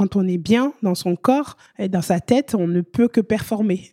quand 0.00 0.16
on 0.16 0.26
est 0.26 0.38
bien 0.38 0.72
dans 0.82 0.94
son 0.94 1.14
corps 1.14 1.58
et 1.78 1.90
dans 1.90 2.00
sa 2.00 2.20
tête, 2.20 2.54
on 2.58 2.66
ne 2.66 2.80
peut 2.80 3.06
que 3.06 3.20
performer. 3.20 3.92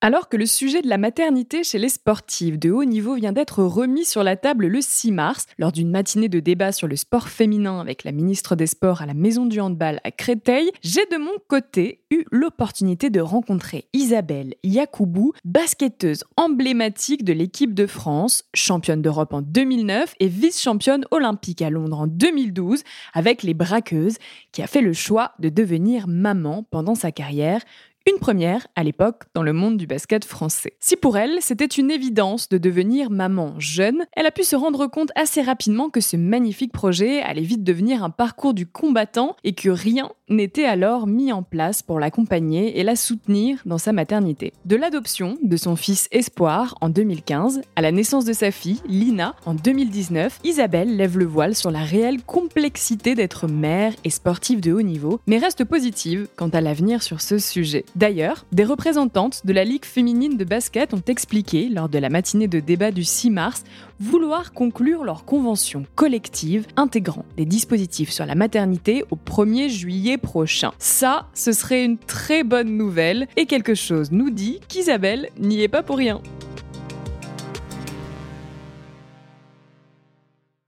alors 0.00 0.28
que 0.28 0.36
le 0.36 0.46
sujet 0.46 0.82
de 0.82 0.88
la 0.88 0.98
maternité 0.98 1.64
chez 1.64 1.78
les 1.78 1.88
sportives 1.88 2.58
de 2.58 2.70
haut 2.70 2.84
niveau 2.84 3.14
vient 3.14 3.32
d'être 3.32 3.62
remis 3.62 4.04
sur 4.04 4.22
la 4.22 4.36
table 4.36 4.66
le 4.66 4.80
6 4.80 5.10
mars, 5.10 5.46
lors 5.58 5.72
d'une 5.72 5.90
matinée 5.90 6.28
de 6.28 6.38
débat 6.38 6.72
sur 6.72 6.86
le 6.86 6.96
sport 6.96 7.28
féminin 7.28 7.80
avec 7.80 8.04
la 8.04 8.12
ministre 8.12 8.56
des 8.56 8.66
Sports 8.66 9.00
à 9.00 9.06
la 9.06 9.14
Maison 9.14 9.46
du 9.46 9.58
Handball 9.60 10.00
à 10.04 10.10
Créteil, 10.10 10.70
j'ai 10.82 11.04
de 11.06 11.16
mon 11.16 11.32
côté 11.48 12.04
eu 12.10 12.24
l'opportunité 12.30 13.08
de 13.08 13.20
rencontrer 13.20 13.86
Isabelle 13.94 14.54
Yacoubou, 14.62 15.32
basketteuse 15.44 16.24
emblématique 16.36 17.24
de 17.24 17.32
l'équipe 17.32 17.74
de 17.74 17.86
France, 17.86 18.44
championne 18.54 19.02
d'Europe 19.02 19.32
en 19.32 19.42
2009 19.42 20.14
et 20.20 20.28
vice-championne 20.28 21.06
olympique 21.10 21.62
à 21.62 21.70
Londres 21.70 22.00
en 22.00 22.06
2012 22.06 22.82
avec 23.14 23.42
les 23.42 23.54
braqueuses, 23.54 24.18
qui 24.52 24.62
a 24.62 24.66
fait 24.66 24.82
le 24.82 24.92
choix 24.92 25.32
de 25.38 25.48
devenir 25.48 26.06
maman 26.06 26.64
pendant 26.70 26.94
sa 26.94 27.12
carrière, 27.12 27.62
une 28.08 28.20
première 28.20 28.68
à 28.76 28.84
l'époque 28.84 29.24
dans 29.34 29.42
le 29.42 29.52
monde 29.52 29.76
du 29.76 29.86
basket 29.88 30.24
français. 30.24 30.74
Si 30.78 30.94
pour 30.96 31.16
elle, 31.16 31.38
c'était 31.40 31.64
une 31.64 31.90
évidence 31.90 32.48
de 32.48 32.56
devenir 32.56 33.10
maman 33.10 33.54
jeune, 33.58 34.04
elle 34.12 34.26
a 34.26 34.30
pu 34.30 34.44
se 34.44 34.54
rendre 34.54 34.86
compte 34.86 35.10
assez 35.16 35.42
rapidement 35.42 35.90
que 35.90 36.00
ce 36.00 36.16
magnifique 36.16 36.72
projet 36.72 37.20
allait 37.20 37.42
vite 37.42 37.64
devenir 37.64 38.04
un 38.04 38.10
parcours 38.10 38.54
du 38.54 38.64
combattant 38.64 39.34
et 39.42 39.54
que 39.54 39.70
rien 39.70 40.10
n'était 40.28 40.64
alors 40.64 41.06
mis 41.06 41.32
en 41.32 41.42
place 41.42 41.82
pour 41.82 42.00
l'accompagner 42.00 42.78
et 42.78 42.84
la 42.84 42.96
soutenir 42.96 43.58
dans 43.64 43.78
sa 43.78 43.92
maternité. 43.92 44.52
De 44.64 44.76
l'adoption 44.76 45.36
de 45.42 45.56
son 45.56 45.76
fils 45.76 46.08
Espoir 46.12 46.76
en 46.80 46.88
2015 46.88 47.60
à 47.76 47.82
la 47.82 47.92
naissance 47.92 48.24
de 48.24 48.32
sa 48.32 48.50
fille 48.50 48.80
Lina 48.86 49.34
en 49.46 49.54
2019, 49.54 50.40
Isabelle 50.44 50.96
lève 50.96 51.18
le 51.18 51.26
voile 51.26 51.54
sur 51.54 51.70
la 51.70 51.80
réelle 51.80 52.22
complexité 52.22 53.14
d'être 53.14 53.48
mère 53.48 53.94
et 54.04 54.10
sportive 54.10 54.60
de 54.60 54.72
haut 54.72 54.82
niveau, 54.82 55.20
mais 55.26 55.38
reste 55.38 55.64
positive 55.64 56.28
quant 56.36 56.48
à 56.48 56.60
l'avenir 56.60 57.02
sur 57.02 57.20
ce 57.20 57.38
sujet. 57.38 57.84
D'ailleurs, 57.96 58.44
des 58.52 58.64
représentantes 58.64 59.46
de 59.46 59.54
la 59.54 59.64
Ligue 59.64 59.86
féminine 59.86 60.36
de 60.36 60.44
basket 60.44 60.92
ont 60.92 61.02
expliqué, 61.06 61.70
lors 61.70 61.88
de 61.88 61.98
la 61.98 62.10
matinée 62.10 62.46
de 62.46 62.60
débat 62.60 62.90
du 62.90 63.04
6 63.04 63.30
mars, 63.30 63.64
vouloir 64.00 64.52
conclure 64.52 65.02
leur 65.02 65.24
convention 65.24 65.86
collective 65.94 66.66
intégrant 66.76 67.24
des 67.38 67.46
dispositifs 67.46 68.10
sur 68.10 68.26
la 68.26 68.34
maternité 68.34 69.02
au 69.10 69.16
1er 69.16 69.70
juillet 69.70 70.18
prochain. 70.18 70.72
Ça, 70.78 71.28
ce 71.32 71.52
serait 71.52 71.86
une 71.86 71.96
très 71.96 72.44
bonne 72.44 72.76
nouvelle 72.76 73.28
et 73.38 73.46
quelque 73.46 73.74
chose 73.74 74.12
nous 74.12 74.28
dit 74.28 74.60
qu'Isabelle 74.68 75.30
n'y 75.38 75.62
est 75.62 75.68
pas 75.68 75.82
pour 75.82 75.96
rien. 75.96 76.20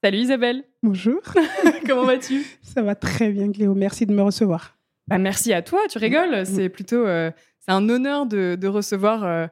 Salut 0.02 0.18
Isabelle. 0.18 0.64
Bonjour. 0.82 1.20
Comment 1.86 2.04
vas-tu? 2.04 2.42
Ça 2.62 2.80
va 2.80 2.94
très 2.94 3.28
bien 3.28 3.52
Cléo, 3.52 3.74
merci 3.74 4.06
de 4.06 4.14
me 4.14 4.22
recevoir. 4.22 4.77
Bah, 5.08 5.16
merci 5.18 5.52
à 5.54 5.62
toi, 5.62 5.80
tu 5.88 5.98
rigoles. 5.98 6.44
C'est 6.44 6.68
plutôt 6.68 7.06
euh, 7.06 7.30
c'est 7.60 7.72
un 7.72 7.88
honneur 7.88 8.26
de, 8.26 8.66
recevoir, 8.66 9.24
euh, 9.24 9.46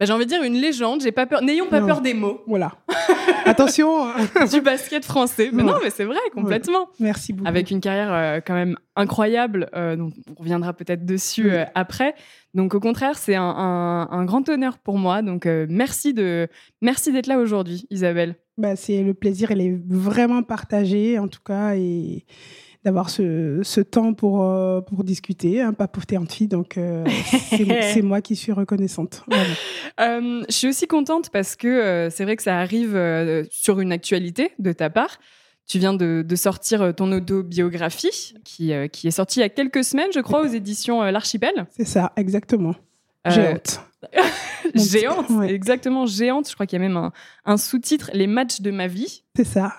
bah, 0.00 0.06
j'ai 0.06 0.12
envie 0.12 0.24
de 0.24 0.30
dire, 0.30 0.42
une 0.42 0.54
légende. 0.54 1.02
J'ai 1.02 1.12
pas 1.12 1.26
peur. 1.26 1.42
N'ayons 1.42 1.66
pas 1.66 1.82
peur 1.82 2.00
des 2.00 2.14
mots. 2.14 2.40
Voilà. 2.46 2.72
Attention. 3.44 4.06
du 4.50 4.62
basket 4.62 5.04
français. 5.04 5.50
Mais 5.52 5.62
non, 5.62 5.76
mais 5.82 5.90
c'est 5.90 6.04
vrai, 6.04 6.18
complètement. 6.32 6.88
Merci 7.00 7.34
beaucoup. 7.34 7.48
Avec 7.48 7.70
une 7.70 7.80
carrière 7.80 8.12
euh, 8.12 8.40
quand 8.44 8.54
même 8.54 8.76
incroyable. 8.96 9.68
donc 9.74 10.14
on 10.30 10.40
reviendra 10.40 10.72
peut-être 10.72 11.04
dessus 11.04 11.52
après. 11.74 12.14
Donc 12.54 12.74
au 12.74 12.80
contraire, 12.80 13.18
c'est 13.18 13.36
un, 13.36 14.24
grand 14.24 14.48
honneur 14.48 14.78
pour 14.78 14.96
moi. 14.96 15.20
Donc 15.20 15.46
merci 15.46 16.14
de 16.14 16.48
merci 16.80 17.12
d'être 17.12 17.26
là 17.26 17.38
aujourd'hui, 17.38 17.86
Isabelle. 17.90 18.36
Bah, 18.56 18.74
c'est 18.74 19.02
le 19.02 19.14
plaisir, 19.14 19.52
il 19.52 19.60
est 19.60 19.78
vraiment 19.86 20.42
partagé 20.42 21.18
en 21.18 21.28
tout 21.28 21.42
cas 21.44 21.76
et 21.76 22.24
d'avoir 22.84 23.10
ce, 23.10 23.60
ce, 23.62 23.80
temps 23.80 24.14
pour, 24.14 24.42
euh, 24.42 24.80
pour 24.80 25.04
discuter, 25.04 25.60
hein, 25.60 25.72
pas 25.72 25.88
pour 25.88 26.06
tes 26.06 26.18
filles. 26.28 26.48
Donc, 26.48 26.78
euh, 26.78 27.04
c'est 27.50 28.02
moi 28.02 28.20
qui 28.20 28.36
suis 28.36 28.52
reconnaissante. 28.52 29.24
Euh, 30.00 30.44
je 30.48 30.54
suis 30.54 30.68
aussi 30.68 30.86
contente 30.86 31.30
parce 31.30 31.56
que 31.56 32.08
c'est 32.10 32.24
vrai 32.24 32.36
que 32.36 32.42
ça 32.42 32.58
arrive 32.58 32.98
sur 33.50 33.80
une 33.80 33.92
actualité 33.92 34.52
de 34.58 34.72
ta 34.72 34.90
part. 34.90 35.18
Tu 35.66 35.78
viens 35.78 35.92
de, 35.92 36.24
de 36.26 36.36
sortir 36.36 36.94
ton 36.94 37.12
autobiographie 37.12 38.34
qui, 38.44 38.72
qui 38.90 39.08
est 39.08 39.10
sortie 39.10 39.40
il 39.40 39.42
y 39.42 39.46
a 39.46 39.50
quelques 39.50 39.84
semaines, 39.84 40.10
je 40.14 40.20
crois, 40.20 40.40
aux 40.40 40.46
éditions 40.46 41.02
L'Archipel. 41.02 41.66
C'est 41.76 41.84
ça, 41.86 42.12
exactement. 42.16 42.74
Géante. 43.28 43.80
géante, 44.74 45.26
exactement, 45.48 46.06
géante. 46.06 46.48
Je 46.48 46.54
crois 46.54 46.66
qu'il 46.66 46.80
y 46.80 46.82
a 46.82 46.88
même 46.88 46.96
un, 46.96 47.12
un 47.44 47.56
sous-titre, 47.56 48.10
Les 48.14 48.26
matchs 48.26 48.60
de 48.60 48.70
ma 48.70 48.86
vie. 48.86 49.24
C'est 49.36 49.44
ça. 49.44 49.74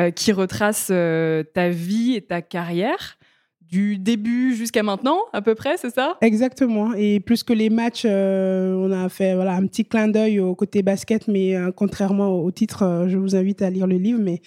Euh, 0.00 0.10
qui 0.10 0.32
retrace 0.32 0.88
euh, 0.90 1.42
ta 1.42 1.68
vie 1.68 2.14
et 2.14 2.22
ta 2.22 2.40
carrière 2.40 3.18
du 3.60 3.98
début 3.98 4.54
jusqu'à 4.54 4.82
maintenant, 4.82 5.18
à 5.32 5.42
peu 5.42 5.54
près, 5.54 5.76
c'est 5.76 5.90
ça? 5.90 6.16
Exactement. 6.22 6.94
Et 6.94 7.20
plus 7.20 7.42
que 7.42 7.52
les 7.52 7.68
matchs, 7.68 8.04
euh, 8.06 8.74
on 8.74 8.90
a 8.92 9.08
fait 9.08 9.34
voilà, 9.34 9.54
un 9.54 9.66
petit 9.66 9.84
clin 9.84 10.08
d'œil 10.08 10.40
au 10.40 10.54
côté 10.54 10.82
basket, 10.82 11.28
mais 11.28 11.54
contrairement 11.76 12.30
au 12.30 12.50
titre, 12.50 13.06
je 13.08 13.16
vous 13.18 13.36
invite 13.36 13.62
à 13.62 13.70
lire 13.70 13.86
le 13.86 13.96
livre. 13.96 14.20
Mais, 14.20 14.40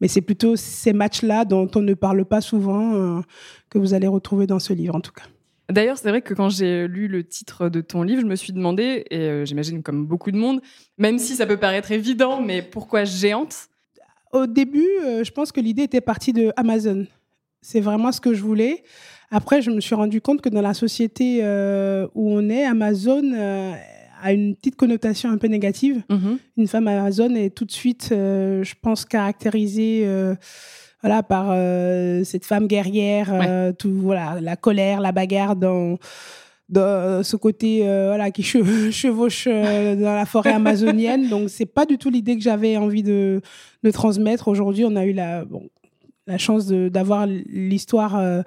mais 0.00 0.08
c'est 0.08 0.20
plutôt 0.20 0.56
ces 0.56 0.92
matchs-là 0.92 1.44
dont 1.44 1.68
on 1.74 1.80
ne 1.80 1.94
parle 1.94 2.24
pas 2.24 2.40
souvent 2.40 3.22
que 3.68 3.78
vous 3.78 3.94
allez 3.94 4.06
retrouver 4.06 4.46
dans 4.46 4.60
ce 4.60 4.72
livre, 4.72 4.94
en 4.94 5.00
tout 5.00 5.12
cas. 5.12 5.24
D'ailleurs, 5.70 5.98
c'est 5.98 6.08
vrai 6.08 6.22
que 6.22 6.34
quand 6.34 6.48
j'ai 6.48 6.86
lu 6.86 7.08
le 7.08 7.24
titre 7.24 7.68
de 7.68 7.80
ton 7.80 8.02
livre, 8.02 8.20
je 8.20 8.26
me 8.26 8.36
suis 8.36 8.52
demandé, 8.52 9.04
et 9.10 9.44
j'imagine 9.44 9.82
comme 9.82 10.06
beaucoup 10.06 10.30
de 10.30 10.38
monde, 10.38 10.60
même 10.98 11.18
si 11.18 11.34
ça 11.34 11.46
peut 11.46 11.56
paraître 11.56 11.90
évident, 11.90 12.40
mais 12.40 12.62
pourquoi 12.62 13.02
géante? 13.02 13.68
Au 14.32 14.46
début, 14.46 14.88
euh, 15.04 15.24
je 15.24 15.30
pense 15.32 15.52
que 15.52 15.60
l'idée 15.60 15.82
était 15.82 16.00
partie 16.00 16.32
de 16.32 16.52
Amazon. 16.56 17.06
C'est 17.60 17.80
vraiment 17.80 18.12
ce 18.12 18.20
que 18.20 18.34
je 18.34 18.42
voulais. 18.42 18.82
Après, 19.30 19.62
je 19.62 19.70
me 19.70 19.80
suis 19.80 19.94
rendu 19.94 20.20
compte 20.20 20.40
que 20.40 20.48
dans 20.48 20.62
la 20.62 20.74
société 20.74 21.40
euh, 21.42 22.06
où 22.14 22.32
on 22.32 22.48
est, 22.48 22.64
Amazon 22.64 23.22
euh, 23.34 23.72
a 24.22 24.32
une 24.32 24.54
petite 24.54 24.76
connotation 24.76 25.30
un 25.30 25.38
peu 25.38 25.48
négative. 25.48 26.02
Mhm. 26.08 26.38
Une 26.56 26.68
femme 26.68 26.88
Amazon 26.88 27.34
est 27.34 27.54
tout 27.54 27.64
de 27.64 27.72
suite, 27.72 28.08
je 28.10 28.74
pense, 28.80 29.04
caractérisée 29.04 30.08
voilà, 31.02 31.22
par 31.22 31.54
cette 32.24 32.44
femme 32.44 32.66
guerrière, 32.66 33.72
tout, 33.78 33.92
voilà, 33.92 34.40
la 34.40 34.56
colère, 34.56 35.00
la 35.00 35.12
bagarre 35.12 35.56
dans 35.56 35.98
de 36.68 37.22
ce 37.22 37.36
côté 37.36 37.80
voilà 37.82 38.30
qui 38.30 38.42
chevauche 38.42 39.46
dans 39.46 40.14
la 40.14 40.26
forêt 40.26 40.52
amazonienne 40.52 41.28
donc 41.30 41.48
c'est 41.48 41.66
pas 41.66 41.86
du 41.86 41.96
tout 41.98 42.10
l'idée 42.10 42.36
que 42.36 42.42
j'avais 42.42 42.76
envie 42.76 43.02
de 43.02 43.40
de 43.82 43.90
transmettre. 43.90 44.48
Aujourd'hui, 44.48 44.84
on 44.84 44.96
a 44.96 45.04
eu 45.04 45.12
la, 45.12 45.44
bon, 45.44 45.68
la 46.26 46.38
chance 46.38 46.66
d'avoir 46.68 47.26
l'histoire 47.26 48.16
euh, 48.16 48.42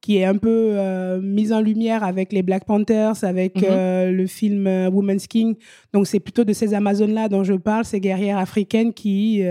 qui 0.00 0.18
est 0.18 0.24
un 0.24 0.36
peu 0.36 0.74
euh, 0.76 1.20
mise 1.20 1.52
en 1.52 1.60
lumière 1.60 2.04
avec 2.04 2.32
les 2.32 2.42
Black 2.42 2.66
Panthers, 2.66 3.24
avec 3.24 3.56
mhm. 3.56 3.68
euh, 3.70 4.10
le 4.10 4.26
film 4.26 4.66
Woman's 4.92 5.26
King. 5.26 5.56
Donc, 5.92 6.06
c'est 6.06 6.20
plutôt 6.20 6.44
de 6.44 6.52
ces 6.52 6.74
Amazones-là 6.74 7.28
dont 7.28 7.44
je 7.44 7.54
parle, 7.54 7.84
ces 7.84 8.00
guerrières 8.00 8.38
africaines 8.38 8.92
qui, 8.92 9.42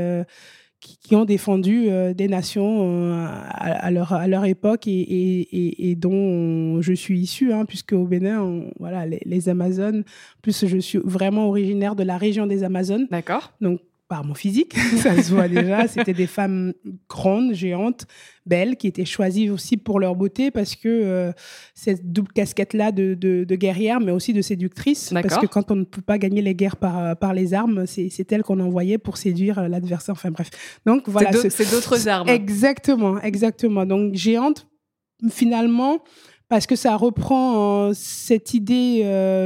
qui, 1.01 1.15
ont 1.15 1.25
défendu 1.25 1.89
des 2.15 2.27
nations 2.27 3.25
à, 3.53 3.91
leur, 3.91 4.13
à 4.13 4.27
leur 4.27 4.45
époque 4.45 4.88
et, 4.88 4.91
et, 4.91 5.89
et, 5.89 5.95
dont 5.95 6.81
je 6.81 6.94
suis 6.94 7.19
issue, 7.19 7.53
hein, 7.53 7.65
puisque 7.65 7.94
au 7.94 8.06
Bénin, 8.06 8.63
voilà, 8.80 9.06
les, 9.06 9.21
les 9.25 9.50
Amazones, 9.50 10.03
plus 10.41 10.65
je 10.65 10.77
suis 10.77 11.00
vraiment 11.03 11.47
originaire 11.47 11.95
de 11.95 12.03
la 12.03 12.18
région 12.18 12.47
des 12.47 12.63
Amazones. 12.63 13.07
D'accord. 13.12 13.53
Donc, 13.62 13.80
par 14.07 14.23
mon 14.23 14.33
physique, 14.33 14.75
ça 14.97 15.21
se 15.21 15.31
voit 15.31 15.47
déjà. 15.47 15.88
C'était 15.88 16.13
des 16.13 16.27
femmes 16.27 16.73
grandes, 17.09 17.53
géantes, 17.53 18.05
belles, 18.45 18.75
qui 18.75 18.88
étaient 18.88 19.05
choisies 19.05 19.50
aussi 19.50 19.77
pour 19.77 20.00
leur 20.00 20.15
beauté 20.15 20.51
parce 20.51 20.75
que 20.75 20.88
euh, 20.88 21.31
cette 21.73 22.11
double 22.11 22.31
casquette-là 22.33 22.91
de, 22.91 23.13
de, 23.15 23.55
guerrière, 23.55 24.00
mais 24.00 24.11
aussi 24.11 24.33
de 24.33 24.41
séductrice. 24.41 25.11
Parce 25.13 25.38
que 25.38 25.45
quand 25.45 25.71
on 25.71 25.75
ne 25.75 25.83
peut 25.83 26.01
pas 26.01 26.17
gagner 26.17 26.41
les 26.41 26.55
guerres 26.55 26.77
par, 26.77 27.00
euh, 27.00 27.15
par 27.15 27.33
les 27.33 27.53
armes, 27.53 27.85
c'est 27.88 28.31
elle 28.31 28.44
qu'on 28.44 28.59
envoyait 28.59 28.97
pour 28.97 29.17
séduire 29.17 29.59
euh, 29.59 29.67
l'adversaire. 29.67 30.13
Enfin 30.13 30.31
bref. 30.31 30.50
Donc 30.85 31.07
voilà. 31.07 31.31
C'est 31.50 31.71
d'autres 31.71 32.07
armes. 32.07 32.29
Exactement, 32.29 33.21
exactement. 33.21 33.85
Donc 33.85 34.15
géante, 34.15 34.67
finalement 35.29 36.03
parce 36.50 36.67
que 36.67 36.75
ça 36.75 36.95
reprend 36.97 37.94
cette 37.95 38.53
idée 38.53 39.01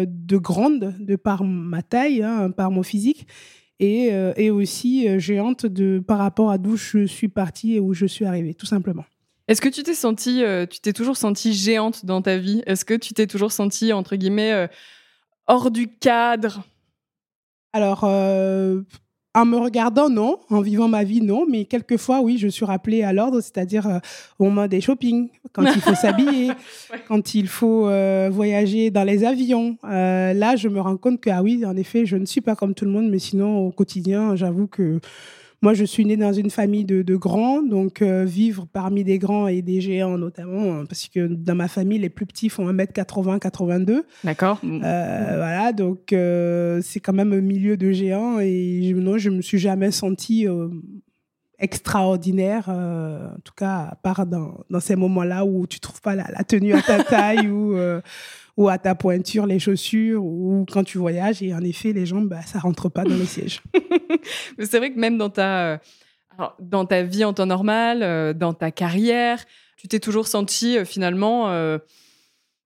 de 0.06 0.38
grande 0.38 0.94
de 1.00 1.16
par 1.16 1.46
ma 1.46 1.82
taille, 1.82 2.22
hein, 2.22 2.52
par 2.52 2.70
mon 2.70 2.84
physique, 2.84 3.28
et, 3.80 4.12
euh, 4.12 4.34
et 4.36 4.50
aussi 4.50 5.08
euh, 5.08 5.20
géante 5.20 5.66
de, 5.66 6.00
par 6.00 6.18
rapport 6.18 6.52
à 6.52 6.58
d'où 6.58 6.78
je 6.78 7.06
suis 7.06 7.28
partie 7.28 7.76
et 7.76 7.80
où 7.80 7.94
je 7.94 8.06
suis 8.06 8.26
arrivée, 8.26 8.54
tout 8.54 8.66
simplement. 8.66 9.06
Est-ce 9.48 9.62
que 9.62 9.70
tu 9.70 9.84
t'es 9.84 9.94
sentie, 9.94 10.44
euh, 10.44 10.66
tu 10.66 10.80
t'es 10.80 10.94
toujours 10.94 11.16
sentie 11.16 11.54
géante 11.54 12.06
dans 12.06 12.22
ta 12.22 12.38
vie? 12.38 12.64
Est-ce 12.66 12.84
que 12.84 12.94
tu 12.94 13.14
t'es 13.14 13.28
toujours 13.28 13.52
sentie, 13.52 13.94
entre 13.94 14.16
guillemets, 14.16 14.68
hors 15.48 15.72
du 15.72 15.88
cadre? 15.88 16.64
Alors, 17.72 18.04
en 19.34 19.46
me 19.46 19.58
regardant, 19.58 20.10
non. 20.10 20.40
En 20.50 20.62
vivant 20.62 20.88
ma 20.88 21.04
vie, 21.04 21.22
non. 21.22 21.46
Mais 21.48 21.66
quelquefois, 21.66 22.22
oui, 22.22 22.38
je 22.38 22.48
suis 22.48 22.66
rappelée 22.66 23.04
à 23.04 23.14
l'ordre, 23.14 23.40
c'est-à-dire 23.42 23.88
euh, 23.88 24.00
au 24.40 24.46
moment 24.46 24.68
des 24.68 24.82
shopping, 24.82 25.30
quand 25.54 25.64
il 25.64 25.82
faut 25.82 25.96
s'habiller, 25.96 26.52
quand 27.08 27.36
il 27.36 27.48
faut 27.48 27.88
euh, 27.88 28.30
voyager 28.32 28.90
dans 28.90 29.04
les 29.04 29.24
avions. 29.24 29.78
Euh, 29.84 30.34
là, 30.34 30.56
je 30.56 30.68
me 30.68 30.82
rends 30.82 30.98
compte 30.98 31.22
que, 31.22 31.30
ah 31.30 31.44
oui, 31.44 31.64
en 31.66 31.76
effet, 31.78 32.06
je 32.06 32.18
ne 32.18 32.26
suis 32.26 32.42
pas 32.42 32.56
comme 32.56 32.74
tout 32.74 32.86
le 32.86 32.92
monde, 32.92 33.10
mais 33.10 33.20
sinon, 33.20 33.68
au 33.68 33.72
quotidien, 33.72 34.36
j'avoue 34.36 34.68
que 34.68 35.00
moi, 35.62 35.74
je 35.74 35.84
suis 35.84 36.06
née 36.06 36.18
dans 36.18 36.34
une 36.34 36.52
famille 36.52 36.86
de, 36.86 37.16
grands, 37.16 37.64
donc 37.64 38.02
euh, 38.02 38.24
vivre 38.26 38.68
parmi 38.72 39.04
des 39.04 39.18
grands 39.18 39.48
et 39.48 39.64
des 39.64 39.82
géants 39.82 40.18
notamment, 40.18 40.76
hein, 40.76 40.86
parce 40.86 41.08
que 41.08 41.26
dans 41.28 41.56
ma 41.56 41.68
famille, 41.68 41.98
les 41.98 42.10
plus 42.10 42.28
petits 42.28 42.50
font 42.50 42.72
1m80, 42.72 43.40
82. 43.40 44.06
D'accord. 44.24 44.62
Euh, 44.64 44.80
voilà, 44.82 45.74
donc 45.74 46.14
euh, 46.14 46.80
c'est 46.84 47.00
quand 47.00 47.14
même 47.14 47.34
un 47.34 47.42
milieu 47.42 47.76
de 47.76 47.92
géants 47.92 48.40
et 48.40 48.88
je, 48.88 48.96
non, 48.96 49.18
je 49.18 49.32
me 49.32 49.42
suis 49.42 49.58
jamais 49.58 49.90
sentie 49.90 50.46
extraordinaire, 51.58 52.70
en 52.70 53.40
tout 53.44 53.54
cas, 53.56 53.90
à 53.92 53.96
part 53.96 54.28
dans, 54.28 54.60
dans 54.70 54.80
ces 54.80 54.96
moments-là 54.96 55.44
où 55.44 55.66
tu 55.66 55.80
trouves 55.80 56.02
pas 56.02 56.14
la, 56.14 56.28
la 56.30 56.44
tenue 56.44 56.74
à 56.74 56.84
ta 56.84 57.04
taille 57.04 57.48
ou 57.48 57.76
ou 58.58 58.70
à 58.70 58.80
ta 58.80 58.96
pointure 58.96 59.46
les 59.46 59.60
chaussures 59.60 60.26
ou 60.26 60.66
quand 60.70 60.84
tu 60.84 60.98
voyages. 60.98 61.42
Et 61.44 61.54
en 61.54 61.62
effet, 61.62 61.94
les 61.94 62.06
jambes, 62.06 62.28
bah, 62.28 62.42
ça 62.42 62.60
rentre 62.60 62.90
pas 62.90 63.04
dans 63.04 63.16
les 63.16 63.26
sièges. 63.26 63.62
c'est 64.60 64.80
vrai 64.80 64.92
que 64.92 65.00
même 65.00 65.18
dans 65.18 65.30
ta, 65.30 65.74
euh, 65.74 65.78
dans 66.60 66.86
ta 66.86 67.04
vie 67.04 67.24
en 67.24 67.34
temps 67.34 67.46
normal, 67.46 68.02
euh, 68.02 68.34
dans 68.34 68.54
ta 68.54 68.72
carrière, 68.72 69.46
tu 69.78 69.88
t'es 69.88 70.00
toujours 70.00 70.28
senti 70.28 70.78
euh, 70.78 70.86
finalement 70.86 71.46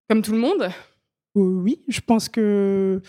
comme 0.09 0.21
tout 0.21 0.31
le 0.31 0.39
monde? 0.39 0.69
Oui, 1.35 1.81
je 1.87 2.01
pense 2.01 2.27
que 2.27 3.01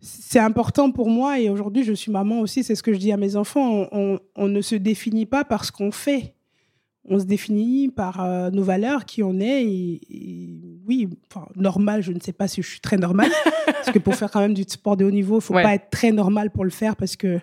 c'est 0.00 0.40
important 0.40 0.90
pour 0.90 1.08
moi 1.08 1.38
et 1.38 1.50
aujourd'hui 1.50 1.84
je 1.84 1.92
suis 1.92 2.10
maman 2.10 2.40
aussi, 2.40 2.64
c'est 2.64 2.74
ce 2.74 2.82
que 2.82 2.92
je 2.92 2.98
dis 2.98 3.12
à 3.12 3.16
mes 3.16 3.36
enfants, 3.36 3.88
on 3.92 4.48
ne 4.48 4.60
se 4.60 4.74
définit 4.74 5.26
pas 5.26 5.44
parce 5.44 5.70
qu'on 5.70 5.92
fait 5.92 6.34
on 7.08 7.18
se 7.18 7.24
définit 7.24 7.88
par 7.88 8.22
euh, 8.22 8.50
nos 8.50 8.62
valeurs, 8.62 9.04
qui 9.04 9.22
on 9.22 9.40
est. 9.40 9.64
Et, 9.64 10.00
oui, 10.86 11.08
normal, 11.56 12.02
je 12.02 12.12
ne 12.12 12.20
sais 12.20 12.32
pas 12.32 12.48
si 12.48 12.62
je 12.62 12.68
suis 12.68 12.80
très 12.80 12.96
normale. 12.96 13.30
parce 13.66 13.90
que 13.90 13.98
pour 13.98 14.14
faire 14.14 14.30
quand 14.30 14.40
même 14.40 14.54
du 14.54 14.64
sport 14.64 14.96
de 14.96 15.04
haut 15.04 15.10
niveau, 15.10 15.34
il 15.34 15.38
ne 15.38 15.42
faut 15.42 15.54
pas 15.54 15.74
être 15.74 15.90
très 15.90 16.12
normal 16.12 16.50
pour 16.50 16.64
le 16.64 16.70
faire 16.70 16.96
parce 16.96 17.16
que 17.16 17.40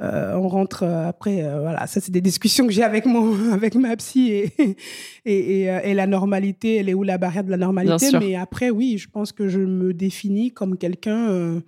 euh, 0.00 0.34
on 0.34 0.48
rentre 0.48 0.82
euh, 0.82 1.08
après. 1.08 1.42
voilà, 1.42 1.86
ça, 1.86 2.00
c'est 2.00 2.10
des 2.10 2.20
discussions 2.20 2.66
que 2.66 2.72
j'ai 2.72 2.82
avec, 2.82 3.06
mon, 3.06 3.52
avec 3.52 3.74
ma 3.74 3.94
psy. 3.96 4.30
Et, 4.32 4.76
et, 5.24 5.62
et, 5.62 5.94
la 5.94 6.06
normalité, 6.06 6.76
elle 6.76 6.88
est 6.88 6.94
où 6.94 7.02
la 7.02 7.18
barrière 7.18 7.44
de 7.44 7.50
la 7.50 7.58
normalité 7.58 8.06
Mais 8.18 8.34
après, 8.34 8.70
oui, 8.70 8.98
je 8.98 9.08
pense 9.08 9.32
que 9.32 9.48
je 9.48 9.60
me 9.60 9.92
définis 9.92 10.50
comme 10.50 10.78
quelqu'un, 10.78 11.60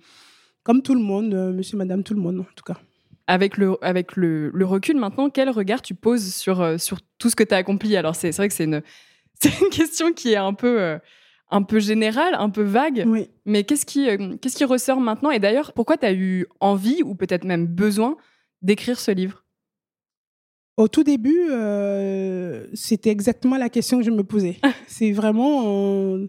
comme 0.63 0.81
tout 0.81 0.95
le 0.95 1.01
monde, 1.01 1.53
monsieur, 1.53 1.77
madame, 1.77 2.03
tout 2.03 2.13
le 2.13 2.21
monde, 2.21 2.39
en 2.39 2.55
tout 2.55 2.65
cas 2.65 2.77
avec 3.27 3.57
le, 3.57 3.77
avec 3.81 4.15
le, 4.15 4.51
recul 4.65 4.97
maintenant, 4.97 5.29
quel 5.29 5.49
regard 5.49 5.81
tu 5.81 5.93
poses 5.93 6.33
sur, 6.33 6.61
euh, 6.61 6.77
sur 6.77 6.99
tout 7.19 7.29
ce 7.29 7.35
que 7.35 7.43
tu 7.43 7.53
as 7.53 7.57
accompli? 7.57 7.95
Alors, 7.97 8.15
c'est 8.15 8.31
vrai 8.31 8.47
que 8.47 8.53
c'est 8.53 8.63
une, 8.63 8.81
une 9.43 9.69
question 9.69 10.13
qui 10.13 10.31
est 10.33 10.37
un 10.37 10.53
peu, 10.53 10.81
euh, 10.81 10.97
un 11.51 11.61
peu 11.61 11.79
générale, 11.79 12.33
un 12.35 12.49
peu 12.49 12.63
vague. 12.63 13.05
Mais 13.45 13.63
qu'est-ce 13.65 13.85
qui, 13.85 14.09
euh, 14.09 14.37
qu'est-ce 14.41 14.55
qui 14.55 14.65
ressort 14.65 15.01
maintenant? 15.01 15.29
Et 15.29 15.39
d'ailleurs, 15.39 15.73
pourquoi 15.73 15.97
tu 15.97 16.05
as 16.05 16.13
eu 16.13 16.47
envie 16.61 17.03
ou 17.03 17.15
peut-être 17.15 17.43
même 17.43 17.67
besoin 17.67 18.17
d'écrire 18.61 18.99
ce 18.99 19.11
livre? 19.11 19.43
Au 20.77 20.87
tout 20.87 21.03
début, 21.03 21.49
c'était 22.75 23.09
exactement 23.09 23.57
la 23.57 23.67
question 23.67 23.97
que 23.97 24.05
je 24.05 24.11
me 24.11 24.23
posais. 24.23 24.59
c'est 24.87 25.11
vraiment 25.11 26.19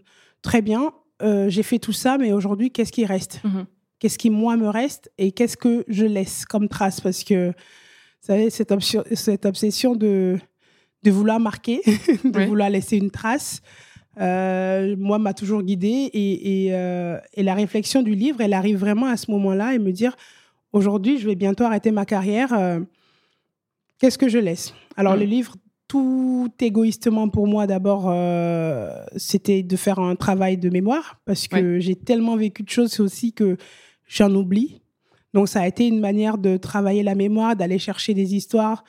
très 0.41 0.63
bien. 0.63 0.91
j'ai 1.21 1.61
fait 1.61 1.77
tout 1.77 1.93
ça, 1.93 2.17
mais 2.17 2.33
aujourd'hui, 2.33 2.71
qu'est-ce 2.71 2.91
qui 2.91 3.05
reste? 3.05 3.41
Mmh 3.43 3.61
qu'est-ce 3.99 4.17
qui, 4.17 4.29
moi, 4.29 4.57
me 4.57 4.69
reste 4.69 5.11
et 5.17 5.31
qu'est-ce 5.31 5.57
que 5.57 5.83
je 5.87 6.05
laisse 6.05 6.45
comme 6.45 6.67
trace. 6.67 7.01
Parce 7.01 7.23
que, 7.23 7.49
vous 7.49 7.53
savez, 8.21 8.49
cette, 8.49 8.73
cette 9.13 9.45
obsession 9.45 9.95
de, 9.95 10.37
de 11.03 11.11
vouloir 11.11 11.39
marquer, 11.39 11.81
de 12.23 12.45
vouloir 12.45 12.69
laisser 12.69 12.97
une 12.97 13.11
trace, 13.11 13.61
euh, 14.19 14.95
moi, 14.97 15.19
m'a 15.19 15.33
toujours 15.33 15.61
guidée. 15.61 16.09
Et, 16.13 16.65
et, 16.65 16.75
euh, 16.75 17.17
et, 17.33 17.43
la 17.43 17.53
réflexion 17.53 18.01
du 18.01 18.15
livre, 18.15 18.41
elle 18.41 18.53
arrive 18.53 18.77
vraiment 18.77 19.07
à 19.07 19.17
ce 19.17 19.31
moment-là 19.31 19.73
et 19.73 19.79
me 19.79 19.91
dire, 19.91 20.15
aujourd'hui, 20.73 21.19
je 21.19 21.27
vais 21.27 21.35
bientôt 21.35 21.63
arrêter 21.63 21.91
ma 21.91 22.05
carrière. 22.05 22.53
Euh, 22.53 22.79
qu'est-ce 23.99 24.17
que 24.17 24.29
je 24.29 24.37
laisse? 24.37 24.73
Alors, 24.97 25.15
le 25.15 25.25
livre, 25.25 25.55
tout 25.87 26.51
égoïstement 26.59 27.29
pour 27.29 27.47
moi, 27.47 27.65
d'abord, 27.65 28.13
c'était 29.15 29.63
de 29.63 29.75
faire 29.75 29.97
un 29.97 30.15
travail 30.15 30.57
de 30.57 30.69
mémoire 30.69 31.19
parce 31.25 31.47
que 31.47 31.79
j'ai 31.79 31.95
tellement 31.95 32.35
vécu 32.35 32.61
de 32.61 32.69
choses 32.69 32.99
aussi 32.99 33.33
que 33.33 33.57
j'en 34.09 34.33
oublie. 34.35 34.81
Donc 35.33 35.47
ça 35.47 35.61
a 35.61 35.67
été 35.67 35.87
une 35.87 36.01
manière 36.01 36.37
de 36.37 36.57
travailler 36.57 37.03
la 37.03 37.15
mémoire, 37.15 37.55
d'aller 37.55 37.79
chercher 37.79 38.13
des 38.13 38.35
histoires, 38.35 38.83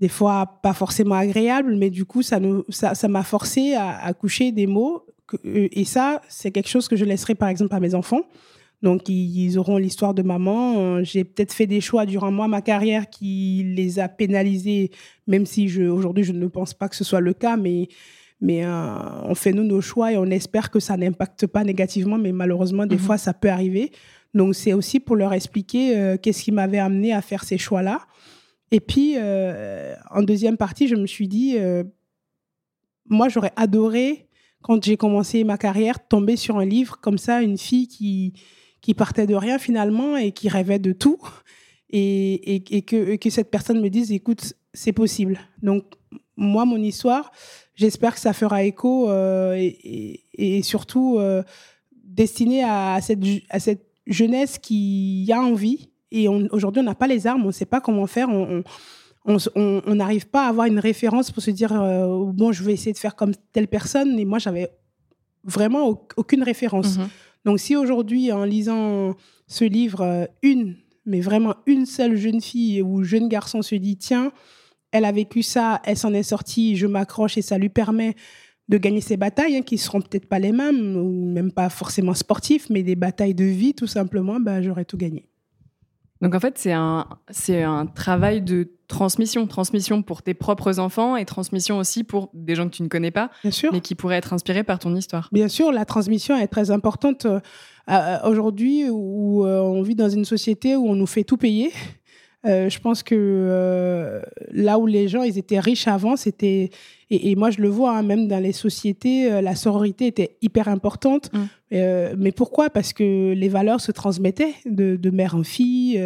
des 0.00 0.08
fois 0.08 0.58
pas 0.62 0.74
forcément 0.74 1.14
agréables, 1.14 1.76
mais 1.76 1.88
du 1.88 2.04
coup 2.04 2.22
ça 2.22 2.40
nous, 2.40 2.64
ça, 2.68 3.08
m'a 3.08 3.22
forcé 3.22 3.74
à, 3.74 4.12
coucher 4.12 4.52
des 4.52 4.66
mots. 4.66 5.06
Et 5.44 5.84
ça, 5.84 6.22
c'est 6.28 6.50
quelque 6.50 6.68
chose 6.68 6.88
que 6.88 6.96
je 6.96 7.04
laisserai 7.04 7.34
par 7.34 7.48
exemple 7.48 7.74
à 7.74 7.80
mes 7.80 7.94
enfants. 7.94 8.22
Donc 8.82 9.08
ils, 9.08 9.58
auront 9.58 9.76
l'histoire 9.76 10.14
de 10.14 10.22
maman. 10.22 10.78
Euh, 10.78 11.04
j'ai 11.04 11.24
peut-être 11.24 11.52
fait 11.52 11.66
des 11.66 11.80
choix 11.80 12.06
durant 12.06 12.30
moi 12.30 12.48
ma 12.48 12.62
carrière 12.62 13.10
qui 13.10 13.72
les 13.76 13.98
a 13.98 14.08
pénalisés, 14.08 14.90
même 15.26 15.46
si 15.46 15.80
aujourd'hui 15.82 16.24
je 16.24 16.32
ne 16.32 16.46
pense 16.46 16.74
pas 16.74 16.88
que 16.88 16.96
ce 16.96 17.04
soit 17.04 17.20
le 17.20 17.32
cas, 17.32 17.56
mais 17.56 17.88
mais 18.40 18.64
euh, 18.64 19.22
on 19.24 19.34
fait 19.34 19.52
nous 19.52 19.64
nos 19.64 19.80
choix 19.80 20.12
et 20.12 20.16
on 20.16 20.26
espère 20.26 20.70
que 20.70 20.80
ça 20.80 20.96
n'impacte 20.96 21.46
pas 21.46 21.64
négativement, 21.64 22.18
mais 22.18 22.32
malheureusement, 22.32 22.86
des 22.86 22.96
mhm. 22.96 23.02
fois, 23.02 23.18
ça 23.18 23.34
peut 23.34 23.50
arriver. 23.50 23.90
Donc, 24.34 24.54
c'est 24.54 24.72
aussi 24.72 25.00
pour 25.00 25.16
leur 25.16 25.32
expliquer 25.32 25.96
euh, 25.96 26.16
qu'est-ce 26.16 26.44
qui 26.44 26.52
m'avait 26.52 26.78
amené 26.78 27.12
à 27.12 27.22
faire 27.22 27.42
ces 27.42 27.58
choix-là. 27.58 28.00
Et 28.70 28.80
puis, 28.80 29.14
euh, 29.16 29.94
en 30.10 30.22
deuxième 30.22 30.56
partie, 30.56 30.86
je 30.86 30.94
me 30.94 31.06
suis 31.06 31.26
dit, 31.26 31.56
moi, 33.08 33.28
j'aurais 33.28 33.52
adoré, 33.56 34.28
quand 34.62 34.84
j'ai 34.84 34.96
commencé 34.96 35.42
ma 35.42 35.56
carrière, 35.56 36.06
tomber 36.06 36.36
sur 36.36 36.58
un 36.58 36.66
livre 36.66 36.98
comme 37.00 37.18
ça, 37.18 37.40
une 37.40 37.56
fille 37.56 37.88
qui, 37.88 38.34
qui 38.82 38.92
partait 38.92 39.26
de 39.26 39.34
rien 39.34 39.58
finalement 39.58 40.16
et 40.16 40.32
qui 40.32 40.48
rêvait 40.48 40.78
de 40.78 40.92
tout. 40.92 41.18
Et, 41.90 42.76
et, 42.76 42.82
que, 42.82 43.16
que 43.16 43.30
cette 43.30 43.50
personne 43.50 43.80
me 43.80 43.88
dise, 43.88 44.12
écoute, 44.12 44.52
c'est 44.74 44.92
possible. 44.92 45.40
Donc, 45.62 45.84
moi, 46.36 46.66
mon 46.66 46.76
histoire, 46.76 47.32
j'espère 47.78 48.14
que 48.14 48.20
ça 48.20 48.32
fera 48.32 48.64
écho 48.64 49.08
euh, 49.08 49.54
et, 49.56 50.62
surtout 50.62 51.16
euh, 51.18 51.42
destiné 51.92 52.64
à 52.64 52.98
cette, 53.00 53.20
à 53.48 53.60
cette 53.60 53.86
jeunesse 54.06 54.58
qui 54.58 55.30
a 55.32 55.40
envie. 55.40 55.90
Et 56.10 56.28
aujourd'hui, 56.28 56.80
on 56.80 56.84
n'a 56.84 56.94
pas 56.94 57.06
les 57.06 57.26
armes, 57.26 57.44
on 57.44 57.48
ne 57.48 57.52
sait 57.52 57.66
pas 57.66 57.80
comment 57.80 58.06
faire. 58.06 58.28
On 58.30 59.94
n'arrive 59.94 60.26
pas 60.28 60.46
à 60.46 60.48
avoir 60.48 60.66
une 60.66 60.78
référence 60.78 61.30
pour 61.30 61.42
se 61.42 61.50
dire 61.50 61.72
euh, 61.72 62.24
bon, 62.32 62.50
je 62.52 62.64
vais 62.64 62.72
essayer 62.72 62.92
de 62.92 62.98
faire 62.98 63.14
comme 63.14 63.32
telle 63.52 63.68
personne. 63.68 64.18
Et 64.18 64.24
moi, 64.24 64.38
j'avais 64.38 64.70
vraiment 65.44 65.86
aucune 66.16 66.42
référence. 66.42 66.98
Mm-hmm. 66.98 67.08
Donc, 67.44 67.60
si 67.60 67.76
aujourd'hui, 67.76 68.32
en 68.32 68.44
lisant 68.44 69.14
ce 69.46 69.64
livre, 69.64 70.28
une, 70.42 70.76
mais 71.06 71.20
vraiment 71.20 71.54
une 71.66 71.86
seule 71.86 72.16
jeune 72.16 72.40
fille 72.40 72.82
ou 72.82 73.04
jeune 73.04 73.28
garçon 73.28 73.62
se 73.62 73.76
dit 73.76 73.96
tiens, 73.96 74.32
elle 74.92 75.04
a 75.04 75.12
vécu 75.12 75.42
ça, 75.42 75.80
elle 75.84 75.96
s'en 75.96 76.12
est 76.12 76.22
sortie, 76.22 76.76
je 76.76 76.86
m'accroche 76.86 77.38
et 77.38 77.42
ça 77.42 77.58
lui 77.58 77.68
permet 77.68 78.14
de 78.68 78.76
gagner 78.76 79.00
ses 79.00 79.16
batailles, 79.16 79.56
hein, 79.56 79.62
qui 79.62 79.78
seront 79.78 80.00
peut-être 80.00 80.26
pas 80.28 80.38
les 80.38 80.52
mêmes, 80.52 80.96
ou 80.96 81.32
même 81.32 81.52
pas 81.52 81.70
forcément 81.70 82.14
sportifs, 82.14 82.68
mais 82.68 82.82
des 82.82 82.96
batailles 82.96 83.34
de 83.34 83.44
vie, 83.44 83.74
tout 83.74 83.86
simplement, 83.86 84.40
bah, 84.40 84.60
j'aurais 84.60 84.84
tout 84.84 84.98
gagné. 84.98 85.28
Donc 86.20 86.34
en 86.34 86.40
fait, 86.40 86.58
c'est 86.58 86.72
un, 86.72 87.06
c'est 87.30 87.62
un 87.62 87.86
travail 87.86 88.42
de 88.42 88.72
transmission, 88.88 89.46
transmission 89.46 90.02
pour 90.02 90.22
tes 90.22 90.34
propres 90.34 90.80
enfants 90.80 91.16
et 91.16 91.24
transmission 91.24 91.78
aussi 91.78 92.02
pour 92.02 92.30
des 92.34 92.56
gens 92.56 92.64
que 92.68 92.74
tu 92.74 92.82
ne 92.82 92.88
connais 92.88 93.10
pas, 93.12 93.30
Bien 93.42 93.52
sûr. 93.52 93.72
mais 93.72 93.80
qui 93.80 93.94
pourraient 93.94 94.16
être 94.16 94.32
inspirés 94.32 94.64
par 94.64 94.78
ton 94.80 94.96
histoire. 94.96 95.28
Bien 95.32 95.48
sûr, 95.48 95.70
la 95.70 95.84
transmission 95.84 96.36
est 96.36 96.48
très 96.48 96.70
importante 96.70 97.26
euh, 97.26 98.18
aujourd'hui 98.24 98.88
où 98.90 99.46
euh, 99.46 99.60
on 99.60 99.82
vit 99.82 99.94
dans 99.94 100.08
une 100.08 100.24
société 100.24 100.74
où 100.74 100.88
on 100.88 100.96
nous 100.96 101.06
fait 101.06 101.24
tout 101.24 101.36
payer. 101.36 101.70
Je 102.48 102.78
pense 102.78 103.02
que 103.02 104.22
là 104.52 104.78
où 104.78 104.86
les 104.86 105.08
gens, 105.08 105.22
ils 105.22 105.38
étaient 105.38 105.60
riches 105.60 105.86
avant, 105.86 106.16
c'était 106.16 106.70
et, 107.10 107.36
moi, 107.36 107.50
je 107.50 107.62
le 107.62 107.68
vois, 107.68 107.96
hein, 107.96 108.02
même 108.02 108.28
dans 108.28 108.42
les 108.42 108.52
sociétés, 108.52 109.40
la 109.40 109.54
sororité 109.54 110.06
était 110.06 110.36
hyper 110.42 110.68
importante. 110.68 111.30
Mm. 111.32 112.16
mais 112.18 112.32
pourquoi? 112.32 112.70
Parce 112.70 112.92
que 112.92 113.32
les 113.32 113.48
valeurs 113.48 113.80
se 113.80 113.92
transmettaient 113.92 114.54
de, 114.66 115.10
mère 115.10 115.34
en 115.34 115.42
fille, 115.42 116.02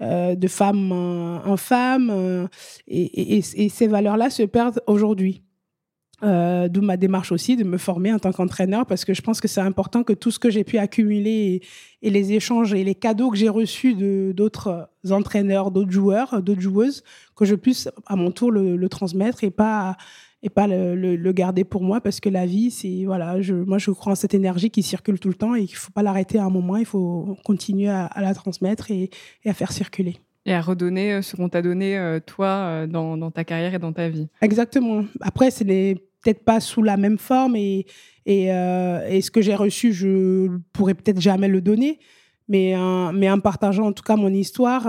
de 0.00 0.48
femme 0.48 0.92
en, 0.92 1.56
femme. 1.56 2.48
et, 2.88 3.40
ces 3.42 3.86
valeurs-là 3.86 4.30
se 4.30 4.42
perdent 4.42 4.82
aujourd'hui. 4.86 5.42
Euh, 6.24 6.68
D'où 6.68 6.80
ma 6.80 6.96
démarche 6.96 7.32
aussi 7.32 7.54
de 7.56 7.64
me 7.64 7.76
former 7.76 8.12
en 8.12 8.18
tant 8.18 8.32
qu'entraîneur 8.32 8.86
parce 8.86 9.04
que 9.04 9.12
je 9.12 9.20
pense 9.20 9.42
que 9.42 9.48
c'est 9.48 9.60
important 9.60 10.02
que 10.04 10.14
tout 10.14 10.30
ce 10.30 10.38
que 10.38 10.48
j'ai 10.48 10.64
pu 10.64 10.78
accumuler 10.78 11.60
et, 12.00 12.10
les 12.10 12.32
échanges 12.32 12.72
et 12.72 12.82
les 12.82 12.94
cadeaux 12.94 13.30
que 13.30 13.36
j'ai 13.36 13.50
reçus 13.50 13.94
d'autres 14.32 14.88
entraîneurs, 15.10 15.70
d'autres 15.70 15.90
joueurs, 15.90 16.42
d'autres 16.42 16.62
joueuses, 16.62 17.02
que 17.36 17.44
je 17.44 17.54
puisse 17.54 17.90
à 18.06 18.16
mon 18.16 18.30
tour 18.30 18.50
le, 18.50 18.88
transmettre 18.88 19.44
et 19.44 19.50
pas 19.50 19.96
et 20.42 20.48
pas 20.48 20.66
le, 20.66 21.32
garder 21.32 21.64
pour 21.64 21.82
moi 21.82 22.00
parce 22.00 22.20
que 22.20 22.30
la 22.30 22.46
vie 22.46 22.70
c'est 22.70 23.04
voilà 23.04 23.42
je, 23.42 23.54
moi 23.54 23.76
je 23.78 23.90
crois 23.90 24.12
en 24.12 24.16
cette 24.16 24.34
énergie 24.34 24.70
qui 24.70 24.82
circule 24.82 25.18
tout 25.18 25.28
le 25.28 25.34
temps 25.34 25.54
et 25.54 25.66
qu'il 25.66 25.76
faut 25.76 25.92
pas 25.92 26.02
l'arrêter 26.02 26.38
à 26.38 26.44
un 26.44 26.50
moment 26.50 26.76
il 26.76 26.86
faut 26.86 27.36
continuer 27.44 27.88
à, 27.88 28.10
la 28.16 28.32
transmettre 28.34 28.90
et, 28.90 29.10
et 29.44 29.50
à 29.50 29.54
faire 29.54 29.72
circuler 29.72 30.16
et 30.46 30.52
à 30.52 30.60
redonner 30.60 31.14
euh, 31.14 31.22
ce 31.22 31.36
qu'on 31.36 31.48
t'a 31.48 31.62
donné, 31.62 31.98
euh, 31.98 32.20
toi, 32.20 32.46
euh, 32.46 32.86
dans, 32.86 33.16
dans, 33.16 33.30
ta 33.30 33.44
carrière 33.44 33.74
et 33.74 33.78
dans 33.78 33.92
ta 33.92 34.08
vie. 34.08 34.28
Exactement. 34.42 35.04
Après, 35.20 35.50
ce 35.50 35.64
n'est 35.64 35.96
peut-être 36.24 36.44
pas 36.44 36.60
sous 36.60 36.82
la 36.82 36.96
même 36.96 37.18
forme 37.18 37.56
et, 37.56 37.86
et, 38.26 38.46
et 38.46 39.20
ce 39.20 39.30
que 39.30 39.42
j'ai 39.42 39.54
reçu, 39.54 39.92
je 39.92 40.48
pourrais 40.72 40.94
peut-être 40.94 41.20
jamais 41.20 41.48
le 41.48 41.60
donner. 41.60 41.98
Mais, 42.48 42.74
mais 43.14 43.30
en 43.30 43.40
partageant 43.40 43.86
en 43.86 43.92
tout 43.92 44.02
cas 44.02 44.16
mon 44.16 44.32
histoire, 44.32 44.82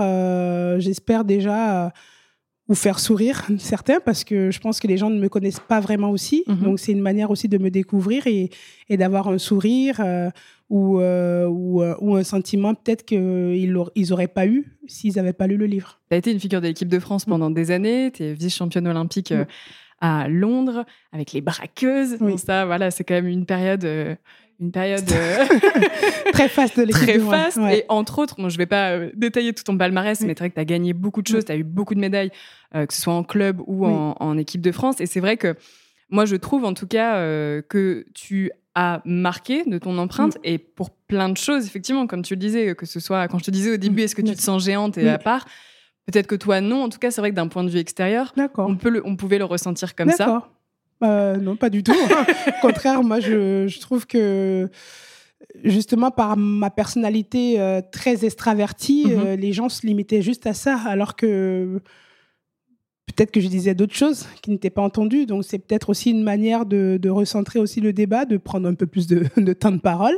j'espère 0.80 1.24
déjà 1.24 1.92
vous 2.68 2.74
faire 2.74 2.98
sourire 2.98 3.46
certains 3.58 4.00
parce 4.00 4.24
que 4.24 4.50
je 4.50 4.58
pense 4.58 4.80
que 4.80 4.86
les 4.86 4.96
gens 4.96 5.10
ne 5.10 5.20
me 5.20 5.28
connaissent 5.28 5.60
pas 5.60 5.80
vraiment 5.80 6.10
aussi. 6.10 6.44
Mhm. 6.46 6.62
Donc 6.62 6.78
c'est 6.78 6.92
une 6.92 7.02
manière 7.02 7.30
aussi 7.30 7.48
de 7.48 7.58
me 7.58 7.70
découvrir 7.70 8.26
et, 8.26 8.50
et 8.88 8.96
d'avoir 8.96 9.28
un 9.28 9.38
sourire 9.38 10.00
ou, 10.68 11.00
euh, 11.00 11.46
ou, 11.46 11.82
euh, 11.82 11.94
ou, 12.00 12.16
un 12.16 12.24
sentiment 12.24 12.74
peut-être 12.74 13.04
qu'ils 13.04 13.72
n'auraient 13.72 14.26
pas 14.26 14.46
eu 14.46 14.76
s'ils 14.86 15.14
n'avaient 15.16 15.32
pas 15.32 15.46
lu 15.46 15.56
le 15.56 15.66
livre. 15.66 16.00
Tu 16.10 16.14
as 16.14 16.18
été 16.18 16.32
une 16.32 16.40
figure 16.40 16.60
de 16.60 16.66
l'équipe 16.66 16.88
de 16.88 16.98
France 16.98 17.26
mm. 17.26 17.30
pendant 17.30 17.50
des 17.50 17.70
années, 17.70 18.10
tu 18.12 18.24
es 18.24 18.32
vice-championne 18.34 18.86
olympique 18.88 19.30
mm. 19.30 19.36
euh, 19.36 19.44
à 20.00 20.28
Londres 20.28 20.84
avec 21.12 21.32
les 21.32 21.40
braqueuses. 21.40 22.16
Oui. 22.20 22.38
ça, 22.38 22.66
voilà, 22.66 22.90
c'est 22.90 23.04
quand 23.04 23.14
même 23.14 23.28
une 23.28 23.46
période 23.46 23.86
une 24.58 24.72
période 24.72 25.04
très 26.32 26.48
faste 26.48 26.78
de 26.78 26.84
l'équipe. 26.84 27.02
Très 27.02 27.18
faste. 27.18 27.58
Et 27.58 27.84
entre 27.90 28.18
autres, 28.18 28.36
je 28.38 28.44
ne 28.44 28.56
vais 28.56 28.64
pas 28.64 29.00
détailler 29.12 29.52
tout 29.52 29.64
ton 29.64 29.76
palmarès, 29.76 30.18
mais 30.22 30.28
c'est 30.28 30.38
vrai 30.38 30.48
que 30.48 30.54
tu 30.54 30.60
as 30.60 30.64
gagné 30.64 30.94
beaucoup 30.94 31.20
de 31.20 31.26
choses, 31.26 31.44
tu 31.44 31.52
as 31.52 31.56
eu 31.56 31.62
beaucoup 31.62 31.94
de 31.94 32.00
médailles, 32.00 32.30
que 32.72 32.92
ce 32.92 33.02
soit 33.02 33.12
en 33.12 33.22
club 33.22 33.60
ou 33.66 33.84
en, 33.84 34.16
en, 34.18 34.38
équipe 34.38 34.62
de 34.62 34.72
France. 34.72 34.98
Et 35.00 35.06
c'est 35.06 35.20
vrai 35.20 35.36
que 35.36 35.56
moi, 36.08 36.24
je 36.24 36.36
trouve 36.36 36.64
en 36.64 36.72
tout 36.72 36.86
cas 36.86 37.20
que 37.68 38.06
tu 38.14 38.50
à 38.76 39.00
marquer 39.06 39.64
de 39.64 39.78
ton 39.78 39.96
empreinte 39.96 40.36
et 40.44 40.58
pour 40.58 40.90
plein 40.90 41.30
de 41.30 41.36
choses, 41.38 41.66
effectivement, 41.66 42.06
comme 42.06 42.20
tu 42.20 42.34
le 42.34 42.40
disais, 42.40 42.74
que 42.74 42.84
ce 42.84 43.00
soit 43.00 43.26
quand 43.26 43.38
je 43.38 43.44
te 43.44 43.50
disais 43.50 43.72
au 43.72 43.78
début, 43.78 44.02
est-ce 44.02 44.14
que 44.14 44.20
tu 44.20 44.34
te 44.34 44.40
sens 44.40 44.62
géante 44.62 44.98
et 44.98 45.08
à 45.08 45.18
part 45.18 45.46
Peut-être 46.06 46.28
que 46.28 46.36
toi, 46.36 46.60
non. 46.60 46.84
En 46.84 46.88
tout 46.88 46.98
cas, 46.98 47.10
c'est 47.10 47.20
vrai 47.20 47.30
que 47.30 47.36
d'un 47.36 47.48
point 47.48 47.64
de 47.64 47.68
vue 47.68 47.78
extérieur, 47.80 48.32
on, 48.56 48.76
peut 48.76 49.02
on 49.04 49.16
pouvait 49.16 49.38
le 49.38 49.44
ressentir 49.44 49.94
comme 49.94 50.12
ça. 50.12 50.48
Euh, 51.02 51.36
non, 51.36 51.56
pas 51.56 51.68
du 51.68 51.82
tout. 51.82 51.92
Au 52.48 52.60
contraire, 52.60 53.02
moi, 53.02 53.20
je, 53.20 53.80
trouve 53.80 54.06
que 54.06 54.68
justement 55.64 56.10
par 56.10 56.36
ma 56.36 56.70
personnalité 56.70 57.60
euh, 57.60 57.80
très 57.92 58.24
extravertie, 58.24 59.06
mm-hmm. 59.06 59.26
euh, 59.26 59.36
les 59.36 59.52
gens 59.52 59.68
se 59.68 59.86
limitaient 59.86 60.22
juste 60.22 60.46
à 60.46 60.54
ça, 60.54 60.78
alors 60.86 61.16
que 61.16 61.80
peut-être 63.06 63.30
que 63.30 63.40
je 63.40 63.48
disais 63.48 63.74
d'autres 63.74 63.94
choses 63.94 64.26
qui 64.42 64.50
n'étaient 64.50 64.70
pas 64.70 64.82
entendues. 64.82 65.26
Donc, 65.26 65.44
c'est 65.44 65.58
peut-être 65.58 65.90
aussi 65.90 66.10
une 66.10 66.22
manière 66.22 66.66
de, 66.66 67.08
recentrer 67.08 67.58
aussi 67.58 67.80
le 67.80 67.92
débat, 67.92 68.26
de 68.26 68.36
prendre 68.36 68.68
un 68.68 68.74
peu 68.74 68.86
plus 68.86 69.08
de, 69.08 69.52
temps 69.54 69.72
de 69.72 69.80
parole 69.80 70.16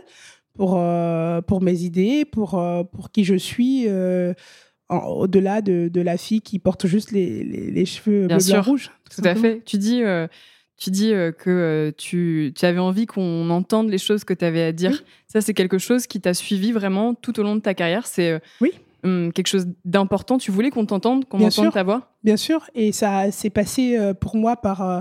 pour, 0.55 0.77
euh, 0.77 1.41
pour 1.41 1.63
mes 1.63 1.83
idées, 1.83 2.27
pour, 2.27 2.63
pour 2.93 3.11
qui 3.11 3.25
je 3.25 3.37
suis, 3.37 3.87
au-delà 4.89 5.61
de, 5.61 6.01
la 6.01 6.17
fille 6.17 6.41
qui 6.41 6.59
porte 6.59 6.87
juste 6.87 7.13
les, 7.13 7.45
les, 7.45 7.85
cheveux 7.85 8.27
bleu, 8.27 8.39
blanc, 8.39 8.63
rouge. 8.63 8.91
Tout, 9.15 9.23
à 9.25 9.35
fait. 9.35 9.63
Tu 9.65 9.79
dis, 9.79 10.03
tu 10.77 10.91
dis 10.91 11.11
que 11.11 11.93
tu, 11.97 12.53
tu, 12.55 12.65
avais 12.65 12.79
envie 12.79 13.07
qu'on 13.07 13.51
entende 13.51 13.91
les 13.91 13.99
choses 13.99 14.25
que 14.25 14.35
tu 14.35 14.45
avais 14.45 14.63
à 14.63 14.73
dire. 14.73 15.05
Ça, 15.27 15.41
c'est 15.41 15.55
quelque 15.55 15.79
chose 15.79 16.07
qui 16.07 16.21
t'a 16.21 16.35
suivi 16.35 16.73
vraiment 16.73 17.15
tout 17.15 17.39
au 17.39 17.43
long 17.43 17.57
de 17.57 17.61
ta 17.61 17.75
carrière. 17.75 18.07
C'est 18.07 18.41
oui. 18.61 18.73
Hum, 19.05 19.33
quelque 19.33 19.47
chose 19.47 19.69
d'important. 19.85 20.39
Tu 20.39 20.51
voulais 20.51 20.71
qu'on 20.71 20.87
t'entende, 20.87 21.25
qu'on 21.27 21.41
entende 21.41 21.73
ta 21.73 21.83
voix? 21.83 22.11
Bien 22.25 22.37
sûr. 22.37 22.69
Et 22.75 22.93
ça 22.93 23.31
s'est 23.31 23.51
passé 23.51 23.97
euh, 23.97 24.13
pour 24.13 24.37
moi 24.37 24.57
par 24.57 24.83
euh, 24.83 25.01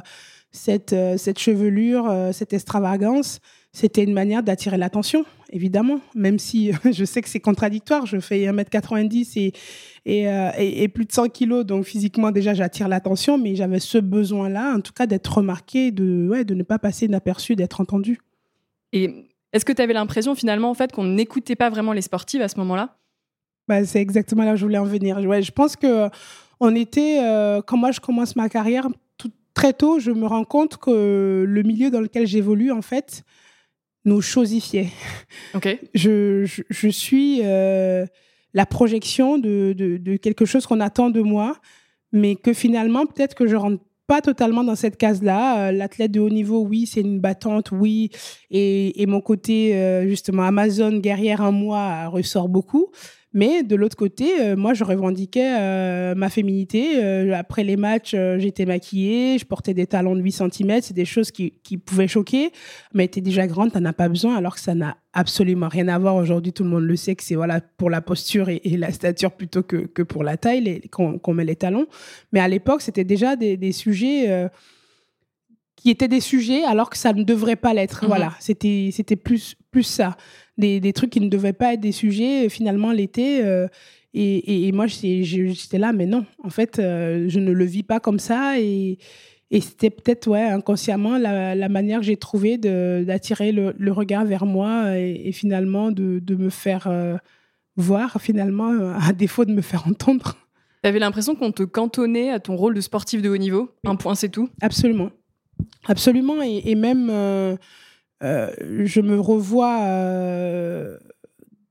cette, 0.51 0.94
euh, 0.94 1.17
cette 1.17 1.39
chevelure, 1.39 2.13
cette 2.32 2.53
extravagance. 2.53 3.39
C'était 3.77 4.03
une 4.03 4.13
manière 4.13 4.41
d'attirer 4.41 4.75
l'attention, 4.75 5.24
évidemment. 5.51 6.00
Même 6.15 6.39
si 6.39 6.72
je 6.91 7.05
sais 7.05 7.22
que 7.22 7.29
c'est 7.29 7.39
contradictoire. 7.39 8.07
Je 8.07 8.19
fais 8.19 8.39
1m90 8.39 9.38
et, 9.38 9.53
et, 10.05 10.84
et, 10.84 10.88
plus 10.88 11.05
de 11.05 11.12
100 11.12 11.29
kilos. 11.29 11.63
Donc 11.63 11.86
physiquement, 11.86 12.31
déjà, 12.31 12.55
j'attire 12.55 12.88
l'attention. 12.88 13.38
Mais 13.38 13.55
j'avais 13.55 13.77
ce 13.77 14.00
besoin-là, 14.00 14.74
en 14.75 14.81
tout 14.81 14.93
cas, 14.93 15.05
d'être 15.05 15.27
remarqué, 15.27 15.91
de, 15.91 16.27
ouais, 16.27 16.43
de 16.43 16.55
ne 16.55 16.63
pas 16.63 16.79
passer 16.79 17.05
inaperçu, 17.05 17.55
d'être 17.55 17.79
entendu. 17.79 18.19
Et 18.93 19.27
est-ce 19.53 19.63
que 19.63 19.74
tu 19.74 19.81
avais 19.84 19.93
l'impression 19.93 20.34
finalement 20.34 20.72
en 20.72 20.74
fait 20.74 20.91
qu'on 20.91 21.05
n'écoutait 21.05 21.55
pas 21.55 21.69
vraiment 21.69 21.93
les 21.93 22.01
sportives 22.01 22.41
à 22.41 22.48
ce 22.48 22.57
moment-là? 22.57 22.98
Bah, 23.67 23.86
c'est 23.86 24.01
exactement 24.01 24.43
là 24.43 24.53
où 24.53 24.55
je 24.55 24.63
voulais 24.63 24.79
en 24.79 24.86
venir. 24.86 25.19
Ouais, 25.19 25.43
je 25.43 25.51
pense 25.51 25.75
que 25.75 26.10
on 26.60 26.74
était, 26.74 27.19
euh, 27.22 27.62
quand 27.62 27.77
moi 27.77 27.91
je 27.91 28.00
commence 28.00 28.36
ma 28.36 28.50
carrière, 28.50 28.88
tout, 29.19 29.29
très 29.53 29.74
tôt, 29.74 30.00
je 30.00 30.10
me 30.10 30.25
rends 30.25 30.46
compte 30.46 30.77
que 30.77 31.46
le 31.48 31.62
milieu 31.62 31.91
dans 31.91 32.01
lequel 32.01 32.25
j'évolue, 32.25 32.72
en 32.72 32.81
fait, 32.81 33.24
nous 34.08 34.22
chosifiait. 34.22 34.90
Ok. 35.54 35.78
Je, 35.94 36.46
je, 36.70 36.88
suis 36.88 37.42
euh, 37.44 38.06
la 38.54 38.66
projection 38.66 39.38
de, 39.38 39.74
de, 39.78 39.98
de 39.98 40.18
quelque 40.18 40.46
chose 40.46 40.66
qu'on 40.66 40.80
attend 40.80 41.10
de 41.10 41.22
moi, 41.22 41.58
mais 42.12 42.36
que 42.36 42.54
finalement, 42.54 43.06
peut-être 43.06 43.36
que 43.36 43.48
je 43.48 43.56
rentre 43.56 43.84
pas 44.08 44.22
totalement 44.22 44.64
dans 44.64 44.76
cette 44.76 44.98
case-là. 44.98 45.68
Euh, 45.68 45.72
l'athlète 45.72 46.12
de 46.12 46.22
haut 46.22 46.30
niveau, 46.30 46.62
oui, 46.62 46.88
c'est 46.88 47.02
une 47.02 47.20
battante, 47.20 47.72
oui. 47.72 48.10
Et, 48.50 49.02
et 49.02 49.06
mon 49.06 49.22
côté, 49.22 50.04
justement, 50.08 50.44
Amazon 50.44 50.98
guerrière 50.98 51.42
en 51.42 51.52
moi 51.52 52.08
ressort 52.08 52.48
beaucoup. 52.48 52.92
Mais 53.38 53.62
de 53.62 53.75
l'autre 53.75 53.96
côté, 53.96 54.41
euh, 54.41 54.56
moi, 54.56 54.74
je 54.74 54.84
revendiquais 54.84 55.56
euh, 55.60 56.15
ma 56.15 56.27
féminité. 56.27 57.03
Euh, 57.03 57.36
après 57.36 57.63
les 57.63 57.77
matchs, 57.77 58.15
j'étais 58.39 58.65
maquillée, 58.65 59.38
je 59.38 59.46
portais 59.46 59.75
des 59.75 59.86
talons 59.86 60.15
de 60.15 60.22
8 60.22 60.32
cm. 60.32 60.82
C'est 60.82 60.96
des 60.96 61.06
choses 61.06 61.29
qui, 61.29 61.53
qui, 61.62 61.77
pouvaient 61.77 62.08
choquer. 62.08 62.51
Mais 62.96 63.08
tu 63.08 63.20
es 63.20 63.22
déjà 63.22 63.46
grande, 63.46 63.72
tu 63.72 63.77
n'en 63.77 63.86
as 63.86 63.94
pas 63.94 64.10
besoin, 64.10 64.36
alors 64.36 64.56
que 64.56 64.60
ça 64.60 64.74
n'a 64.74 64.98
absolument 65.13 65.67
rien 65.67 65.88
à 65.88 66.00
voir. 66.00 66.15
Aujourd'hui, 66.15 66.51
tout 66.51 66.63
le 66.63 66.72
monde 66.72 66.86
le 66.86 66.96
sait 66.96 67.13
que 67.13 67.24
c'est 67.24 67.36
voilà, 67.36 67.62
pour 67.62 67.91
la 67.91 68.01
posture 68.01 68.50
et, 68.50 68.60
la 68.75 68.91
stature 68.91 69.32
plutôt 69.32 69.62
que, 69.62 69.86
que 69.86 70.01
pour 70.01 70.24
la 70.24 70.36
taille 70.38 70.82
qu'on 70.89 71.34
met 71.36 71.46
les 71.46 71.56
talons. 71.56 71.86
Mais 72.32 72.39
à 72.39 72.48
l'époque, 72.48 72.82
c'était 72.82 73.03
déjà 73.03 73.36
des, 73.36 73.56
des 73.56 73.72
sujets 73.72 74.50
qui 75.75 75.91
étaient 75.91 76.08
des 76.08 76.22
sujets 76.22 76.63
alors 76.63 76.89
que 76.89 76.98
ça 76.98 77.13
ne 77.13 77.24
devrait 77.24 77.56
pas 77.56 77.75
l'être. 77.75 78.03
Mhm. 78.03 78.08
Voilà, 78.08 78.34
c'était 78.39 78.89
c'était 78.91 79.15
plus 79.15 79.56
plus 79.70 79.84
ça, 79.84 80.17
des, 80.58 80.80
des, 80.80 80.94
trucs 80.94 81.10
qui 81.10 81.22
ne 81.22 81.30
devaient 81.30 81.54
pas 81.54 81.74
être 81.74 81.80
des 81.80 81.92
sujets 81.92 82.50
finalement 82.50 82.92
l'été. 82.92 83.46
Euh, 83.46 83.68
et, 84.14 84.68
et, 84.68 84.72
moi 84.72 84.88
j'étais 84.88 85.78
là, 85.78 85.94
mais 85.94 86.06
non, 86.06 86.26
en 86.44 86.50
fait, 86.50 86.80
euh, 86.80 87.26
je 87.28 87.40
ne 87.40 87.52
le 87.52 87.66
vis 87.66 87.84
pas 87.84 88.00
comme 88.00 88.20
ça 88.20 88.60
et 88.60 88.98
et 89.50 89.62
c'était 89.62 89.90
peut-être 89.90 90.28
ouais 90.28 90.44
inconsciemment 90.44 91.18
la, 91.18 91.56
la 91.56 91.70
manière 91.70 92.00
que 92.00 92.06
j'ai 92.06 92.18
trouvé 92.18 92.58
d'attirer 92.58 93.54
le, 93.54 93.74
le, 93.78 93.92
regard 93.94 94.26
vers 94.26 94.46
moi 94.46 94.98
et, 94.98 95.32
finalement 95.32 95.92
de, 95.92 96.20
de, 96.20 96.36
me 96.36 96.50
faire 96.50 96.88
euh, 96.88 97.16
voir 97.78 98.20
finalement 98.20 98.94
à 99.00 99.14
défaut 99.14 99.46
de 99.46 99.54
me 99.54 99.62
faire 99.62 99.88
entendre. 99.88 100.36
Tu 100.84 100.90
avais 100.90 101.00
l'impression 101.00 101.36
qu'on 101.36 101.52
te 101.52 101.64
cantonnait 101.64 102.30
à 102.30 102.40
ton 102.40 102.56
rôle 102.56 102.74
de 102.74 102.82
sportif 102.82 103.22
de 103.22 103.30
haut 103.30 103.38
niveau? 103.38 103.72
Un 103.86 103.96
point, 103.96 104.16
c'est 104.16 104.30
tout? 104.30 104.50
Absolument. 104.62 105.12
Absolument. 105.88 106.42
Et, 106.42 106.76
même, 106.76 107.10
euh, 107.10 107.56
euh, 108.24 108.51
je 108.86 109.01
me 109.01 109.19
revois 109.19 109.79
euh, 109.81 110.97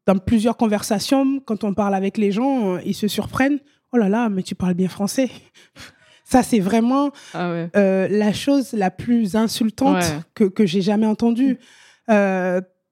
dans 0.06 0.16
plusieurs 0.18 0.56
conversations, 0.56 1.40
quand 1.40 1.64
on 1.64 1.74
parle 1.74 1.94
avec 1.94 2.18
les 2.18 2.32
gens, 2.32 2.78
ils 2.78 2.94
se 2.94 3.08
surprennent. 3.08 3.58
Oh 3.92 3.96
là 3.96 4.08
là, 4.08 4.28
mais 4.28 4.42
tu 4.42 4.54
parles 4.54 4.74
bien 4.74 4.88
français. 4.88 5.30
Ça, 6.24 6.42
c'est 6.42 6.58
vraiment 6.58 7.12
ah 7.34 7.68
la 7.76 8.32
chose 8.32 8.72
la 8.72 8.90
plus 8.90 9.36
insultante 9.36 10.02
que, 10.34 10.42
que 10.42 10.66
j'ai 10.66 10.82
jamais 10.82 11.06
entendue. 11.06 11.58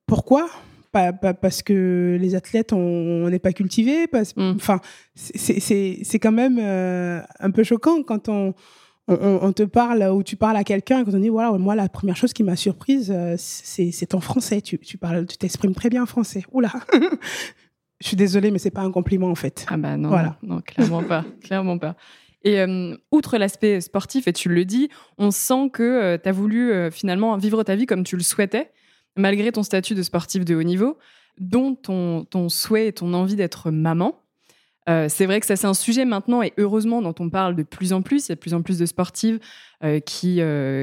pourquoi? 0.07 0.49
Parce 0.93 1.63
que 1.63 2.17
les 2.21 2.37
athlètes, 2.37 2.73
on 2.73 3.29
n'est 3.29 3.41
pas 3.41 3.53
cultivés. 3.53 4.07
Mm. 4.37 4.53
Enfin, 4.55 4.81
c'est 5.17 6.19
quand 6.21 6.31
même 6.31 6.61
un 6.61 7.51
peu 7.51 7.65
choquant 7.65 8.05
quand 8.05 8.29
on, 8.29 8.55
on, 9.07 9.53
te 9.53 9.63
parle 9.63 10.03
ou 10.13 10.23
tu 10.23 10.37
parles 10.37 10.57
à 10.57 10.65
quelqu'un 10.65 11.01
et 11.01 11.05
qu'on 11.05 11.11
te 11.11 11.17
dit 11.17 11.29
voilà 11.29 11.53
moi 11.53 11.75
la 11.75 11.91
première 11.91 12.17
chose 12.17 12.33
qui 12.33 12.43
m'a 12.43 12.57
surprise 12.57 13.13
euh, 13.15 13.35
c'est 13.37 14.07
ton 14.07 14.21
français 14.21 14.63
tu, 14.63 14.79
tu 14.79 14.97
parles 14.97 15.27
tu 15.27 15.37
t'exprimes 15.37 15.75
très 15.75 15.91
bien 15.91 16.05
en 16.05 16.07
français 16.07 16.43
oula 16.53 16.73
Je 18.05 18.09
suis 18.09 18.17
désolée, 18.17 18.51
mais 18.51 18.59
c'est 18.59 18.71
pas 18.71 18.83
un 18.83 18.91
compliment 18.91 19.31
en 19.31 19.35
fait. 19.35 19.65
Ah 19.69 19.79
bah 19.79 19.97
non, 19.97 20.11
voilà. 20.11 20.37
non, 20.43 20.61
clairement 20.61 21.03
pas, 21.03 21.25
clairement 21.43 21.79
pas. 21.79 21.97
Et 22.43 22.61
euh, 22.61 22.95
outre 23.11 23.39
l'aspect 23.39 23.81
sportif, 23.81 24.29
et 24.29 24.33
tu 24.35 24.51
le 24.51 24.67
dis, 24.67 24.91
on 25.17 25.31
sent 25.31 25.71
que 25.73 25.83
euh, 25.83 26.19
tu 26.23 26.29
as 26.29 26.33
voulu 26.33 26.71
euh, 26.71 26.91
finalement 26.91 27.35
vivre 27.39 27.63
ta 27.63 27.75
vie 27.75 27.87
comme 27.87 28.05
tu 28.05 28.17
le 28.17 28.23
souhaitais, 28.23 28.71
malgré 29.17 29.51
ton 29.53 29.63
statut 29.63 29.95
de 29.95 30.03
sportif 30.03 30.45
de 30.45 30.55
haut 30.55 30.63
niveau, 30.63 30.99
dont 31.39 31.75
ton, 31.75 32.25
ton 32.25 32.51
souhait 32.51 32.89
et 32.89 32.93
ton 32.93 33.15
envie 33.15 33.37
d'être 33.37 33.71
maman. 33.71 34.21
C'est 34.87 35.27
vrai 35.27 35.41
que 35.41 35.47
ça, 35.47 35.57
c'est 35.57 35.67
un 35.67 35.75
sujet 35.75 36.05
maintenant, 36.05 36.43
et 36.43 36.53
heureusement, 36.59 37.01
dont 37.03 37.15
on 37.19 37.31
parle 37.31 37.57
de 37.57 37.63
plus 37.63 37.93
en 37.93 38.03
plus. 38.03 38.27
Il 38.27 38.31
y 38.31 38.33
a 38.33 38.35
de 38.35 38.41
plus 38.41 38.55
en 38.55 38.63
plus 38.63 38.79
de 38.79 38.87
sportives 38.87 39.39
qui, 40.05 40.41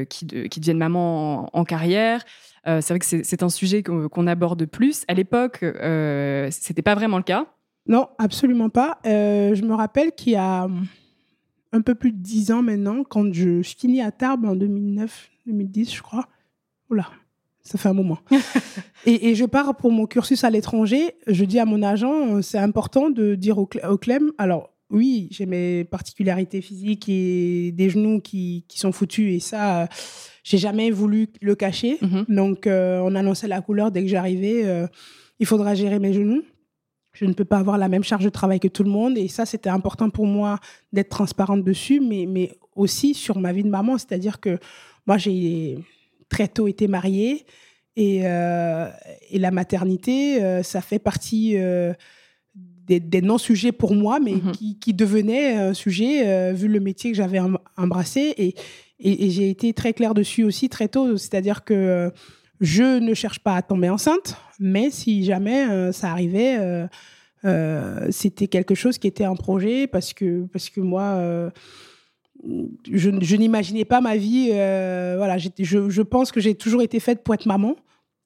qui, 0.09 0.27
qui, 0.49 0.59
deviennent 0.59 0.77
maman 0.77 1.49
en, 1.55 1.63
carrière. 1.63 2.23
c'est 2.65 2.89
vrai 2.89 2.99
que 2.99 3.05
c'est 3.05 3.43
un 3.43 3.49
sujet 3.49 3.83
qu'on 3.83 4.27
aborde 4.27 4.65
plus. 4.65 5.03
À 5.07 5.13
l'époque, 5.13 5.59
euh, 5.63 6.47
c'était 6.51 6.81
pas 6.81 6.95
vraiment 6.95 7.17
le 7.17 7.23
cas. 7.23 7.45
Non, 7.87 8.09
absolument 8.17 8.69
pas. 8.69 8.99
je 9.03 9.61
me 9.63 9.73
rappelle 9.73 10.13
qu'il 10.13 10.33
y 10.33 10.37
a 10.37 10.67
un 11.73 11.81
peu 11.81 11.95
plus 11.95 12.11
de 12.11 12.17
dix 12.17 12.51
ans 12.51 12.61
maintenant, 12.61 13.03
quand 13.03 13.33
je, 13.33 13.61
je 13.61 13.75
finis 13.75 14.01
à 14.01 14.11
Tarbes 14.11 14.45
en 14.45 14.55
2009, 14.55 15.29
2010, 15.47 15.95
je 15.95 16.01
crois. 16.01 16.27
Oula, 16.89 17.07
ça 17.63 17.77
fait 17.77 17.89
un 17.89 17.93
moment. 17.93 18.19
et, 19.05 19.35
je 19.35 19.45
pars 19.45 19.75
pour 19.75 19.91
mon 19.91 20.05
cursus 20.05 20.43
à 20.43 20.49
l'étranger. 20.49 21.15
Je 21.27 21.45
dis 21.45 21.59
à 21.59 21.65
mon 21.65 21.83
agent, 21.83 22.35
euh, 22.35 22.41
c'est 22.41 22.57
important 22.57 23.09
de 23.09 23.35
dire 23.35 23.57
au, 23.57 23.65
Clem, 23.65 24.31
alors 24.37 24.69
oui, 24.89 25.29
j'ai 25.31 25.45
mes 25.45 25.85
particularités 25.85 26.61
physiques 26.61 27.07
et 27.07 27.71
des 27.71 27.89
genoux 27.89 28.19
qui, 28.19 28.65
qui 28.67 28.77
sont 28.77 28.91
foutus 28.91 29.33
et 29.33 29.39
ça, 29.39 29.83
euh, 29.83 29.87
j'ai 30.43 30.57
jamais 30.57 30.91
voulu 30.91 31.27
le 31.41 31.55
cacher. 31.55 31.97
Mm-hmm. 32.01 32.35
Donc, 32.35 32.67
euh, 32.67 32.99
on 32.99 33.15
annonçait 33.15 33.47
la 33.47 33.61
couleur 33.61 33.91
dès 33.91 34.01
que 34.01 34.09
j'arrivais. 34.09 34.65
il 35.39 35.45
faudra 35.45 35.75
gérer 35.75 35.99
mes 35.99 36.13
genoux 36.13 36.43
je 37.13 37.25
ne 37.25 37.33
peux 37.33 37.45
pas 37.45 37.57
avoir 37.57 37.77
la 37.77 37.89
même 37.89 38.03
charge 38.03 38.23
de 38.23 38.29
travail 38.29 38.59
que 38.59 38.67
tout 38.67 38.83
le 38.83 38.89
monde. 38.89 39.17
Et 39.17 39.27
ça, 39.27 39.45
c'était 39.45 39.69
important 39.69 40.09
pour 40.09 40.25
moi 40.25 40.59
d'être 40.93 41.09
transparente 41.09 41.63
dessus, 41.63 41.99
mais, 41.99 42.25
mais 42.27 42.57
aussi 42.75 43.13
sur 43.13 43.37
ma 43.39 43.51
vie 43.51 43.63
de 43.63 43.69
maman. 43.69 43.97
C'est-à-dire 43.97 44.39
que 44.39 44.57
moi, 45.05 45.17
j'ai 45.17 45.77
très 46.31 46.47
tôt 46.47 46.67
été 46.67 46.87
mariée 46.87 47.45
et, 47.95 48.21
euh, 48.23 48.89
et 49.29 49.37
la 49.37 49.51
maternité, 49.51 50.41
euh, 50.41 50.63
ça 50.63 50.81
fait 50.81 50.97
partie 50.97 51.57
euh, 51.57 51.93
des, 52.87 53.21
non-sujets 53.21 53.71
pour 53.71 53.93
moi, 53.93 54.19
mais 54.19 54.33
mhm. 54.33 54.51
qui, 54.53 54.79
qui 54.79 54.93
devenait 54.93 55.53
un 55.53 55.73
sujet 55.73 56.51
vu 56.53 56.67
le 56.67 56.79
métier 56.79 57.11
que 57.11 57.17
j'avais 57.17 57.39
embrassé. 57.77 58.33
Et, 58.37 58.55
et, 58.99 59.25
et 59.25 59.29
j'ai 59.29 59.49
été 59.49 59.73
très 59.73 59.93
claire 59.93 60.13
dessus 60.13 60.43
aussi 60.43 60.67
très 60.67 60.87
tôt. 60.87 61.15
C'est-à-dire 61.17 61.63
que 61.63 62.11
je 62.61 62.99
ne 62.99 63.13
cherche 63.15 63.39
pas 63.39 63.55
à 63.55 63.61
tomber 63.63 63.89
enceinte, 63.89 64.37
mais 64.59 64.91
si 64.91 65.25
jamais 65.25 65.67
euh, 65.67 65.91
ça 65.91 66.11
arrivait, 66.11 66.57
euh, 66.59 66.87
euh, 67.43 68.07
c'était 68.11 68.47
quelque 68.47 68.75
chose 68.75 68.99
qui 68.99 69.07
était 69.07 69.23
un 69.23 69.35
projet 69.35 69.87
parce 69.87 70.13
que, 70.13 70.45
parce 70.45 70.69
que 70.69 70.79
moi, 70.79 71.51
je, 72.91 73.35
n'imaginais 73.35 73.85
pas 73.85 74.01
ma 74.01 74.17
vie. 74.17 74.49
voilà, 74.49 75.37
je, 75.37 75.49
je, 75.59 76.01
pense 76.01 76.31
que 76.31 76.39
j'ai 76.39 76.55
toujours 76.55 76.81
été 76.81 76.99
faite 76.99 77.23
pour 77.23 77.33
être 77.33 77.45
maman. 77.45 77.75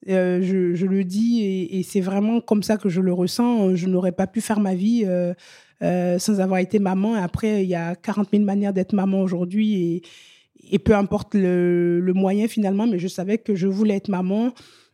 Je, 0.08 0.86
le 0.86 1.04
dis 1.04 1.68
et, 1.72 1.84
c'est 1.84 2.02
vraiment 2.02 2.42
comme 2.42 2.64
ça 2.64 2.78
que 2.78 2.90
je 2.90 3.02
le 3.02 3.14
ressens. 3.14 3.76
Je 3.76 3.88
n'aurais 3.88 4.12
pas 4.12 4.28
pu 4.28 4.42
faire 4.42 4.60
ma 4.60 4.76
vie 4.76 5.06
sans 5.82 6.40
avoir 6.40 6.60
été 6.60 6.80
maman. 6.80 7.16
Après, 7.16 7.64
il 7.64 7.70
y 7.70 7.76
a 7.76 7.96
40 7.96 8.30
000 8.32 8.44
manières 8.44 8.74
d'être 8.74 8.94
maman 8.94 9.22
aujourd'hui 9.22 10.02
et 10.72 10.80
peu 10.80 10.96
importe 10.96 11.36
le, 11.36 12.12
moyen 12.14 12.48
finalement, 12.48 12.88
mais 12.88 13.00
je 13.00 13.08
savais 13.08 13.38
que 13.38 13.56
je 13.56 13.68
voulais 13.68 13.96
être 13.96 14.10
maman 14.10 14.52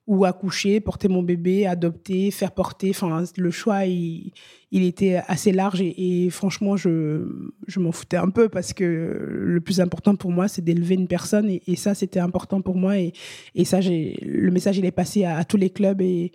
ou 0.08 0.26
accoucher, 0.26 0.80
porter 0.80 1.08
mon 1.08 1.22
bébé, 1.22 1.66
adopter, 1.66 2.32
faire 2.32 2.52
porter. 2.52 2.90
Enfin, 2.90 3.24
le 3.38 3.52
choix, 3.52 3.86
il, 3.86 4.32
il 4.72 4.84
était 4.84 5.22
assez 5.28 5.52
large 5.52 5.82
et, 5.82 6.30
franchement, 6.32 6.76
je, 6.76 7.28
je 7.68 7.80
m'en 7.80 7.92
foutais 7.92 8.18
un 8.18 8.30
peu 8.30 8.50
parce 8.50 8.74
que 8.74 8.84
le 8.84 9.62
plus 9.62 9.80
important 9.80 10.16
pour 10.16 10.32
moi, 10.32 10.48
c'est 10.48 10.64
d'élever 10.64 10.96
une 10.96 11.08
personne 11.08 11.50
et, 11.50 11.76
ça, 11.76 11.94
c'était 11.94 12.20
important 12.20 12.62
pour 12.62 12.76
moi. 12.76 12.98
Et, 12.98 13.14
et 13.54 13.64
ça, 13.66 13.80
le 13.82 14.50
message, 14.50 14.78
il 14.78 14.86
est 14.86 14.92
passé 14.92 15.24
à, 15.24 15.44
tous 15.46 15.58
les 15.58 15.70
clubs 15.70 16.02
et 16.02 16.32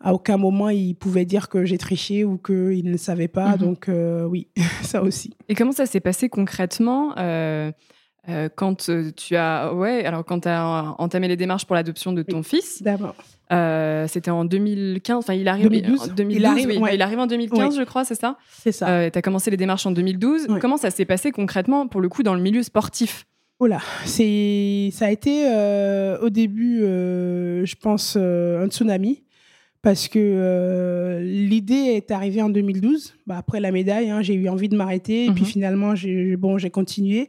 à 0.00 0.14
aucun 0.14 0.36
moment, 0.36 0.68
ils 0.68 0.94
pouvaient 0.94 1.26
dire 1.26 1.48
que 1.48 1.64
j'ai 1.64 1.78
triché 1.78 2.24
ou 2.24 2.38
qu'ils 2.38 2.90
ne 2.90 2.96
savaient 2.96 3.28
pas. 3.28 3.52
Mhm. 3.52 3.58
Donc, 3.58 3.88
euh, 3.88 4.24
oui, 4.24 4.48
ça 4.82 5.02
aussi. 5.02 5.32
Et 5.48 5.54
comment 5.54 5.72
ça 5.72 5.86
s'est 5.86 6.00
passé 6.00 6.28
concrètement 6.28 7.16
euh, 7.18 7.72
euh, 8.30 8.48
quand 8.54 8.88
euh, 8.88 9.10
tu 9.16 9.36
as 9.36 9.72
ouais 9.74 10.04
alors 10.04 10.24
quand 10.24 10.46
as 10.46 10.94
entamé 10.98 11.28
les 11.28 11.36
démarches 11.36 11.64
pour 11.64 11.76
l'adoption 11.76 12.12
de 12.12 12.22
ton 12.22 12.42
fils 12.42 12.82
d'abord. 12.82 13.14
euh, 13.52 14.06
c'était 14.08 14.30
en 14.30 14.44
2015 14.44 15.16
enfin 15.18 15.34
il 15.34 15.48
arrive 15.48 15.68
2012, 15.68 16.02
en 16.02 16.06
2012 16.14 16.36
il, 16.36 16.46
arrive, 16.46 16.82
oui, 16.82 16.90
il 16.94 17.02
arrive 17.02 17.18
en 17.18 17.26
2015 17.26 17.76
je 17.76 17.82
crois 17.82 18.04
c'est 18.04 18.14
ça? 18.14 18.36
C'est 18.50 18.72
ça. 18.72 19.10
Tu 19.10 19.18
as 19.18 19.22
commencé 19.22 19.50
les 19.50 19.56
démarches 19.56 19.86
en 19.86 19.92
2012 19.92 20.48
comment 20.60 20.76
ça 20.76 20.90
s'est 20.90 21.04
passé 21.04 21.32
concrètement 21.32 21.86
pour 21.86 22.00
le 22.00 22.08
coup 22.08 22.22
dans 22.22 22.34
le 22.34 22.42
milieu 22.42 22.62
sportif? 22.62 23.26
Oula, 23.58 23.80
c'est 24.06 24.88
ça 24.92 25.06
a 25.06 25.10
été 25.10 25.44
au 26.22 26.30
début 26.30 26.80
je 26.80 27.74
pense 27.76 28.16
un 28.16 28.66
tsunami 28.68 29.22
parce 29.82 30.08
que 30.08 31.20
l'idée 31.22 31.94
est 31.96 32.10
arrivée 32.10 32.42
en 32.42 32.50
2012 32.50 33.14
bah, 33.26 33.36
après 33.38 33.60
la 33.60 33.72
médaille 33.72 34.10
hein, 34.10 34.22
j'ai 34.22 34.34
eu 34.34 34.48
envie 34.48 34.68
de 34.68 34.76
m'arrêter 34.76 35.26
et 35.26 35.30
puis 35.30 35.42
mhm. 35.42 35.48
finalement 35.48 35.94
j'ai 35.94 36.36
bon 36.36 36.58
j'ai 36.58 36.70
continué 36.70 37.28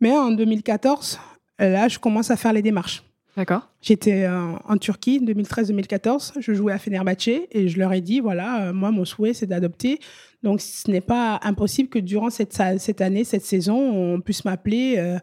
mais 0.00 0.12
en 0.12 0.30
2014, 0.30 1.18
là, 1.58 1.88
je 1.88 1.98
commence 1.98 2.30
à 2.30 2.36
faire 2.36 2.52
les 2.52 2.62
démarches. 2.62 3.02
D'accord. 3.36 3.68
J'étais 3.80 4.28
en, 4.28 4.76
Turquie, 4.76 5.20
2013-2014. 5.20 6.32
Je 6.40 6.52
jouais 6.52 6.72
à 6.72 6.78
Fenerbahçe 6.78 7.28
et 7.50 7.68
je 7.68 7.78
leur 7.78 7.92
ai 7.92 8.00
dit 8.00 8.20
voilà, 8.20 8.66
euh, 8.66 8.72
moi, 8.72 8.90
mon 8.90 9.04
souhait, 9.04 9.32
c'est 9.32 9.46
d'adopter. 9.46 9.98
Donc, 10.42 10.60
ce 10.60 10.90
n'est 10.90 11.00
pas 11.00 11.38
impossible 11.42 11.88
que 11.88 11.98
durant 11.98 12.30
cette, 12.30 12.60
cette 12.78 13.00
année, 13.00 13.24
cette 13.24 13.44
saison, 13.44 13.78
on 13.78 14.20
puisse 14.20 14.44
m'appeler 14.44 14.96
euh, 14.98 15.18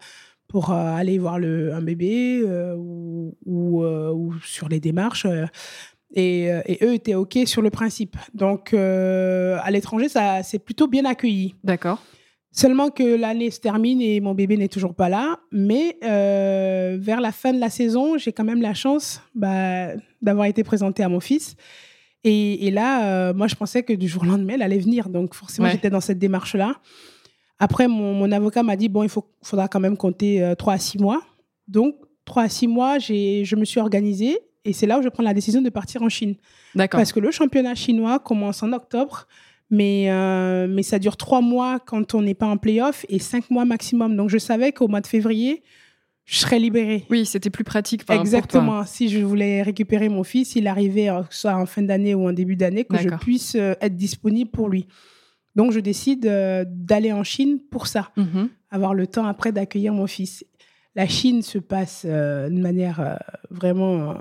pour 0.48 0.72
euh, 0.72 0.96
aller 0.96 1.20
voir 1.20 1.38
le, 1.38 1.74
un 1.74 1.82
bébé 1.82 2.44
ou, 2.76 3.36
ou, 3.46 4.34
sur 4.44 4.70
les 4.70 4.80
démarches. 4.80 5.28
Et, 6.16 6.46
et, 6.46 6.78
eux 6.84 6.94
étaient 6.94 7.16
OK 7.16 7.38
sur 7.46 7.62
le 7.62 7.70
principe. 7.70 8.16
Donc, 8.34 8.74
à 8.74 9.72
l'étranger, 9.72 10.08
ça 10.08 10.42
c'est 10.44 10.60
plutôt 10.60 10.88
bien 10.88 11.04
accueilli. 11.06 11.56
D'accord. 11.64 12.02
Seulement 12.58 12.90
que 12.90 13.04
l'année 13.04 13.52
se 13.52 13.60
termine 13.60 14.02
et 14.02 14.20
mon 14.20 14.34
bébé 14.34 14.58
n'est 14.58 14.68
toujours 14.68 14.96
pas 14.96 15.10
là. 15.10 15.38
Mais 15.52 15.96
euh, 16.04 16.98
vers 17.00 17.22
la 17.22 17.32
fin 17.32 17.54
de 17.54 17.60
la 17.60 17.70
saison, 17.70 18.18
j'ai 18.18 18.34
quand 18.34 18.44
même 18.44 18.64
la 18.64 18.74
chance 18.74 19.22
bah, 19.36 19.90
d'avoir 20.24 20.48
été 20.48 20.64
présentée 20.64 21.04
à 21.04 21.10
mon 21.10 21.20
fils. 21.20 21.56
Et, 22.24 22.72
là, 22.72 23.30
euh, 23.30 23.34
moi, 23.36 23.46
je 23.46 23.54
pensais 23.54 23.84
que 23.84 23.94
du 23.94 24.08
jour 24.08 24.24
au 24.24 24.26
lendemain, 24.26 24.56
elle 24.56 24.64
allait 24.64 24.80
venir. 24.80 25.08
Donc, 25.10 25.36
forcément, 25.36 25.70
j'étais 25.70 25.92
dans 25.92 26.02
cette 26.02 26.18
démarche-là. 26.18 26.74
Après, 27.60 27.88
mon, 27.88 28.32
avocat 28.32 28.64
m'a 28.64 28.76
dit, 28.76 28.90
bon, 28.90 29.04
il 29.04 29.10
faut, 29.10 29.30
faudra 29.44 29.68
quand 29.68 29.80
même 29.80 29.96
compter 29.96 30.42
euh, 30.42 30.56
trois 30.56 30.74
3 30.74 30.74
à 30.74 30.80
6 30.80 30.98
mois. 30.98 31.22
Donc, 31.68 31.96
3 32.26 32.42
à 32.42 32.50
6 32.50 32.68
mois, 32.68 32.98
je 32.98 33.56
me 33.56 33.66
suis 33.66 33.80
organisée. 33.80 34.40
Et 34.66 34.74
c'est 34.74 34.88
là 34.88 34.98
où 34.98 35.04
je 35.04 35.10
prends 35.10 35.24
la 35.24 35.36
décision 35.36 35.62
de 35.62 35.70
partir 35.70 36.02
en 36.02 36.10
Chine. 36.10 36.34
D'accord. 36.74 36.98
Parce 36.98 37.14
que 37.14 37.20
le 37.20 37.30
championnat 37.30 37.76
chinois 37.76 38.18
commence 38.18 38.64
en 38.64 38.74
octobre. 38.74 39.28
Mais, 39.70 40.06
euh, 40.10 40.68
mais 40.70 40.84
ça 40.84 40.98
dure 40.98 41.18
trois 41.18 41.42
mois 41.42 41.80
quand 41.80 42.16
on 42.16 42.22
n'est 42.22 42.34
pas 42.34 42.48
en 42.48 42.58
playoff 42.58 43.06
et 43.10 43.20
cinq 43.20 43.50
mois 43.50 43.66
maximum. 43.66 44.16
Donc, 44.16 44.30
je 44.30 44.38
savais 44.38 44.72
qu'au 44.72 44.88
mois 44.88 45.02
de 45.02 45.08
février, 45.08 45.64
je 46.26 46.38
serais 46.40 46.60
libérée. 46.60 47.06
Oui, 47.10 47.26
c'était 47.26 47.50
plus 47.50 47.64
pratique. 47.64 48.10
Exactement. 48.10 48.86
Si 48.86 49.10
je 49.10 49.20
voulais 49.20 49.62
récupérer 49.62 50.08
mon 50.10 50.24
fils, 50.24 50.56
il 50.56 50.68
arrivait, 50.68 51.10
euh, 51.10 51.22
soit 51.30 51.56
en 51.56 51.66
fin 51.66 51.82
d'année 51.82 52.16
ou 52.16 52.28
en 52.28 52.34
début 52.34 52.56
d'année, 52.56 52.86
que 52.86 52.98
je 52.98 53.10
puisse 53.10 53.56
euh, 53.56 53.74
être 53.82 53.96
disponible 53.96 54.52
pour 54.52 54.70
lui. 54.70 54.88
Donc, 55.56 55.72
je 55.72 55.80
décide 55.80 56.22
d'aller 56.68 57.12
en 57.12 57.24
Chine 57.24 57.60
pour 57.72 57.88
ça, 57.88 58.12
mhm. 58.16 58.50
avoir 58.70 58.94
le 58.94 59.08
temps 59.08 59.26
après 59.26 59.52
d'accueillir 59.52 59.92
mon 59.92 60.06
fils. 60.06 60.46
La 60.96 61.08
Chine 61.08 61.42
se 61.42 61.58
passe 61.58 62.06
de 62.06 62.62
manière 62.62 63.18
vraiment 63.50 64.18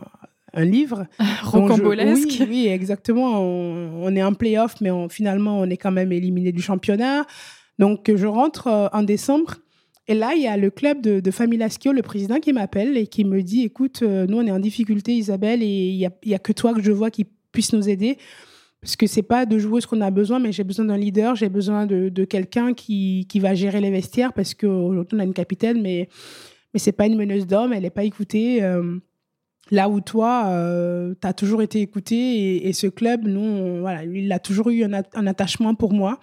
un 0.56 0.64
livre. 0.64 1.06
Rocambolesque. 1.44 2.38
Oui, 2.40 2.46
oui, 2.48 2.66
exactement. 2.66 3.40
On, 3.40 4.16
est 4.16 4.22
en 4.22 4.34
playoff, 4.34 4.80
mais 4.80 4.90
finalement, 5.08 5.60
on 5.60 5.70
est 5.70 5.76
quand 5.76 5.92
même 5.92 6.10
éliminé 6.10 6.50
du 6.50 6.62
championnat. 6.62 7.26
Donc, 7.78 8.10
je 8.12 8.26
rentre 8.26 8.66
euh, 8.66 8.88
en 8.92 9.02
décembre. 9.02 9.56
Et 10.08 10.14
là, 10.14 10.32
il 10.34 10.42
y 10.42 10.46
a 10.46 10.56
le 10.56 10.70
club 10.70 11.00
de, 11.02 11.20
de 11.20 11.30
Famille 11.30 11.58
le 11.58 12.00
président, 12.00 12.40
qui 12.40 12.52
m'appelle 12.52 12.96
et 12.96 13.06
qui 13.06 13.24
me 13.24 13.42
dit 13.42 13.62
Écoute, 13.62 14.00
euh, 14.02 14.26
nous, 14.26 14.38
on 14.38 14.46
est 14.46 14.52
en 14.52 14.58
difficulté, 14.58 15.12
Isabelle, 15.12 15.62
et 15.62 15.66
il 15.66 15.98
n'y 15.98 16.06
a, 16.06 16.10
y 16.24 16.34
a, 16.34 16.38
que 16.38 16.52
toi 16.52 16.72
que 16.74 16.82
je 16.82 16.92
vois 16.92 17.10
qui 17.10 17.26
puisse 17.52 17.72
nous 17.72 17.88
aider. 17.88 18.16
Parce 18.80 18.94
que 18.94 19.06
c'est 19.06 19.22
pas 19.22 19.46
de 19.46 19.58
jouer 19.58 19.80
ce 19.80 19.86
qu'on 19.86 20.00
a 20.00 20.10
besoin, 20.10 20.38
mais 20.38 20.52
j'ai 20.52 20.62
besoin 20.62 20.84
d'un 20.84 20.96
leader, 20.96 21.34
j'ai 21.34 21.48
besoin 21.48 21.86
de, 21.86 22.08
de 22.08 22.24
quelqu'un 22.24 22.72
qui, 22.72 23.26
qui, 23.28 23.40
va 23.40 23.54
gérer 23.54 23.80
les 23.80 23.90
vestiaires, 23.90 24.32
parce 24.32 24.54
qu'aujourd'hui, 24.54 25.16
on 25.16 25.20
a 25.20 25.24
une 25.24 25.34
capitaine, 25.34 25.82
mais, 25.82 26.08
mais 26.72 26.78
c'est 26.78 26.92
pas 26.92 27.06
une 27.06 27.16
meneuse 27.16 27.46
d'hommes, 27.46 27.72
elle 27.72 27.82
n'est 27.82 27.90
pas 27.90 28.04
écoutée. 28.04 28.62
Euh, 28.62 28.98
Là 29.70 29.88
où 29.88 30.00
toi, 30.00 30.46
euh, 30.46 31.14
tu 31.20 31.26
as 31.26 31.32
toujours 31.32 31.60
été 31.60 31.80
écouté 31.80 32.68
et, 32.68 32.72
ce 32.72 32.86
club, 32.86 33.26
nous, 33.26 33.80
voilà, 33.80 34.04
il 34.04 34.30
a 34.30 34.38
toujours 34.38 34.70
eu 34.70 34.84
un, 34.84 34.92
attachement 35.26 35.74
pour 35.74 35.92
moi. 35.92 36.20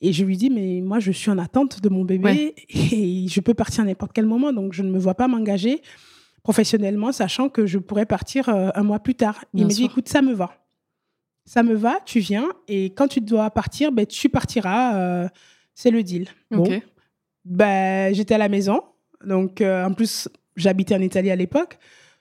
Et 0.00 0.12
je 0.12 0.24
lui 0.24 0.36
dis, 0.36 0.50
mais 0.50 0.80
moi, 0.80 0.98
je 0.98 1.12
suis 1.12 1.30
en 1.30 1.38
attente 1.38 1.80
de 1.80 1.88
mon 1.88 2.04
bébé 2.04 2.54
et 2.68 3.26
je 3.28 3.40
peux 3.40 3.54
partir 3.54 3.84
à 3.84 3.86
n'importe 3.86 4.12
quel 4.12 4.26
moment. 4.26 4.52
Donc, 4.52 4.72
je 4.72 4.82
ne 4.82 4.90
me 4.90 4.98
vois 4.98 5.14
pas 5.14 5.28
m'engager 5.28 5.82
professionnellement, 6.42 7.12
sachant 7.12 7.48
que 7.48 7.66
je 7.66 7.78
pourrais 7.78 8.06
partir 8.06 8.48
euh, 8.48 8.70
un 8.74 8.82
mois 8.82 9.00
plus 9.00 9.14
tard. 9.14 9.44
Il 9.54 9.64
me 9.64 9.70
dit, 9.70 9.84
écoute, 9.84 10.08
ça 10.08 10.22
me 10.22 10.32
va. 10.32 10.50
ça 11.44 11.62
me 11.62 11.74
va, 11.74 12.00
tu 12.06 12.18
viens. 12.18 12.48
Et 12.66 12.86
quand 12.90 13.06
tu 13.06 13.20
dois 13.20 13.50
partir, 13.50 13.92
ben, 13.92 14.06
tu 14.06 14.28
partiras. 14.28 14.96
euh, 14.96 15.28
c'est 15.74 15.92
le 15.92 16.02
deal. 16.02 16.26
Bon, 16.50 16.64
Ok. 16.64 16.82
ben, 17.44 18.12
j'étais 18.12 18.34
à 18.34 18.38
la 18.38 18.48
maison. 18.48 18.82
Donc, 19.24 19.60
en 19.60 19.92
plus, 19.92 20.28
j'habitais 20.56 20.96
en 20.96 21.00
Italie 21.02 21.30
à 21.30 21.36
l'époque. 21.36 21.78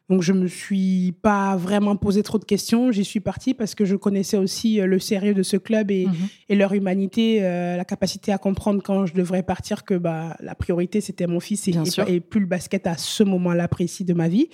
Donc, 0.10 0.22
je 0.22 0.32
me 0.32 0.48
suis 0.48 1.14
pas 1.22 1.58
vraiment 1.58 1.98
posé 1.98 2.24
trop 2.24 2.40
de 2.40 2.46
questions. 2.46 2.92
J'y 2.94 3.04
suis 3.04 3.20
partie 3.20 3.54
parce 3.54 3.76
que 3.76 3.84
je 3.84 3.96
connaissais 3.98 4.38
aussi 4.38 4.80
euh, 4.80 4.86
le 4.86 5.00
sérieux 5.00 5.34
de 5.34 5.44
ce 5.44 5.58
club 5.58 5.92
et, 5.92 6.06
Mhm. 6.06 6.14
et 6.48 6.56
leur 6.56 6.72
humanité, 6.74 7.40
euh, 7.44 7.76
la 7.76 7.84
capacité 7.84 8.32
à 8.32 8.38
comprendre 8.38 8.82
quand 8.82 9.06
je 9.06 9.14
devrais 9.14 9.44
partir 9.44 9.84
que 9.84 9.96
bah, 9.96 10.38
la 10.40 10.56
priorité, 10.56 11.02
c'était 11.02 11.28
mon 11.28 11.42
fils 11.42 11.68
et, 11.68 11.72
et 11.72 12.16
et 12.16 12.20
plus 12.22 12.40
le 12.40 12.46
basket 12.46 12.88
à 12.88 12.96
ce 12.96 13.24
moment-là 13.24 13.68
précis 13.68 14.06
de 14.06 14.14
ma 14.14 14.30
vie. 14.30 14.48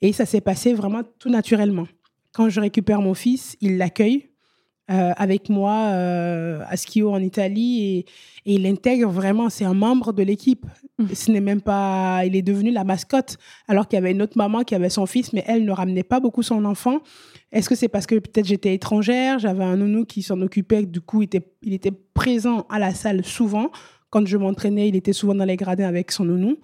Et 0.00 0.12
ça 0.14 0.24
s'est 0.24 0.40
passé 0.40 0.72
vraiment 0.72 1.02
tout 1.18 1.28
naturellement. 1.28 1.86
Quand 2.32 2.48
je 2.48 2.58
récupère 2.60 3.02
mon 3.02 3.12
fils, 3.12 3.56
il 3.60 3.76
l'accueille 3.76 4.29
euh, 4.90 5.12
avec 5.16 5.48
moi 5.48 5.72
euh, 5.92 6.60
à 6.68 6.76
Schio 6.76 7.10
en 7.12 7.18
Italie 7.20 7.82
et, 7.84 7.98
et 8.50 8.54
il 8.54 8.66
intègre 8.66 9.08
vraiment, 9.10 9.48
c'est 9.48 9.64
un 9.64 9.74
membre 9.74 10.12
de 10.12 10.22
l'équipe. 10.22 10.66
Mhm. 10.98 11.08
Ce 11.14 11.30
n'est 11.30 11.40
même 11.40 11.60
pas, 11.60 12.22
il 12.26 12.34
est 12.36 12.42
devenu 12.42 12.70
la 12.72 12.84
mascotte, 12.84 13.36
alors 13.68 13.86
qu'il 13.86 13.96
y 13.96 14.02
avait 14.02 14.10
une 14.12 14.22
autre 14.22 14.36
maman 14.36 14.62
qui 14.64 14.74
avait 14.74 14.90
son 14.90 15.06
fils, 15.06 15.32
mais 15.32 15.44
elle 15.46 15.64
ne 15.64 15.72
ramenait 15.72 16.02
pas 16.02 16.20
beaucoup 16.20 16.42
son 16.42 16.64
enfant. 16.64 16.98
Est-ce 17.52 17.68
que 17.68 17.74
c'est 17.74 17.88
parce 17.88 18.06
que 18.06 18.16
peut-être 18.16 18.46
j'étais 18.46 18.74
étrangère, 18.74 19.38
j'avais 19.38 19.64
un 19.64 19.76
nounou 19.76 20.04
qui 20.04 20.22
s'en 20.22 20.40
occupait, 20.40 20.84
du 20.86 21.00
coup 21.00 21.22
il 21.22 21.26
était, 21.26 21.46
il 21.62 21.72
était 21.72 21.92
présent 22.14 22.66
à 22.68 22.78
la 22.78 22.92
salle 22.94 23.24
souvent. 23.24 23.70
Quand 24.10 24.26
je 24.26 24.36
m'entraînais, 24.36 24.88
il 24.88 24.96
était 24.96 25.12
souvent 25.12 25.34
dans 25.36 25.44
les 25.44 25.56
gradins 25.56 25.86
avec 25.86 26.10
son 26.10 26.24
nounou. 26.24 26.56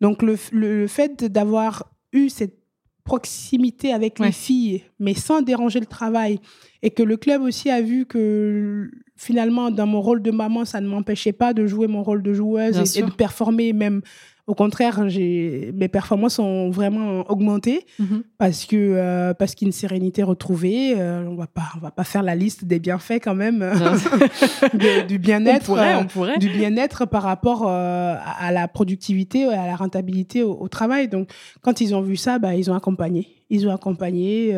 Donc 0.00 0.22
le- 0.22 0.38
le 0.52 0.86
fait 0.86 1.24
d'avoir 1.24 1.90
eu 2.12 2.28
cette 2.28 2.58
proximité 3.06 3.92
avec 3.92 4.18
Ouais. 4.20 4.26
les 4.26 4.32
filles, 4.32 4.82
mais 4.98 5.14
sans 5.14 5.40
déranger 5.40 5.80
le 5.80 5.86
travail, 5.86 6.38
et 6.82 6.90
que 6.90 7.02
le 7.02 7.16
club 7.16 7.40
aussi 7.42 7.70
a 7.70 7.80
vu 7.80 8.04
que 8.04 8.90
finalement, 9.16 9.70
dans 9.70 9.86
mon 9.86 10.00
rôle 10.02 10.20
de 10.22 10.30
maman, 10.30 10.64
ça 10.66 10.80
ne 10.80 10.88
m'empêchait 10.88 11.32
pas 11.32 11.54
de 11.54 11.66
jouer 11.66 11.86
mon 11.86 12.02
rôle 12.02 12.22
de 12.22 12.34
joueuse 12.34 12.76
et, 12.96 12.98
et 12.98 13.02
de 13.02 13.10
performer. 13.10 13.72
Même 13.72 14.02
au 14.46 14.54
contraire, 14.54 15.08
j'ai 15.08 15.72
mes 15.74 15.88
performances 15.88 16.38
ont 16.38 16.70
vraiment 16.70 17.28
augmenté 17.30 17.84
Mhm. 17.98 18.22
parce 18.38 18.64
que 18.64 18.76
euh, 18.76 19.34
parce 19.34 19.54
qu'une 19.56 19.72
sérénité 19.72 20.22
retrouvée. 20.22 20.94
euh, 20.96 21.26
on 21.28 21.34
va 21.34 21.46
pas 21.48 21.64
on 21.76 21.80
va 21.80 21.90
pas 21.90 22.04
faire 22.04 22.22
la 22.22 22.34
liste 22.36 22.64
des 22.64 22.78
bienfaits 22.78 23.20
quand 23.22 23.34
même 23.34 23.58
de- 24.74 25.06
du 25.06 25.16
on 25.16 25.18
bien-être. 25.18 25.66
pourrait, 25.66 25.94
euh, 25.94 26.00
on 26.00 26.04
pourrait. 26.06 26.38
du 26.38 26.48
bien-être 26.48 27.06
par 27.06 27.22
rapport 27.24 27.64
euh, 27.68 28.14
à 28.14 28.46
à 28.46 28.52
la 28.52 28.68
productivité 28.68 29.40
et 29.40 29.46
à 29.54 29.66
la 29.66 29.76
rentabilité 29.76 30.42
au, 30.42 30.52
au 30.60 30.68
travail. 30.68 31.08
Donc, 31.08 31.28
quand 31.62 31.80
ils 31.80 31.94
ont 31.94 32.00
vu 32.02 32.16
ça, 32.16 32.38
bah, 32.38 32.54
ils 32.54 32.70
ont 32.70 32.74
accompagné. 32.74 33.28
Ils 33.50 33.66
ont 33.68 33.72
accompagné, 33.72 34.54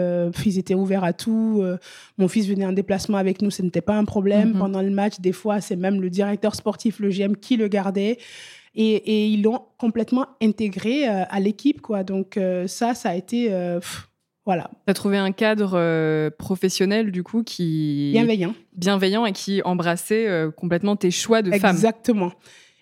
ils 0.47 0.59
étaient 0.59 0.75
ouverts 0.75 1.05
à 1.05 1.13
tout. 1.13 1.63
mon 2.17 2.27
fils 2.29 2.47
venait 2.49 2.65
en 2.65 2.73
déplacement 2.73 3.19
avec 3.19 3.43
nous, 3.43 3.51
ce 3.51 3.61
n'était 3.63 3.83
pas 3.83 3.95
un 3.97 4.05
problème. 4.07 4.53
Mhm. 4.53 4.59
Pendant 4.59 4.81
le 4.83 4.91
match, 4.91 5.21
des 5.21 5.33
fois, 5.33 5.61
c'est 5.61 5.77
même 5.77 6.01
le 6.01 6.09
directeur 6.11 6.55
sportif, 6.55 6.99
le 6.99 7.11
GM, 7.11 7.37
qui 7.37 7.57
le 7.59 7.69
gardait. 7.69 8.17
Et, 8.75 8.95
et 8.95 9.27
ils 9.29 9.43
l'ont 9.43 9.63
complètement 9.79 10.27
intégré 10.43 11.09
euh, 11.09 11.25
à 11.29 11.41
l'équipe. 11.41 11.81
quoi. 11.81 12.05
Donc, 12.05 12.37
euh, 12.37 12.67
ça, 12.67 12.95
ça 12.95 13.11
a 13.11 13.15
été... 13.15 13.53
euh, 13.53 13.81
pff, 13.81 14.09
voilà, 14.45 14.71
Tu 14.87 14.91
as 14.91 14.95
trouvé 14.95 15.19
un 15.19 15.33
cadre 15.33 15.73
euh, 15.75 16.31
professionnel, 16.31 17.11
du 17.13 17.23
coup, 17.23 17.43
qui. 17.43 18.11
bienveillant. 18.13 18.55
bienveillant 18.75 19.27
et 19.27 19.33
qui 19.33 19.61
embrassait 19.63 20.27
euh, 20.27 20.51
complètement 20.51 20.97
tes 20.97 21.11
choix 21.11 21.43
de 21.43 21.51
femme. 21.51 21.75
Exactement. 21.77 22.33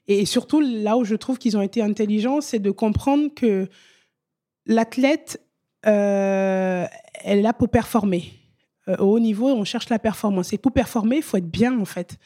Et 0.07 0.27
surtout, 0.27 0.61
là 0.61 0.97
où 0.97 1.05
je 1.05 1.17
trouve 1.17 1.39
qu'ils 1.39 1.57
ont 1.57 1.63
été 1.63 1.83
intelligents, 1.83 2.41
c'est 2.41 2.61
de 2.61 2.71
comprendre 2.71 3.35
que 3.35 3.69
l'athlète, 4.67 5.41
euh, 5.87 6.87
elle 7.25 7.41
est 7.41 7.43
là 7.43 7.53
pour 7.53 7.69
performer. 7.69 8.33
Au 9.01 9.07
haut 9.15 9.19
niveau, 9.19 9.49
on 9.49 9.65
cherche 9.65 9.89
la 9.89 9.99
performance. 9.99 10.53
Et 10.53 10.59
pour 10.59 10.71
performer, 10.71 11.17
il 11.17 11.23
faut 11.23 11.37
être 11.39 11.51
bien, 11.51 11.77
en 11.81 11.85
fait. 11.85 12.19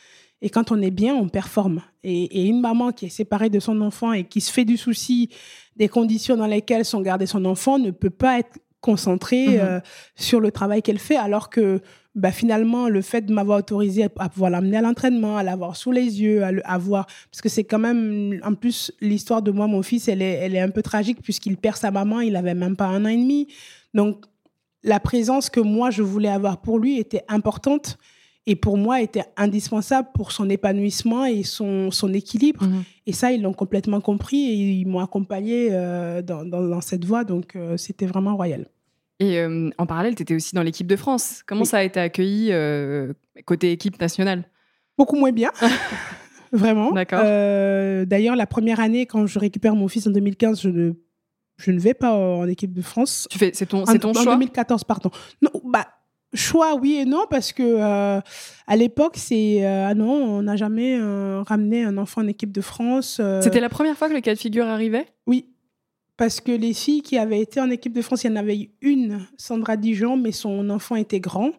Et 0.43 0.49
quand 0.51 0.73
on 0.73 0.81
est 0.81 0.91
bien, 0.91 1.15
on 1.15 1.29
performe. 1.29 1.83
Et, 2.03 2.25
et 2.41 2.47
une 2.47 2.61
maman 2.61 2.93
qui 2.93 3.07
est 3.07 3.11
séparée 3.11 3.51
de 3.51 3.61
son 3.61 3.81
enfant 3.83 4.13
et 4.13 4.25
qui 4.25 4.41
se 4.41 4.51
fait 4.53 4.65
du 4.65 4.77
souci 4.77 5.29
des 5.77 5.89
conditions 5.89 6.37
dans 6.37 6.47
lesquelles 6.47 6.85
sont 6.85 7.01
gardés 7.03 7.27
son 7.27 7.45
enfant 7.45 7.79
ne 7.79 7.91
peut 7.91 8.11
pas 8.11 8.39
être 8.39 8.59
concentrée 8.81 9.47
Mhm. 9.49 9.61
euh, 9.61 9.81
sur 10.17 10.41
le 10.41 10.51
travail 10.51 10.81
qu'elle 10.83 10.99
fait, 10.99 11.17
alors 11.17 11.51
que 11.51 11.81
bah, 12.15 12.33
finalement, 12.33 12.89
le 12.89 13.03
fait 13.03 13.21
de 13.21 13.33
m'avoir 13.33 13.59
autorisé 13.59 14.05
à 14.19 14.29
pouvoir 14.29 14.51
l'amener 14.51 14.79
à 14.79 14.81
l'entraînement, 14.81 15.37
à 15.37 15.43
l'avoir 15.43 15.77
sous 15.77 15.93
les 15.93 16.21
yeux, 16.23 16.43
à, 16.43 16.51
le- 16.51 16.63
à 16.69 16.77
voir, 16.79 17.07
parce 17.31 17.41
que 17.43 17.49
c'est 17.51 17.63
quand 17.65 17.79
même, 17.79 18.41
en 18.43 18.55
plus, 18.55 18.91
l'histoire 19.01 19.43
de 19.43 19.51
moi, 19.53 19.67
mon 19.69 19.83
fils, 19.83 20.09
elle 20.09 20.21
est, 20.23 20.33
elle 20.33 20.57
est 20.57 20.61
un 20.61 20.71
peu 20.71 20.83
tragique 20.83 21.21
puisqu'il 21.23 21.57
perd 21.59 21.77
sa 21.77 21.91
maman, 21.91 22.21
il 22.21 22.35
avait 22.35 22.55
même 22.55 22.75
pas 22.75 22.87
un 22.87 23.05
an 23.05 23.09
et 23.09 23.17
demi. 23.17 23.47
Donc, 23.95 24.25
la 24.83 24.99
présence 24.99 25.51
que 25.51 25.61
moi, 25.61 25.91
je 25.91 26.03
voulais 26.03 26.29
avoir 26.31 26.61
pour 26.63 26.79
lui 26.79 26.99
était 26.99 27.23
importante 27.29 27.99
et 28.51 28.57
pour 28.57 28.77
moi, 28.77 29.01
était 29.01 29.23
indispensable 29.37 30.09
pour 30.13 30.33
son 30.33 30.51
épanouissement 30.51 31.25
et 31.25 31.45
son, 31.45 31.91
son 31.93 32.13
équilibre. 32.13 32.65
Mhm. 32.65 32.83
Et 33.07 33.13
ça, 33.13 33.31
ils 33.31 33.41
l'ont 33.43 33.53
complètement 33.53 34.01
compris 34.01 34.39
et 34.51 34.55
ils 34.81 34.87
m'ont 34.87 34.99
accompagné 34.99 35.69
euh, 35.71 36.21
dans, 36.21 36.45
dans, 36.45 36.61
dans 36.63 36.81
cette 36.81 37.05
voie. 37.05 37.23
Donc, 37.25 37.55
euh, 37.55 37.77
c'était 37.77 38.07
vraiment 38.07 38.35
royal. 38.35 38.67
Et 39.21 39.39
euh, 39.39 39.71
en 39.79 39.87
parallèle, 39.87 40.15
tu 40.17 40.23
étais 40.23 40.35
aussi 40.35 40.55
dans 40.55 40.63
l'équipe 40.65 40.87
de 40.89 40.97
France. 40.97 41.43
Comment 41.47 41.61
Oui. 41.61 41.67
ça 41.67 41.79
a 41.79 41.83
été 41.85 42.01
accueilli 42.01 42.53
côté 43.45 43.71
équipe 43.71 44.01
nationale? 44.01 44.45
Beaucoup 44.99 45.17
moins 45.17 45.33
bien, 45.33 45.51
vraiment. 46.53 46.91
D'accord. 46.93 47.23
D'ailleurs, 48.07 48.37
la 48.37 48.47
première 48.47 48.81
année, 48.81 49.07
quand 49.07 49.27
je 49.27 49.39
récupère 49.39 49.75
mon 49.77 49.89
fils 49.89 50.07
en 50.07 50.11
2015, 50.11 50.61
je 50.63 50.69
ne, 50.71 50.93
je 51.57 51.71
ne 51.71 51.79
vais 51.79 51.95
pas 51.95 52.13
en 52.15 52.47
équipe 52.49 52.73
de 52.73 52.83
France. 52.83 53.27
Tu 53.31 53.39
fais, 53.39 53.51
c'est 53.55 53.67
ton, 53.67 53.83
En- 53.83 53.87
c'est 53.87 53.99
ton 53.99 54.11
en 54.11 54.15
choix? 54.15 54.35
2014, 54.35 54.85
pardon. 54.85 55.11
Non, 55.41 55.51
bah, 55.65 55.87
choix, 56.35 56.75
oui 56.75 56.97
et 56.97 57.05
non, 57.05 57.25
parce 57.29 57.53
que 57.53 57.63
euh, 57.63 58.21
à 58.67 58.77
l'époque, 58.77 59.15
c'est. 59.17 59.65
euh, 59.65 59.89
ah 59.89 59.95
non, 59.95 60.13
on 60.13 60.43
n'a 60.43 60.57
jamais 60.57 60.99
euh, 60.99 61.43
ramené 61.43 61.85
un 61.85 61.99
enfant 61.99 62.23
en 62.23 62.29
équipe 62.29 62.53
de 62.53 62.61
France. 62.61 63.21
C'était 63.43 63.61
la 63.61 63.69
première 63.69 63.97
fois 63.97 64.09
que 64.09 64.15
le 64.15 64.21
cas 64.21 64.35
de 64.35 64.39
figure 64.39 64.67
arrivait? 64.67 65.07
Oui. 65.27 65.47
Parce 66.17 66.41
que 66.41 66.53
les 66.53 66.75
filles 66.75 67.03
qui 67.03 67.17
avaient 67.17 67.41
été 67.41 67.61
en 67.61 67.71
équipe 67.71 67.95
de 67.95 68.03
France, 68.03 68.25
il 68.25 68.31
y 68.31 68.33
en 68.33 68.37
avait 68.37 68.59
eu 68.59 68.69
une, 68.83 69.21
Sandra 69.39 69.77
Dijon, 69.77 70.17
mais 70.17 70.33
son 70.33 70.69
enfant 70.69 70.97
était 70.97 71.21
grand. 71.21 71.53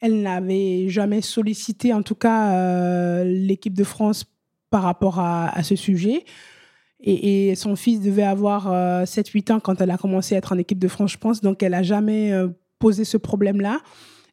Elle 0.00 0.22
n'avait 0.22 0.88
jamais 0.88 1.20
sollicité, 1.20 1.92
en 1.92 2.02
tout 2.02 2.14
cas, 2.14 3.22
l'équipe 3.24 3.74
de 3.74 3.84
France 3.84 4.24
par 4.70 4.82
rapport 4.82 5.18
à, 5.20 5.50
à 5.50 5.62
ce 5.62 5.76
sujet. 5.76 6.24
Et, 7.02 7.50
et 7.50 7.54
son 7.54 7.76
fils 7.76 8.00
devait 8.00 8.22
avoir 8.22 8.70
euh, 8.70 9.04
7-8 9.04 9.52
ans 9.52 9.60
quand 9.60 9.80
elle 9.80 9.90
a 9.90 9.96
commencé 9.96 10.34
à 10.34 10.38
être 10.38 10.52
en 10.52 10.58
équipe 10.58 10.78
de 10.78 10.88
France, 10.88 11.12
je 11.12 11.18
pense. 11.18 11.40
Donc, 11.40 11.62
elle 11.62 11.72
n'a 11.72 11.82
jamais 11.82 12.32
posé 12.80 13.04
ce 13.04 13.16
problème-là. 13.16 13.80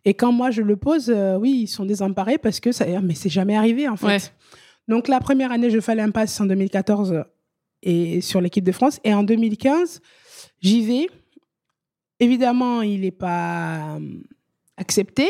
Et 0.05 0.15
quand 0.15 0.31
moi, 0.31 0.49
je 0.49 0.63
le 0.63 0.77
pose, 0.77 1.11
euh, 1.13 1.37
oui, 1.37 1.61
ils 1.63 1.67
sont 1.67 1.85
désemparés 1.85 2.39
parce 2.39 2.59
que 2.59 2.71
ça... 2.71 2.85
Mais 3.01 3.13
c'est 3.13 3.29
jamais 3.29 3.55
arrivé, 3.55 3.87
en 3.87 3.97
fait. 3.97 4.07
Ouais. 4.07 4.17
Donc, 4.87 5.07
la 5.07 5.19
première 5.19 5.51
année, 5.51 5.69
je 5.69 5.79
fais 5.79 5.93
l'impasse 5.93 6.39
en 6.41 6.45
2014 6.45 7.23
et 7.83 8.21
sur 8.21 8.41
l'équipe 8.41 8.63
de 8.63 8.71
France. 8.71 8.99
Et 9.03 9.13
en 9.13 9.23
2015, 9.23 10.01
j'y 10.61 10.81
vais. 10.81 11.07
Évidemment, 12.19 12.81
il 12.81 13.01
n'est 13.01 13.11
pas 13.11 13.97
euh, 13.97 13.99
accepté, 14.77 15.29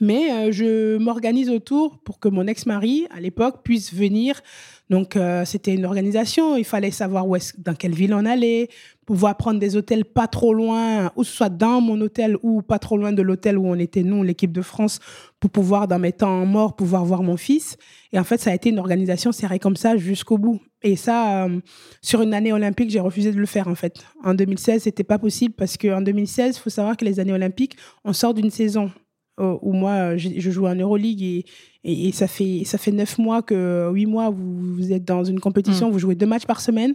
mais 0.00 0.30
euh, 0.32 0.52
je 0.52 0.98
m'organise 0.98 1.48
autour 1.48 1.98
pour 2.00 2.18
que 2.18 2.28
mon 2.28 2.46
ex-mari, 2.46 3.06
à 3.10 3.20
l'époque, 3.20 3.62
puisse 3.62 3.94
venir. 3.94 4.42
Donc, 4.88 5.16
euh, 5.16 5.44
c'était 5.44 5.74
une 5.74 5.84
organisation. 5.84 6.56
Il 6.56 6.64
fallait 6.64 6.90
savoir 6.90 7.26
où 7.26 7.34
est 7.36 7.58
dans 7.58 7.74
quelle 7.74 7.94
ville 7.94 8.14
on 8.14 8.24
allait, 8.24 8.68
pouvoir 9.04 9.36
prendre 9.36 9.58
des 9.58 9.76
hôtels 9.76 10.04
pas 10.04 10.28
trop 10.28 10.54
loin, 10.54 11.10
ou 11.16 11.24
soit 11.24 11.48
dans 11.48 11.80
mon 11.80 12.00
hôtel 12.00 12.36
ou 12.42 12.62
pas 12.62 12.78
trop 12.78 12.96
loin 12.96 13.12
de 13.12 13.22
l'hôtel 13.22 13.58
où 13.58 13.66
on 13.66 13.78
était, 13.78 14.02
nous, 14.02 14.22
l'équipe 14.22 14.52
de 14.52 14.62
France, 14.62 15.00
pour 15.40 15.50
pouvoir, 15.50 15.88
dans 15.88 15.98
mes 15.98 16.12
temps 16.12 16.46
morts, 16.46 16.76
pouvoir 16.76 17.04
voir 17.04 17.22
mon 17.22 17.36
fils. 17.36 17.76
Et 18.12 18.18
en 18.18 18.24
fait, 18.24 18.38
ça 18.38 18.50
a 18.50 18.54
été 18.54 18.70
une 18.70 18.78
organisation 18.78 19.32
serrée 19.32 19.58
comme 19.58 19.76
ça 19.76 19.96
jusqu'au 19.96 20.38
bout. 20.38 20.60
Et 20.82 20.94
ça, 20.94 21.46
euh, 21.46 21.60
sur 22.00 22.22
une 22.22 22.32
année 22.32 22.52
olympique, 22.52 22.90
j'ai 22.90 23.00
refusé 23.00 23.32
de 23.32 23.38
le 23.38 23.46
faire, 23.46 23.66
en 23.66 23.74
fait. 23.74 24.04
En 24.22 24.34
2016, 24.34 24.82
c'était 24.82 25.04
pas 25.04 25.18
possible 25.18 25.54
parce 25.54 25.76
qu'en 25.76 26.00
2016, 26.00 26.56
il 26.56 26.60
faut 26.60 26.70
savoir 26.70 26.96
que 26.96 27.04
les 27.04 27.18
années 27.18 27.32
olympiques, 27.32 27.76
on 28.04 28.12
sort 28.12 28.34
d'une 28.34 28.50
saison 28.50 28.90
où 29.38 29.72
moi, 29.72 29.90
euh, 29.90 30.16
je, 30.18 30.30
je 30.36 30.50
joue 30.50 30.66
en 30.66 30.74
Euroleague 30.74 31.22
et, 31.22 31.44
et, 31.84 32.08
et 32.08 32.12
ça 32.12 32.26
fait 32.26 32.62
ça 32.64 32.78
fait 32.78 32.92
neuf 32.92 33.18
mois 33.18 33.42
que 33.42 33.90
huit 33.92 34.06
mois 34.06 34.30
vous, 34.30 34.74
vous 34.74 34.92
êtes 34.92 35.04
dans 35.04 35.24
une 35.24 35.40
compétition, 35.40 35.90
vous 35.90 35.98
jouez 35.98 36.14
deux 36.14 36.26
matchs 36.26 36.46
par 36.46 36.60
semaine. 36.60 36.94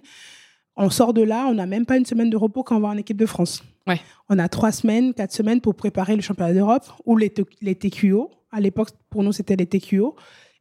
On 0.78 0.90
sort 0.90 1.14
de 1.14 1.22
là, 1.22 1.48
on 1.50 1.54
n'a 1.54 1.66
même 1.66 1.86
pas 1.86 1.98
une 1.98 2.06
semaine 2.06 2.30
de 2.30 2.38
repos 2.38 2.64
quand 2.64 2.78
on 2.78 2.80
va 2.80 2.88
en 2.90 2.98
équipe 2.98 3.18
de 3.18 3.26
France. 3.26 3.62
Ouais. 3.88 4.00
On 4.30 4.40
a 4.40 4.48
trois 4.48 4.72
semaines, 4.72 5.14
quatre 5.14 5.34
semaines 5.34 5.60
pour 5.60 5.76
préparer 5.76 6.16
le 6.16 6.22
championnat 6.22 6.54
d'Europe 6.54 6.84
ou 7.06 7.18
les, 7.18 7.32
les 7.62 7.76
TQO. 7.76 8.32
À 8.52 8.62
l'époque, 8.62 8.90
pour 9.10 9.22
nous, 9.24 9.34
c'était 9.34 9.56
les 9.56 9.66
TQO. 9.66 10.16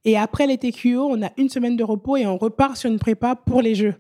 Et 0.05 0.17
après 0.17 0.47
les 0.47 0.59
TQO, 0.59 1.09
on 1.11 1.23
a 1.23 1.31
une 1.37 1.49
semaine 1.49 1.77
de 1.77 1.85
repos 1.85 2.17
et 2.17 2.27
on 2.27 2.37
repart 2.39 2.77
sur 2.77 2.91
une 2.91 2.99
prépa 2.99 3.37
pour 3.37 3.63
les 3.63 3.75
Jeux. 3.75 3.95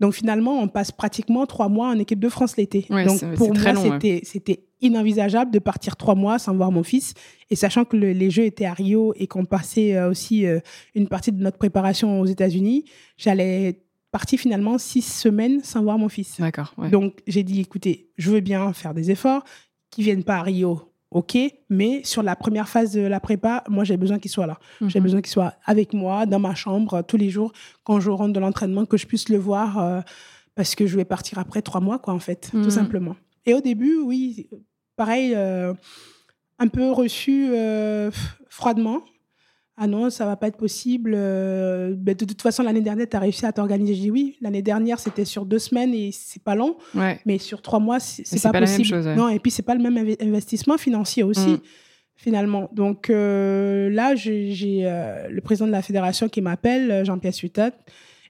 Donc 0.00 0.14
finalement, 0.14 0.58
on 0.58 0.66
passe 0.68 0.90
pratiquement 0.92 1.46
trois 1.46 1.68
mois 1.68 1.88
en 1.88 1.98
équipe 1.98 2.18
de 2.20 2.28
France 2.28 2.56
l'été. 2.56 2.86
Ouais, 2.90 3.04
Donc 3.04 3.20
pour 3.36 3.48
moi, 3.54 3.72
ouais. 3.90 3.98
c'était 4.00 4.20
c'était 4.24 4.64
inenvisageable 4.80 5.50
de 5.50 5.58
partir 5.58 5.96
trois 5.96 6.14
mois 6.14 6.38
sans 6.38 6.54
voir 6.56 6.72
mon 6.72 6.82
fils. 6.82 7.12
Et 7.50 7.54
sachant 7.56 7.84
que 7.84 7.96
le- 7.96 8.12
les 8.12 8.30
Jeux 8.30 8.44
étaient 8.44 8.64
à 8.64 8.72
Rio 8.72 9.12
et 9.16 9.26
qu'on 9.26 9.44
passait 9.44 9.94
euh, 9.94 10.08
aussi 10.10 10.46
euh, 10.46 10.58
une 10.94 11.06
partie 11.06 11.32
de 11.32 11.42
notre 11.42 11.58
préparation 11.58 12.20
aux 12.20 12.26
États-Unis, 12.26 12.84
j'allais 13.18 13.82
partir 14.10 14.38
finalement 14.40 14.78
six 14.78 15.02
semaines 15.02 15.60
sans 15.62 15.82
voir 15.82 15.98
mon 15.98 16.08
fils. 16.08 16.40
D'accord. 16.40 16.72
ouais. 16.78 16.88
Donc 16.88 17.18
j'ai 17.26 17.42
dit, 17.42 17.60
écoutez, 17.60 18.08
je 18.16 18.30
veux 18.30 18.40
bien 18.40 18.72
faire 18.72 18.94
des 18.94 19.10
efforts, 19.10 19.44
qu'ils 19.90 20.04
viennent 20.04 20.24
pas 20.24 20.36
à 20.38 20.42
Rio. 20.42 20.80
Ok, 21.10 21.36
mais 21.68 22.02
sur 22.04 22.22
la 22.22 22.36
première 22.36 22.68
phase 22.68 22.92
de 22.92 23.00
la 23.00 23.18
prépa, 23.20 23.64
moi 23.68 23.84
j'ai 23.84 23.96
besoin 23.96 24.18
qu'il 24.18 24.30
soit 24.30 24.46
là. 24.46 24.58
J'ai 24.86 24.98
Mhm. 25.00 25.02
besoin 25.02 25.20
qu'il 25.22 25.30
soit 25.32 25.54
avec 25.64 25.92
moi, 25.92 26.26
dans 26.26 26.38
ma 26.38 26.54
chambre, 26.54 26.94
euh, 26.94 27.02
tous 27.02 27.16
les 27.16 27.30
jours, 27.30 27.52
quand 27.84 27.98
je 28.00 28.10
rentre 28.10 28.32
de 28.32 28.40
l'entraînement, 28.40 28.86
que 28.86 28.96
je 28.96 29.06
puisse 29.06 29.28
le 29.28 29.38
voir, 29.38 29.78
euh, 29.78 30.00
parce 30.54 30.74
que 30.74 30.86
je 30.86 30.96
vais 30.96 31.04
partir 31.04 31.38
après 31.38 31.62
trois 31.62 31.80
mois, 31.80 31.98
quoi, 31.98 32.14
en 32.14 32.18
fait, 32.20 32.50
Mhm. 32.52 32.62
tout 32.62 32.70
simplement. 32.70 33.16
Et 33.46 33.54
au 33.54 33.60
début, 33.60 33.96
oui, 33.98 34.48
pareil, 34.96 35.32
euh, 35.34 35.72
un 36.58 36.68
peu 36.68 36.90
reçu 36.90 37.48
euh, 37.52 38.10
froidement. 38.48 39.00
Ah 39.82 39.86
non, 39.86 40.10
ça 40.10 40.26
va 40.26 40.36
pas 40.36 40.48
être 40.48 40.58
possible. 40.58 41.12
euh, 41.16 41.94
ben, 41.96 42.14
de 42.14 42.24
toute 42.26 42.42
façon, 42.42 42.62
l'année 42.62 42.82
dernière, 42.82 43.08
tu 43.08 43.16
as 43.16 43.20
réussi 43.20 43.46
à 43.46 43.52
t'organiser. 43.52 43.94
J'ai 43.94 44.00
dit 44.02 44.10
oui. 44.10 44.36
L'année 44.42 44.60
dernière, 44.60 44.98
c'était 45.00 45.24
sur 45.24 45.46
deux 45.46 45.58
semaines 45.58 45.94
et 45.94 46.10
c'est 46.12 46.42
pas 46.42 46.54
long. 46.54 46.76
Ouais. 46.94 47.18
Mais 47.24 47.38
sur 47.38 47.62
trois 47.62 47.80
mois, 47.80 47.98
c'est 47.98 48.22
pas, 48.42 48.52
pas 48.52 48.60
la 48.60 48.66
même 48.66 48.76
possible. 48.76 48.88
chose, 48.96 49.06
ouais. 49.06 49.16
Non, 49.16 49.30
et 49.30 49.38
puis 49.38 49.50
c'est 49.50 49.62
pas 49.62 49.74
le 49.74 49.82
même 49.82 49.96
inve- 49.96 50.22
investissement 50.22 50.76
financier 50.76 51.22
aussi, 51.22 51.48
Mm. 51.54 51.60
finalement. 52.14 52.68
Donc 52.74 53.08
euh, 53.08 53.88
là, 53.90 54.14
j'ai 54.14 54.80
euh, 54.84 55.28
le 55.30 55.40
président 55.40 55.66
de 55.66 55.72
la 55.72 55.80
fédération 55.82 56.28
qui 56.28 56.42
m'appelle, 56.42 57.04
Jean-Pierre 57.06 57.32
Sutat, 57.34 57.70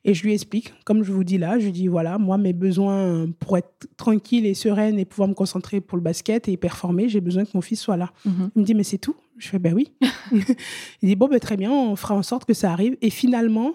et 0.05 0.15
je 0.15 0.23
lui 0.23 0.33
explique, 0.33 0.73
comme 0.85 1.03
je 1.03 1.13
vous 1.13 1.25
dis 1.25 1.37
là, 1.37 1.59
je 1.59 1.65
lui 1.67 1.73
dis 1.73 1.89
voilà, 1.89 2.17
moi, 2.17 2.39
mes 2.39 2.53
besoins 2.55 3.27
pour 3.39 3.59
être 3.59 3.87
tranquille 3.99 4.47
et 4.47 4.55
sereine 4.55 4.99
et 4.99 5.05
pouvoir 5.05 5.29
me 5.29 5.35
concentrer 5.35 5.81
pour 5.83 5.99
le 5.99 6.03
basket 6.03 6.49
et 6.49 6.57
performer, 6.57 7.09
j'ai 7.09 7.21
besoin 7.21 7.45
que 7.45 7.51
mon 7.55 7.61
fils 7.61 7.81
soit 7.81 7.97
là. 7.99 8.11
Mhm. 8.25 8.51
Il 8.57 8.61
me 8.61 8.65
dit, 8.67 8.75
mais 8.75 8.83
c'est 8.85 8.97
tout 8.99 9.17
Je 9.41 9.49
fais, 9.49 9.59
ben 9.59 9.73
oui. 9.73 9.93
il 10.33 11.09
dit, 11.09 11.17
bon, 11.17 11.27
ben, 11.29 11.41
très 11.41 11.57
bien, 11.57 11.71
on 11.73 11.97
fera 11.97 12.15
en 12.15 12.23
sorte 12.23 12.45
que 12.45 12.53
ça 12.55 12.73
arrive. 12.73 12.97
Et 13.01 13.09
finalement, 13.11 13.75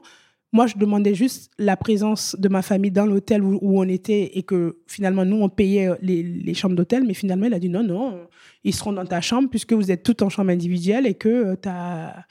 moi, 0.53 0.67
je 0.67 0.77
demandais 0.77 1.15
juste 1.15 1.51
la 1.57 1.75
présence 1.75 2.35
de 2.39 2.47
ma 2.49 2.61
famille 2.61 2.91
dans 2.91 3.05
l'hôtel 3.07 3.43
où, 3.43 3.57
où 3.61 3.79
on 3.81 3.87
était 3.89 4.37
et 4.37 4.43
que 4.43 4.77
finalement, 4.87 5.25
nous, 5.25 5.37
on 5.37 5.49
payait 5.49 5.89
les, 6.01 6.21
les 6.21 6.53
chambres 6.53 6.75
d'hôtel. 6.75 7.03
Mais 7.03 7.15
finalement, 7.15 7.47
il 7.47 7.53
a 7.55 7.59
dit, 7.59 7.69
non, 7.69 7.83
non, 7.83 8.27
ils 8.63 8.75
seront 8.75 8.93
dans 8.93 9.05
ta 9.05 9.21
chambre 9.21 9.49
puisque 9.49 9.73
vous 9.73 9.91
êtes 9.91 10.03
toutes 10.03 10.21
en 10.21 10.29
chambre 10.29 10.51
individuelle 10.51 11.07
et 11.07 11.15
que 11.15 11.29
euh, 11.29 11.55
t'as- 11.55 12.25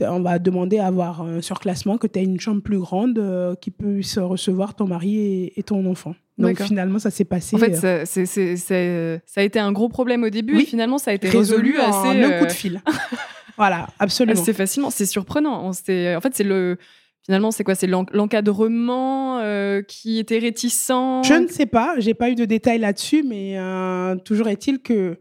on 0.00 0.20
va 0.20 0.38
demander 0.38 0.78
à 0.78 0.86
avoir 0.86 1.22
un 1.22 1.42
surclassement, 1.42 1.98
que 1.98 2.06
tu 2.06 2.20
as 2.20 2.22
une 2.22 2.38
chambre 2.38 2.62
plus 2.62 2.78
grande 2.78 3.18
euh, 3.18 3.56
qui 3.56 3.72
puisse 3.72 4.16
recevoir 4.18 4.76
ton 4.76 4.86
mari 4.86 5.16
et, 5.18 5.58
et 5.58 5.62
ton 5.64 5.84
enfant. 5.90 6.14
Donc 6.38 6.62
finalement, 6.62 6.98
ça 6.98 7.10
s'est 7.10 7.24
passé. 7.24 7.56
En 7.56 7.58
fait, 7.58 7.72
euh, 7.84 8.00
ça, 8.00 8.06
c'est- 8.06 8.26
c'est- 8.26 8.56
c'est- 8.56 9.20
ça 9.26 9.40
a 9.40 9.44
été 9.44 9.58
un 9.58 9.72
gros 9.72 9.88
problème 9.88 10.22
au 10.22 10.30
début 10.30 10.54
Oui. 10.56 10.62
et 10.62 10.66
finalement, 10.66 10.98
ça 10.98 11.10
a 11.10 11.14
été 11.14 11.28
résolu, 11.28 11.78
en 11.78 11.88
assez, 11.88 12.08
un 12.22 12.28
coup 12.28 12.44
euh, 12.44 12.46
de 12.46 12.52
fil. 12.52 12.80
voilà, 13.56 13.88
absolument. 13.98 14.40
assez 14.40 14.52
facilement. 14.52 14.90
C'est 14.90 15.06
surprenant. 15.06 15.64
On 15.64 15.70
en 15.70 15.72
fait, 16.20 16.34
c'est 16.34 16.44
le. 16.44 16.76
Finalement, 17.24 17.50
c'est 17.50 17.62
quoi? 17.64 17.74
C'est 17.74 17.86
l'en- 17.86 18.06
l'encadrement 18.12 19.38
euh, 19.40 19.82
qui 19.82 20.18
était 20.18 20.38
réticent? 20.38 20.90
Je 21.24 21.34
ne 21.42 21.46
sais 21.48 21.66
pas, 21.66 21.94
j'ai 21.98 22.14
pas 22.14 22.30
eu 22.30 22.34
de 22.34 22.44
détails 22.46 22.78
là-dessus, 22.78 23.22
mais 23.22 23.58
euh, 23.58 24.16
toujours 24.16 24.48
est-il 24.48 24.78
que 24.80 25.18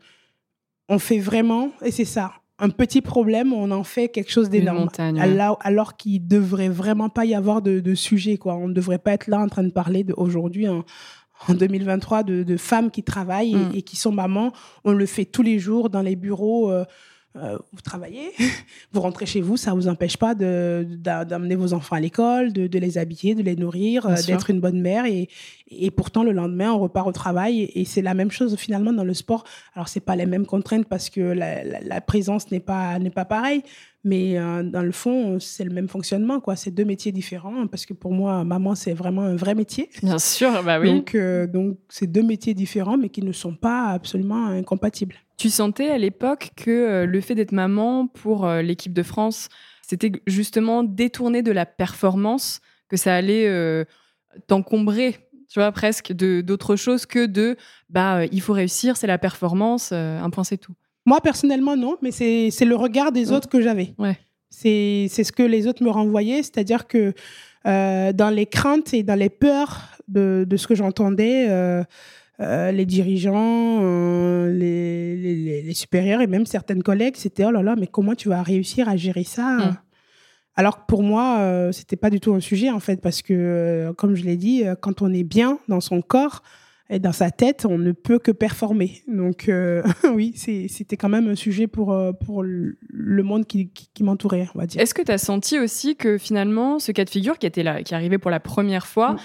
on 0.89 0.99
fait 0.99 1.19
vraiment, 1.19 1.71
et 1.83 1.91
c'est 1.91 2.05
ça, 2.05 2.31
un 2.59 2.69
petit 2.69 3.01
problème, 3.01 3.53
on 3.53 3.69
en 3.71 3.83
fait 3.83 4.09
quelque 4.09 4.31
chose 4.31 4.49
d'énorme. 4.49 4.77
ouais. 5.13 5.21
Alors, 5.21 5.59
alors 5.61 5.95
qu'il 5.97 6.27
devrait 6.27 6.69
vraiment 6.69 7.09
pas 7.09 7.25
y 7.25 7.35
avoir 7.35 7.61
de, 7.61 7.79
de 7.79 7.95
sujet, 7.95 8.37
quoi. 8.37 8.55
On 8.55 8.67
ne 8.67 8.73
devrait 8.73 8.97
pas 8.99 9.11
être 9.13 9.27
là 9.27 9.39
en 9.39 9.47
train 9.47 9.63
de 9.63 9.71
parler 9.71 10.05
aujourd'hui 10.17 10.67
en, 10.67 10.83
en 11.47 11.53
2023 11.53 12.23
de, 12.23 12.41
de 12.43 12.57
femmes 12.57 12.89
qui 12.89 13.03
travaillent 13.03 13.53
et- 13.53 13.55
Mm. 13.57 13.71
et, 13.75 13.81
qui 13.83 13.95
sont 13.95 14.11
mamans. 14.11 14.51
On 14.85 14.91
le 14.93 15.05
fait 15.05 15.25
tous 15.25 15.43
les 15.43 15.59
jours 15.59 15.89
dans 15.91 16.01
les 16.01 16.15
bureaux. 16.15 16.71
euh, 16.71 16.83
euh, 17.35 17.57
vous 17.71 17.81
travaillez, 17.81 18.31
vous 18.93 19.01
rentrez 19.01 19.25
chez 19.27 19.41
vous, 19.41 19.57
ça 19.57 19.73
vous 19.73 19.87
empêche 19.87 20.17
pas 20.17 20.33
d'amener 20.33 21.55
vos 21.55 21.73
enfants 21.73 21.95
à 21.95 21.99
l'école, 21.99 22.53
de, 22.53 22.67
de 22.67 22.79
les 22.79 22.97
habiller, 22.97 23.35
de 23.35 23.43
les 23.43 23.55
nourrir, 23.55 24.05
euh, 24.07 24.15
d'être 24.27 24.49
une 24.49 24.59
bonne 24.59 24.81
mère. 24.81 25.05
Et, 25.05 25.29
et 25.69 25.91
pourtant, 25.91 26.23
le 26.23 26.31
lendemain, 26.31 26.71
on 26.71 26.79
repart 26.79 27.07
au 27.07 27.11
travail. 27.11 27.61
Et, 27.61 27.81
et 27.81 27.85
c'est 27.85 28.01
la 28.01 28.13
même 28.13 28.31
chose 28.31 28.55
finalement 28.55 28.93
dans 28.93 29.03
le 29.03 29.13
sport. 29.13 29.43
Alors, 29.75 29.87
c'est 29.87 29.99
pas 29.99 30.15
les 30.15 30.25
mêmes 30.25 30.45
contraintes 30.45 30.87
parce 30.87 31.09
que 31.09 31.21
la, 31.21 31.63
la- 31.63 31.81
la 31.81 32.01
présence 32.01 32.49
n'est 32.51 32.59
pas, 32.59 32.97
n'est 32.99 33.09
pas 33.11 33.25
pareille. 33.25 33.61
Mais 34.03 34.37
euh, 34.39 34.63
dans 34.63 34.81
le 34.83 34.91
fond, 34.93 35.37
c'est 35.39 35.65
le 35.65 35.71
même 35.73 35.89
fonctionnement. 35.89 36.39
quoi. 36.39 36.55
C'est 36.55 36.71
deux 36.71 36.85
métiers 36.85 37.11
différents. 37.11 37.67
Parce 37.67 37.85
que 37.85 37.93
pour 37.93 38.13
moi, 38.13 38.43
maman, 38.45 38.73
c'est 38.73 38.93
vraiment 38.93 39.23
un 39.23 39.35
vrai 39.35 39.53
métier. 39.53 39.89
Bien 40.01 40.17
sûr, 40.19 40.63
bah 40.63 40.79
oui. 40.79 40.87
Donc, 40.93 41.15
donc, 41.51 41.77
c'est 41.89 42.07
deux 42.07 42.23
métiers 42.23 42.53
différents, 42.53 42.97
mais 42.97 43.09
qui 43.09 43.21
ne 43.21 43.31
sont 43.33 43.53
pas 43.53 43.89
absolument 43.89 44.47
incompatibles. 44.47 45.15
Tu 45.37 45.49
sentais 45.49 45.89
à 45.89 45.97
l'époque 45.97 46.49
que 46.55 46.71
euh, 46.71 47.05
le 47.05 47.21
fait 47.21 47.35
d'être 47.35 47.51
maman 47.51 48.07
pour 48.07 48.45
euh, 48.47 48.61
l'équipe 48.61 48.93
de 48.93 49.03
France, 49.03 49.49
c'était 49.87 50.11
justement 50.25 50.83
détourné 50.83 51.43
de 51.43 51.51
la 51.51 51.65
performance, 51.65 52.59
que 52.89 52.97
ça 52.97 53.13
allait 53.15 53.47
euh, 53.47 53.85
t'encombrer, 54.47 55.15
tu 55.49 55.59
vois, 55.59 55.71
presque 55.71 56.11
d'autre 56.13 56.75
chose 56.75 57.05
que 57.05 57.25
de 57.25 57.55
bah 57.89 58.17
euh, 58.21 58.27
il 58.31 58.41
faut 58.41 58.53
réussir, 58.53 58.97
c'est 58.97 59.07
la 59.07 59.17
performance, 59.17 59.91
euh, 59.93 60.19
un 60.19 60.29
point 60.29 60.43
c'est 60.43 60.57
tout. 60.57 60.73
Moi, 61.05 61.21
personnellement, 61.21 61.77
non, 61.77 61.97
mais 62.01 62.11
c'est 62.11 62.49
le 62.65 62.75
regard 62.75 63.11
des 63.11 63.29
Ouais. 63.29 63.37
autres 63.37 63.47
que 63.47 63.61
j'avais. 63.61 63.93
Ouais. 63.97 64.17
C'est 64.49 65.07
c'est 65.09 65.23
ce 65.23 65.31
que 65.31 65.43
les 65.43 65.67
autres 65.67 65.83
me 65.83 65.89
renvoyaient, 65.89 66.41
c'est-à-dire 66.43 66.87
que 66.87 67.13
euh, 67.65 68.11
dans 68.13 68.29
les 68.29 68.45
craintes 68.45 68.93
et 68.93 69.03
dans 69.03 69.15
les 69.15 69.29
peurs 69.29 69.81
de, 70.07 70.45
de 70.47 70.57
ce 70.57 70.67
que 70.67 70.75
j'entendais, 70.75 71.47
euh, 72.39 72.71
les 72.71 72.85
dirigeants, 72.85 73.79
euh, 73.83 74.51
les, 74.53 75.15
les- 75.15 75.35
les- 75.35 75.61
les 75.63 75.73
supérieurs 75.73 76.21
et 76.21 76.27
même 76.27 76.45
certaines 76.45 76.83
collègues, 76.83 77.15
c'était 77.17 77.45
oh 77.45 77.51
là 77.51 77.63
là, 77.63 77.75
mais 77.77 77.87
comment 77.87 78.15
tu 78.15 78.29
vas 78.29 78.43
réussir 78.43 78.87
à 78.89 78.95
gérer 78.95 79.23
ça 79.23 79.57
Mm. 79.57 79.77
Alors 80.59 80.79
que 80.79 80.85
pour 80.87 81.03
moi, 81.03 81.37
euh, 81.39 81.71
c'était 81.71 81.95
pas 81.97 82.09
du 82.09 82.19
tout 82.19 82.33
un 82.33 82.39
sujet 82.39 82.71
en 82.71 82.79
fait, 82.79 82.99
parce 82.99 83.21
que 83.21 83.33
euh, 83.33 83.93
comme 83.93 84.15
je 84.15 84.23
l'ai 84.23 84.37
dit, 84.37 84.63
quand 84.81 85.03
on 85.03 85.13
est 85.13 85.23
bien 85.23 85.59
dans 85.67 85.81
son 85.81 86.01
corps 86.01 86.41
et 86.89 86.97
dans 86.99 87.11
sa 87.11 87.29
tête, 87.29 87.65
on 87.69 87.77
ne 87.77 87.91
peut 87.91 88.17
que 88.17 88.31
performer. 88.31 89.03
Donc 89.07 89.51
oui, 90.15 90.33
c'était 90.35 90.97
quand 90.97 91.09
même 91.09 91.27
un 91.27 91.35
sujet 91.35 91.67
pour, 91.67 91.95
pour 92.25 92.41
le 92.43 93.23
monde 93.23 93.45
qui, 93.45 93.69
qui, 93.69 93.89
qui 93.93 94.03
m'entourait, 94.03 94.47
on 94.55 94.59
va 94.59 94.65
dire. 94.65 94.81
Est-ce 94.81 94.95
que 94.95 95.03
tu 95.03 95.11
as 95.11 95.17
senti 95.19 95.59
aussi 95.59 95.95
que 95.95 96.17
finalement 96.17 96.79
ce 96.79 96.91
cas 96.91 97.05
de 97.05 97.09
figure 97.11 97.37
qui 97.37 97.45
était 97.45 97.61
là, 97.63 97.83
qui 97.83 97.93
arrivait 97.93 98.17
pour 98.17 98.31
la 98.31 98.39
première 98.39 98.87
fois, 98.87 99.13
Mm. 99.13 99.17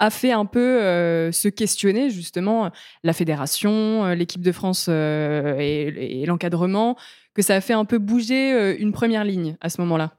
A 0.00 0.10
fait 0.10 0.32
un 0.32 0.46
peu 0.46 0.58
euh, 0.82 1.30
se 1.30 1.48
questionner 1.48 2.10
justement 2.10 2.70
la 3.04 3.12
fédération, 3.12 4.04
euh, 4.06 4.14
l'équipe 4.14 4.40
de 4.40 4.50
France 4.50 4.86
euh, 4.88 5.56
et, 5.60 6.22
et 6.22 6.26
l'encadrement, 6.26 6.96
que 7.34 7.42
ça 7.42 7.54
a 7.54 7.60
fait 7.60 7.74
un 7.74 7.84
peu 7.84 7.98
bouger 7.98 8.76
une 8.80 8.92
première 8.92 9.24
ligne 9.24 9.56
à 9.60 9.68
ce 9.68 9.80
moment-là? 9.82 10.14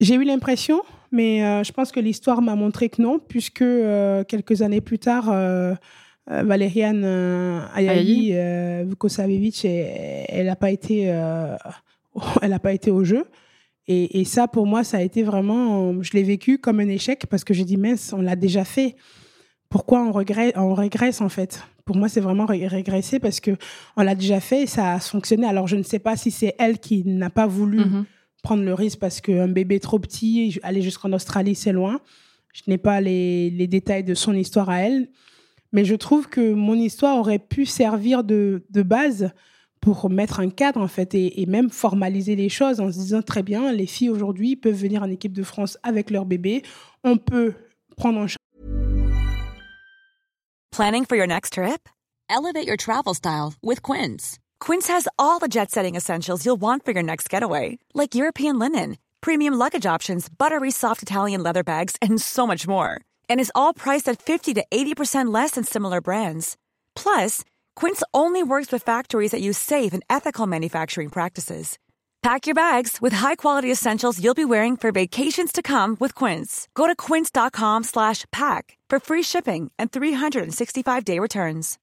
J'ai 0.00 0.14
eu 0.16 0.24
l'impression, 0.24 0.82
mais 1.12 1.44
euh, 1.44 1.62
je 1.62 1.72
pense 1.72 1.92
que 1.92 2.00
l'histoire 2.00 2.42
m'a 2.42 2.56
montré 2.56 2.88
que 2.88 3.00
non, 3.00 3.18
puisque 3.18 3.64
quelques 4.28 4.62
années 4.62 4.80
plus 4.80 4.98
tard, 4.98 5.32
Valériane 6.26 7.04
Ayayi. 7.74 8.34
Vukosavevic, 8.84 9.64
elle- 9.64 10.46
n'a 10.46 10.56
pas 10.56 10.70
été, 10.70 11.02
elle 12.42 12.52
a 12.52 12.58
pas 12.58 12.72
été 12.72 12.90
au 12.90 13.04
jeu. 13.04 13.24
Et, 13.92 14.20
et 14.20 14.24
ça, 14.24 14.46
pour 14.46 14.66
moi, 14.66 14.84
ça 14.84 14.98
a 14.98 15.02
été 15.02 15.22
vraiment, 15.24 16.00
je 16.02 16.12
l'ai 16.12 16.22
vécu 16.22 16.58
comme 16.58 16.78
un 16.78 16.88
échec 16.88 17.26
parce 17.28 17.42
que 17.44 17.52
j'ai 17.52 17.64
dit 17.64 17.76
mince, 17.76 18.12
on 18.12 18.20
l'a 18.20 18.36
déjà 18.36 18.64
fait. 18.64 18.94
Pourquoi 19.68 20.02
on 20.04 20.12
regrette, 20.12 20.54
on 20.56 20.74
régresse 20.74 21.20
en 21.20 21.28
fait? 21.28 21.62
Pour 21.84 21.96
moi, 21.96 22.08
c'est 22.08 22.20
vraiment 22.20 22.46
ré- 22.46 22.66
régresser 22.68 23.18
parce 23.18 23.40
que 23.40 23.52
on 23.96 24.02
l'a 24.02 24.14
déjà 24.14 24.38
fait 24.40 24.62
et 24.62 24.66
ça 24.66 24.94
a 24.94 25.00
fonctionné. 25.00 25.46
Alors, 25.46 25.66
je 25.66 25.76
ne 25.76 25.82
sais 25.82 25.98
pas 25.98 26.16
si 26.16 26.30
c'est 26.30 26.54
elle 26.58 26.78
qui 26.78 27.02
n'a 27.04 27.30
pas 27.30 27.46
voulu 27.48 27.78
Mhm. 27.78 28.04
prendre 28.44 28.62
le 28.62 28.74
risque 28.74 28.98
parce 29.00 29.20
qu'un 29.20 29.48
bébé 29.48 29.80
trop 29.80 29.98
petit, 29.98 30.58
aller 30.62 30.82
jusqu'en 30.82 31.12
Australie, 31.12 31.54
c'est 31.56 31.72
loin. 31.72 32.00
Je 32.52 32.62
n'ai 32.68 32.78
pas 32.78 33.00
les, 33.00 33.50
les 33.50 33.66
détails 33.66 34.04
de 34.04 34.14
son 34.14 34.34
histoire 34.34 34.70
à 34.70 34.82
elle. 34.82 35.08
Mais 35.72 35.84
je 35.84 35.94
trouve 35.96 36.28
que 36.28 36.52
mon 36.52 36.74
histoire 36.74 37.16
aurait 37.18 37.38
pu 37.38 37.64
servir 37.66 38.24
de, 38.24 38.64
de 38.70 38.82
base 38.82 39.30
pour 39.80 40.10
mettre 40.10 40.40
un 40.40 40.50
cadre, 40.50 40.80
en 40.80 40.88
fait, 40.88 41.14
et, 41.14 41.46
même 41.46 41.70
formaliser 41.70 42.36
les 42.36 42.48
choses 42.48 42.80
en 42.80 42.92
se 42.92 42.98
disant 42.98 43.22
très 43.22 43.42
bien, 43.42 43.72
les 43.72 43.86
filles 43.86 44.10
aujourd'hui 44.10 44.56
peuvent 44.56 44.74
venir 44.74 45.02
en 45.02 45.10
équipe 45.10 45.32
de 45.32 45.42
France 45.42 45.78
avec 45.82 46.10
leur 46.10 46.26
bébé. 46.26 46.62
On 47.04 47.16
peut 47.16 47.54
prendre 47.96 48.18
en 48.18 48.26
charge 48.26 48.36
Planning 50.70 51.04
for 51.04 51.16
your 51.16 51.26
next 51.26 51.54
trip? 51.54 51.88
Elevate 52.28 52.66
your 52.66 52.76
travel 52.76 53.12
style 53.12 53.54
with 53.60 53.82
Quince. 53.82 54.38
Quince 54.60 54.86
has 54.86 55.08
all 55.18 55.40
the 55.40 55.48
jet 55.48 55.70
setting 55.70 55.96
essentials 55.96 56.46
you'll 56.46 56.60
want 56.60 56.84
for 56.84 56.92
your 56.92 57.02
next 57.02 57.28
getaway, 57.28 57.78
like 57.92 58.14
European 58.14 58.58
linen, 58.58 58.96
premium 59.20 59.54
luggage 59.54 59.84
options, 59.84 60.28
buttery 60.28 60.70
soft 60.70 61.02
Italian 61.02 61.42
leather 61.42 61.64
bags, 61.64 61.96
and 62.00 62.20
so 62.20 62.46
much 62.46 62.68
more. 62.68 63.00
And 63.28 63.40
is 63.40 63.52
all 63.54 63.74
priced 63.74 64.08
at 64.08 64.22
50 64.22 64.54
to 64.54 64.64
80% 64.70 65.34
less 65.34 65.52
than 65.52 65.64
similar 65.64 66.00
brands. 66.00 66.56
Plus, 66.94 67.44
Quince 67.76 68.02
only 68.12 68.42
works 68.42 68.70
with 68.70 68.84
factories 68.84 69.32
that 69.32 69.40
use 69.40 69.58
safe 69.58 69.92
and 69.92 70.04
ethical 70.08 70.46
manufacturing 70.46 71.08
practices. 71.08 71.78
Pack 72.22 72.46
your 72.46 72.54
bags 72.54 73.00
with 73.00 73.14
high-quality 73.14 73.70
essentials 73.72 74.22
you'll 74.22 74.34
be 74.34 74.44
wearing 74.44 74.76
for 74.76 74.92
vacations 74.92 75.52
to 75.52 75.62
come 75.62 75.96
with 75.98 76.14
Quince. 76.14 76.68
Go 76.74 76.86
to 76.86 76.94
quince.com 76.94 77.82
slash 77.84 78.26
pack 78.30 78.76
for 78.90 79.00
free 79.00 79.22
shipping 79.22 79.70
and 79.78 79.90
365-day 79.90 81.18
returns. 81.18 81.78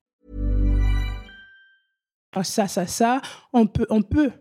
ça, 2.43 2.67
ça, 2.67 2.85
ça. 2.85 3.21
On 3.51 3.65
peut, 3.65 3.87
on 3.89 4.03
peut. 4.03 4.31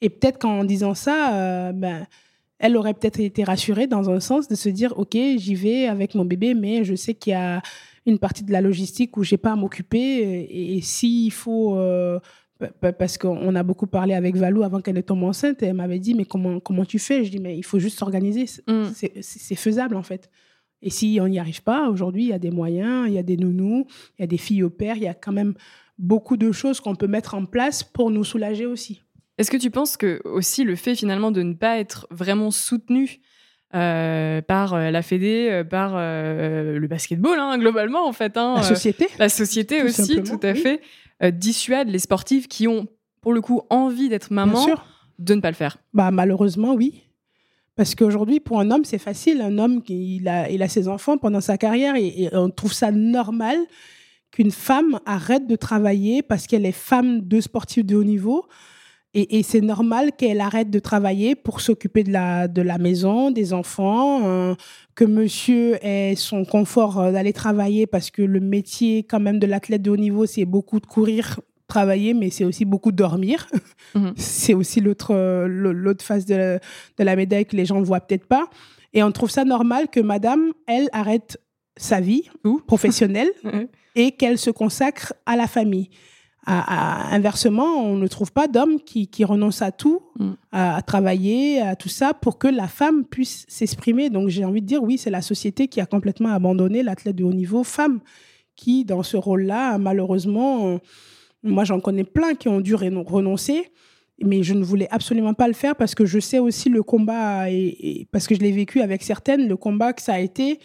Et 0.00 0.08
peut-être 0.08 0.38
qu'en 0.38 0.64
disant 0.64 0.94
ça, 0.94 1.34
euh, 1.34 1.72
ben, 1.72 2.06
elle 2.58 2.74
aurait 2.78 2.94
peut-être 2.94 3.20
été 3.20 3.44
rassurée 3.44 3.86
dans 3.86 4.08
un 4.08 4.20
sens 4.20 4.48
de 4.48 4.54
se 4.54 4.70
dire, 4.70 4.98
OK, 4.98 5.12
j'y 5.12 5.54
vais 5.54 5.86
avec 5.86 6.14
mon 6.14 6.24
bébé, 6.24 6.54
mais 6.54 6.82
je 6.84 6.94
sais 6.94 7.12
qu'il 7.12 7.32
y 7.32 7.36
a 7.36 7.60
une 8.06 8.18
partie 8.18 8.44
de 8.44 8.52
la 8.52 8.60
logistique 8.60 9.16
où 9.16 9.22
j'ai 9.22 9.36
pas 9.36 9.52
à 9.52 9.56
m'occuper. 9.56 9.98
Et, 9.98 10.76
et 10.76 10.80
s'il 10.80 11.32
faut 11.32 11.76
euh, 11.76 12.18
parce 12.98 13.18
qu'on 13.18 13.54
a 13.54 13.62
beaucoup 13.62 13.86
parlé 13.86 14.14
avec 14.14 14.36
Valou 14.36 14.62
avant 14.62 14.80
qu'elle 14.80 14.94
ne 14.94 15.00
tombe 15.00 15.24
enceinte 15.24 15.62
et 15.62 15.66
elle 15.66 15.74
m'avait 15.74 15.98
dit 15.98 16.14
mais 16.14 16.24
comment 16.24 16.60
comment 16.60 16.84
tu 16.84 16.98
fais? 16.98 17.24
Je 17.24 17.30
dis 17.30 17.40
mais 17.40 17.56
il 17.56 17.64
faut 17.64 17.78
juste 17.78 17.98
s'organiser, 17.98 18.44
Mm. 18.68 18.84
c'est 18.94 19.12
c'est 19.20 19.54
faisable 19.56 19.96
en 19.96 20.02
fait. 20.02 20.30
Et 20.80 20.90
si 20.90 21.18
on 21.20 21.28
n'y 21.28 21.38
arrive 21.38 21.62
pas, 21.62 21.88
aujourd'hui 21.88 22.24
il 22.24 22.28
y 22.28 22.32
a 22.32 22.38
des 22.38 22.50
moyens, 22.50 23.06
il 23.08 23.14
y 23.14 23.18
a 23.18 23.22
des 23.22 23.36
nounous, 23.36 23.86
il 24.18 24.22
y 24.22 24.24
a 24.24 24.26
des 24.26 24.36
filles 24.38 24.62
au 24.62 24.70
père, 24.70 24.96
il 24.96 25.02
y 25.02 25.08
a 25.08 25.14
quand 25.14 25.32
même 25.32 25.54
beaucoup 25.98 26.36
de 26.36 26.50
choses 26.52 26.80
qu'on 26.80 26.94
peut 26.96 27.06
mettre 27.06 27.34
en 27.34 27.44
place 27.46 27.82
pour 27.84 28.10
nous 28.10 28.24
soulager 28.24 28.66
aussi. 28.66 29.02
Est-ce 29.38 29.50
que 29.50 29.56
tu 29.56 29.70
penses 29.70 29.96
que 29.96 30.20
aussi 30.24 30.62
le 30.64 30.76
fait 30.76 30.94
finalement 30.94 31.30
de 31.30 31.42
ne 31.42 31.54
pas 31.54 31.78
être 31.78 32.06
vraiment 32.10 32.50
soutenu 32.50 33.20
euh, 33.74 34.40
par 34.42 34.74
euh, 34.74 34.90
la 34.90 35.02
Fédé, 35.02 35.48
euh, 35.50 35.64
par 35.64 35.94
le 35.96 36.86
basketball, 36.88 37.38
hein, 37.38 37.58
globalement 37.58 38.06
en 38.06 38.12
fait, 38.12 38.36
hein, 38.36 38.54
La 38.56 38.62
société, 38.62 39.08
la 39.18 39.28
société 39.28 39.80
Tout 39.80 39.86
aussi, 39.86 40.22
tout 40.22 40.40
à 40.42 40.52
oui. 40.52 40.58
fait, 40.58 40.80
dissuade 41.32 41.88
les 41.88 41.98
sportifs 41.98 42.48
qui 42.48 42.66
ont 42.68 42.86
pour 43.20 43.32
le 43.32 43.40
coup 43.40 43.62
envie 43.70 44.08
d'être 44.08 44.32
maman 44.32 44.66
de 45.18 45.34
ne 45.34 45.40
pas 45.40 45.50
le 45.50 45.54
faire. 45.56 45.76
Bah, 45.94 46.10
malheureusement, 46.10 46.74
oui. 46.74 47.04
Parce 47.76 47.94
qu'aujourd'hui, 47.94 48.40
pour 48.40 48.58
un 48.60 48.70
homme, 48.70 48.84
c'est 48.84 48.98
facile. 48.98 49.40
Un 49.40 49.56
homme, 49.58 49.82
qui- 49.82 50.16
il 50.16 50.28
a, 50.28 50.50
il 50.50 50.62
a 50.62 50.68
ses 50.68 50.88
enfants 50.88 51.16
pendant 51.16 51.40
sa 51.40 51.56
carrière 51.56 51.94
et, 51.96 52.24
et 52.24 52.28
on 52.36 52.50
trouve 52.50 52.72
ça 52.72 52.90
normal 52.90 53.56
qu'une 54.32 54.50
femme 54.50 54.98
arrête 55.06 55.46
de 55.46 55.56
travailler 55.56 56.22
parce 56.22 56.46
qu'elle 56.46 56.66
est 56.66 56.72
femme 56.72 57.20
de 57.20 57.40
sportif 57.40 57.84
de 57.86 57.94
haut 57.96 58.04
niveau. 58.04 58.46
Et, 59.14 59.38
et 59.38 59.42
c'est 59.42 59.60
normal 59.60 60.12
qu'elle 60.16 60.40
arrête 60.40 60.70
de 60.70 60.78
travailler 60.78 61.34
pour 61.34 61.60
s'occuper 61.60 62.02
de 62.02 62.12
la, 62.12 62.48
de 62.48 62.62
la 62.62 62.78
maison, 62.78 63.30
des 63.30 63.52
enfants, 63.52 64.26
euh, 64.26 64.54
que 64.94 65.04
monsieur 65.04 65.84
ait 65.84 66.14
son 66.16 66.44
confort 66.44 66.98
euh, 66.98 67.12
d'aller 67.12 67.34
travailler 67.34 67.86
parce 67.86 68.10
que 68.10 68.22
le 68.22 68.40
métier 68.40 69.04
quand 69.04 69.20
même 69.20 69.38
de 69.38 69.46
l'athlète 69.46 69.82
de 69.82 69.90
haut 69.90 69.96
niveau, 69.96 70.24
c'est 70.24 70.46
beaucoup 70.46 70.80
de 70.80 70.86
courir, 70.86 71.40
travailler, 71.66 72.14
mais 72.14 72.30
c'est 72.30 72.44
aussi 72.44 72.64
beaucoup 72.64 72.90
de 72.90 72.96
dormir. 72.96 73.48
Mhm. 73.94 74.14
C'est 74.16 74.54
aussi 74.54 74.80
l'autre 74.80 75.14
euh, 75.14 75.46
l'autre 75.46 76.04
face 76.04 76.24
de, 76.24 76.58
de 76.98 77.04
la 77.04 77.16
médaille 77.16 77.44
que 77.44 77.56
les 77.56 77.66
gens 77.66 77.80
ne 77.80 77.84
voient 77.84 78.00
peut-être 78.00 78.26
pas. 78.26 78.48
Et 78.94 79.02
on 79.02 79.12
trouve 79.12 79.30
ça 79.30 79.44
normal 79.44 79.88
que 79.88 80.00
madame, 80.00 80.52
elle, 80.66 80.88
arrête 80.92 81.38
sa 81.76 82.00
vie 82.00 82.24
professionnelle 82.66 83.30
et 83.94 84.12
qu'elle 84.12 84.38
se 84.38 84.50
consacre 84.50 85.14
à 85.26 85.36
la 85.36 85.46
famille. 85.46 85.90
À- 86.44 87.10
à- 87.12 87.14
inversement, 87.14 87.76
on 87.84 87.94
ne 87.96 88.06
trouve 88.08 88.32
pas 88.32 88.48
d'homme 88.48 88.80
qui, 88.80 89.06
qui 89.06 89.24
renonce 89.24 89.62
à 89.62 89.70
tout, 89.70 90.00
Mm. 90.18 90.30
à, 90.50 90.76
à 90.76 90.82
travailler, 90.82 91.60
à 91.60 91.76
tout 91.76 91.88
ça, 91.88 92.14
pour 92.14 92.36
que 92.38 92.48
la 92.48 92.66
femme 92.66 93.04
puisse 93.04 93.44
s'exprimer. 93.48 94.10
Donc 94.10 94.28
j'ai 94.28 94.44
envie 94.44 94.60
de 94.60 94.66
dire, 94.66 94.82
oui, 94.82 94.98
c'est 94.98 95.10
la 95.10 95.22
société 95.22 95.68
qui 95.68 95.80
a 95.80 95.86
complètement 95.86 96.30
abandonné 96.30 96.82
l'athlète 96.82 97.14
de 97.16 97.22
haut 97.24 97.32
niveau 97.32 97.62
femme, 97.62 98.00
qui, 98.56 98.84
dans 98.84 99.02
ce 99.04 99.16
rôle-là, 99.16 99.78
malheureusement, 99.78 100.66
euh, 100.68 100.78
moi 101.44 101.62
j'en 101.64 101.78
connais 101.80 102.04
plein 102.04 102.34
qui 102.34 102.48
ont 102.48 102.60
dû 102.60 102.74
renoncer. 102.74 103.70
Mais 104.24 104.42
je 104.42 104.54
ne 104.54 104.62
voulais 104.62 104.88
absolument 104.90 105.34
pas 105.34 105.48
le 105.48 105.54
faire 105.54 105.74
parce 105.74 105.94
que 105.94 106.04
je 106.06 106.20
sais 106.20 106.38
aussi 106.38 106.68
le 106.68 106.82
combat, 106.82 107.50
et, 107.50 108.00
et 108.00 108.08
parce 108.12 108.26
que 108.26 108.34
je 108.34 108.40
l'ai 108.40 108.52
vécu 108.52 108.80
avec 108.80 109.02
certaines, 109.02 109.48
le 109.48 109.56
combat 109.56 109.92
que 109.92 110.02
ça 110.02 110.14
a 110.14 110.18
été 110.20 110.58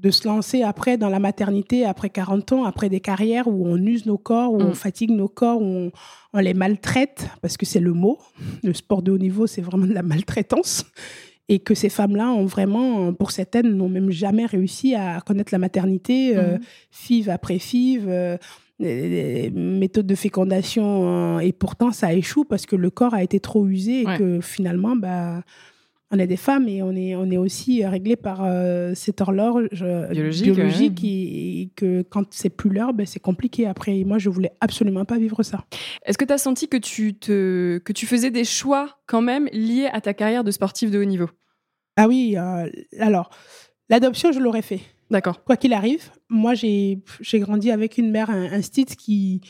de 0.00 0.10
se 0.10 0.26
lancer 0.26 0.62
après 0.62 0.96
dans 0.96 1.10
la 1.10 1.18
maternité, 1.18 1.84
après 1.84 2.08
40 2.10 2.52
ans, 2.52 2.64
après 2.64 2.88
des 2.88 3.00
carrières 3.00 3.46
où 3.48 3.66
on 3.66 3.76
use 3.76 4.06
nos 4.06 4.16
corps, 4.18 4.52
où 4.52 4.58
Mm. 4.60 4.66
on 4.70 4.74
fatigue 4.74 5.10
nos 5.10 5.28
corps, 5.28 5.60
où 5.60 5.64
on, 5.66 5.92
on 6.32 6.38
les 6.38 6.54
maltraite, 6.54 7.28
parce 7.42 7.56
que 7.58 7.66
c'est 7.66 7.80
le 7.80 7.92
mot. 7.92 8.18
Le 8.62 8.72
sport 8.72 9.02
de 9.02 9.12
haut 9.12 9.18
niveau, 9.18 9.46
c'est 9.46 9.60
vraiment 9.60 9.86
de 9.86 9.92
la 9.92 10.02
maltraitance. 10.02 10.86
Et 11.50 11.58
que 11.58 11.74
ces 11.74 11.88
femmes-là 11.90 12.28
ont 12.30 12.46
vraiment, 12.46 13.12
pour 13.12 13.30
certaines, 13.32 13.68
n'ont 13.76 13.88
même 13.88 14.10
jamais 14.10 14.46
réussi 14.46 14.94
à 14.94 15.20
connaître 15.20 15.52
la 15.52 15.58
maternité, 15.58 16.36
euh, 16.36 16.54
Mhm. 16.54 16.60
FIV 16.92 17.28
après 17.28 17.58
FIV, 17.58 18.04
euh, 18.08 18.36
méthodes 19.52 20.06
de 20.06 20.14
fécondation, 20.14 21.36
euh, 21.36 21.38
et 21.40 21.52
pourtant 21.52 21.92
ça 21.92 22.12
échoue 22.14 22.44
parce 22.44 22.66
que 22.66 22.76
le 22.76 22.90
corps 22.90 23.14
a 23.14 23.22
été 23.22 23.40
trop 23.40 23.66
usé 23.66 24.02
et 24.02 24.06
Ouais. 24.06 24.16
que 24.18 24.40
finalement, 24.40 24.96
bah, 24.96 25.42
on 26.10 26.18
est 26.18 26.26
des 26.26 26.36
femmes 26.36 26.68
et 26.68 26.82
on 26.82 26.92
est, 26.92 27.14
on 27.14 27.30
est 27.30 27.36
aussi 27.36 27.84
réglé 27.84 28.16
par 28.16 28.40
euh, 28.42 28.92
cette 28.94 29.20
horloge 29.20 29.68
euh, 29.82 30.08
Biologique, 30.08 31.04
et, 31.04 31.62
et 31.62 31.70
que 31.76 32.02
quand 32.02 32.24
c'est 32.30 32.50
plus 32.50 32.70
l'heure, 32.70 32.92
ben, 32.92 33.06
c'est 33.06 33.20
compliqué 33.20 33.66
après. 33.66 34.02
Moi, 34.04 34.18
je 34.18 34.28
voulais 34.28 34.52
absolument 34.60 35.04
pas 35.04 35.18
vivre 35.18 35.42
ça. 35.42 35.64
Est-ce 36.04 36.18
que 36.18 36.24
tu 36.24 36.32
as 36.32 36.38
senti 36.38 36.68
que 36.68 36.76
tu, 36.76 37.14
te, 37.14 37.78
que 37.78 37.92
tu 37.92 38.06
faisais 38.06 38.30
des 38.30 38.44
choix 38.44 38.98
quand 39.06 39.22
même 39.22 39.48
liés 39.52 39.88
à 39.92 40.00
ta 40.00 40.12
carrière 40.12 40.42
de 40.42 40.50
sportif 40.50 40.90
de 40.90 40.98
haut 40.98 41.04
niveau? 41.04 41.30
Ah 41.96 42.08
oui, 42.08 42.34
euh, 42.36 42.68
alors, 42.98 43.30
l'adoption, 43.88 44.32
je 44.32 44.40
l'aurais 44.40 44.62
fait. 44.62 44.80
D'accord. 45.10 45.42
Quoi 45.44 45.56
qu'il 45.56 45.72
arrive, 45.72 46.10
moi, 46.28 46.54
j'ai 46.54 47.02
j'ai 47.20 47.40
grandi 47.40 47.70
avec 47.70 47.98
une 47.98 48.10
mère, 48.10 48.30
un, 48.30 48.44
un 48.52 48.62
stit 48.62 48.86
qui, 48.86 49.40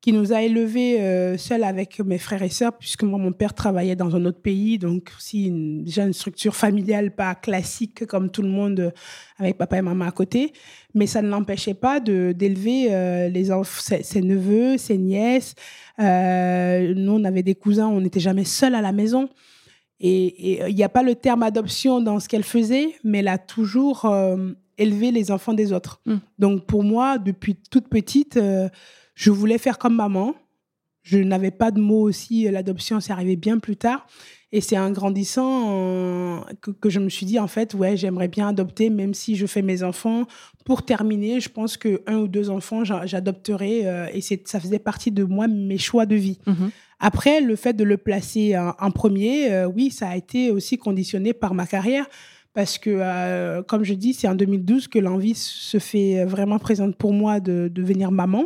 qui 0.00 0.12
nous 0.12 0.32
a 0.32 0.42
élevés 0.42 1.00
euh, 1.00 1.36
seuls 1.36 1.64
avec 1.64 1.98
mes 2.00 2.18
frères 2.18 2.42
et 2.42 2.48
sœurs, 2.48 2.78
puisque 2.78 3.02
moi, 3.02 3.18
mon 3.18 3.32
père 3.32 3.52
travaillait 3.52 3.96
dans 3.96 4.14
un 4.14 4.24
autre 4.26 4.40
pays, 4.40 4.78
donc 4.78 5.10
aussi 5.16 5.46
une, 5.46 5.82
déjà 5.82 6.04
une 6.04 6.12
structure 6.12 6.54
familiale 6.54 7.14
pas 7.14 7.34
classique 7.34 8.06
comme 8.06 8.30
tout 8.30 8.42
le 8.42 8.48
monde, 8.48 8.78
euh, 8.78 8.90
avec 9.38 9.58
papa 9.58 9.78
et 9.78 9.82
maman 9.82 10.04
à 10.04 10.12
côté. 10.12 10.52
Mais 10.94 11.08
ça 11.08 11.20
ne 11.20 11.28
l'empêchait 11.28 11.74
pas 11.74 11.98
d'élever 11.98 12.88
euh, 12.90 13.28
les 13.28 13.50
ses, 13.64 14.04
ses 14.04 14.20
neveux, 14.20 14.78
ses 14.78 14.98
nièces. 14.98 15.56
Euh, 15.98 16.94
nous, 16.94 17.12
on 17.12 17.24
avait 17.24 17.42
des 17.42 17.56
cousins, 17.56 17.88
on 17.88 18.00
n'était 18.00 18.20
jamais 18.20 18.44
seuls 18.44 18.76
à 18.76 18.80
la 18.80 18.92
maison. 18.92 19.28
Et 20.00 20.68
il 20.68 20.76
n'y 20.76 20.84
a 20.84 20.88
pas 20.88 21.02
le 21.02 21.16
terme 21.16 21.42
adoption 21.42 22.00
dans 22.00 22.20
ce 22.20 22.28
qu'elle 22.28 22.44
faisait, 22.44 22.94
mais 23.02 23.18
elle 23.18 23.26
a 23.26 23.36
toujours 23.36 24.08
élevé 24.78 25.10
les 25.10 25.32
enfants 25.32 25.54
des 25.54 25.72
autres. 25.72 26.00
Mm. 26.06 26.16
Donc 26.38 26.66
pour 26.66 26.84
moi, 26.84 27.18
depuis 27.18 27.56
toute 27.68 27.88
petite, 27.88 28.38
je 29.18 29.30
voulais 29.32 29.58
faire 29.58 29.78
comme 29.78 29.96
maman. 29.96 30.34
Je 31.02 31.18
n'avais 31.18 31.50
pas 31.50 31.70
de 31.70 31.80
mots 31.80 32.02
aussi, 32.02 32.48
l'adoption, 32.50 33.00
c'est 33.00 33.12
arrivé 33.12 33.34
bien 33.36 33.58
plus 33.58 33.76
tard. 33.76 34.06
Et 34.52 34.60
c'est 34.60 34.78
en 34.78 34.90
grandissant 34.90 35.64
euh, 35.70 36.40
que, 36.60 36.70
que 36.70 36.90
je 36.90 37.00
me 37.00 37.08
suis 37.08 37.24
dit, 37.26 37.38
en 37.38 37.46
fait, 37.48 37.74
ouais, 37.74 37.96
j'aimerais 37.96 38.28
bien 38.28 38.48
adopter, 38.48 38.90
même 38.90 39.14
si 39.14 39.34
je 39.36 39.46
fais 39.46 39.62
mes 39.62 39.82
enfants. 39.82 40.26
Pour 40.64 40.84
terminer, 40.84 41.40
je 41.40 41.48
pense 41.48 41.76
que 41.76 42.02
un 42.06 42.18
ou 42.18 42.28
deux 42.28 42.48
enfants, 42.50 42.84
j'a- 42.84 43.06
j'adopterai. 43.06 43.86
euh, 43.86 44.06
et 44.12 44.20
ça 44.20 44.60
faisait 44.60 44.78
partie 44.78 45.10
de 45.10 45.24
moi, 45.24 45.48
mes 45.48 45.78
choix 45.78 46.04
de 46.06 46.16
vie. 46.16 46.38
Mhm. 46.46 46.70
Après, 47.00 47.40
le 47.40 47.56
fait 47.56 47.72
de 47.74 47.84
le 47.84 47.96
placer 47.96 48.56
en, 48.58 48.74
en 48.78 48.90
premier, 48.90 49.50
euh, 49.52 49.66
oui, 49.66 49.90
ça 49.90 50.08
a 50.10 50.16
été 50.16 50.50
aussi 50.50 50.76
conditionné 50.78 51.32
par 51.32 51.54
ma 51.54 51.66
carrière. 51.66 52.06
Parce 52.54 52.76
que, 52.78 52.90
euh, 52.92 53.62
comme 53.62 53.84
je 53.84 53.94
dis, 53.94 54.12
c'est 54.14 54.28
en 54.28 54.34
2012 54.34 54.88
que 54.88 54.98
l'envie 54.98 55.34
se 55.34 55.78
fait 55.78 56.24
vraiment 56.24 56.58
présente 56.58 56.96
pour 56.96 57.12
moi 57.12 57.40
de 57.40 57.70
devenir 57.72 58.10
maman. 58.10 58.44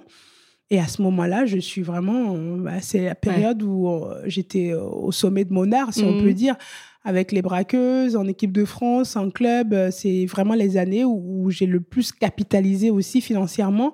Et 0.72 0.80
à 0.80 0.88
ce 0.88 1.02
moment-là, 1.02 1.44
je 1.44 1.58
suis 1.58 1.82
vraiment. 1.82 2.35
euh, 2.35 2.56
bah, 2.56 2.80
c'est 2.80 3.04
la 3.04 3.14
période 3.14 3.62
où 3.62 3.88
euh, 3.88 4.22
j'étais 4.24 4.72
au 4.72 5.12
sommet 5.12 5.44
de 5.44 5.52
mon 5.52 5.70
art, 5.70 5.92
si 5.92 6.02
on 6.04 6.12
Mhm. 6.14 6.22
peut 6.22 6.32
dire, 6.32 6.56
avec 7.04 7.30
les 7.30 7.42
braqueuses, 7.42 8.16
en 8.16 8.26
équipe 8.26 8.52
de 8.52 8.64
France, 8.64 9.14
en 9.16 9.30
club. 9.30 9.74
Euh, 9.74 9.90
C'est 9.90 10.24
vraiment 10.24 10.54
les 10.54 10.78
années 10.78 11.04
où, 11.04 11.20
où 11.44 11.50
j'ai 11.50 11.66
le 11.66 11.80
plus 11.80 12.11
capitalisé 12.11 12.90
aussi 12.90 13.20
financièrement. 13.20 13.92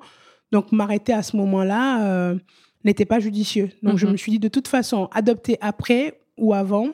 Donc, 0.52 0.70
m'arrêter 0.70 1.12
à 1.12 1.22
ce 1.22 1.36
moment-là 1.36 2.06
euh, 2.06 2.36
n'était 2.84 3.04
pas 3.06 3.18
judicieux. 3.18 3.70
Donc, 3.82 3.98
je 3.98 4.06
Mhm. 4.06 4.12
me 4.12 4.16
suis 4.16 4.30
dit, 4.32 4.38
de 4.38 4.48
toute 4.48 4.68
façon, 4.68 5.08
adopter 5.12 5.58
après 5.60 6.20
ou 6.38 6.54
avant, 6.54 6.90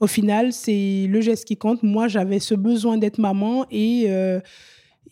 au 0.00 0.08
final, 0.08 0.52
c'est 0.52 1.06
le 1.08 1.20
geste 1.20 1.44
qui 1.46 1.56
compte. 1.56 1.84
Moi, 1.84 2.08
j'avais 2.08 2.40
ce 2.40 2.54
besoin 2.56 2.98
d'être 2.98 3.18
maman 3.18 3.64
et, 3.70 4.06
euh, 4.08 4.40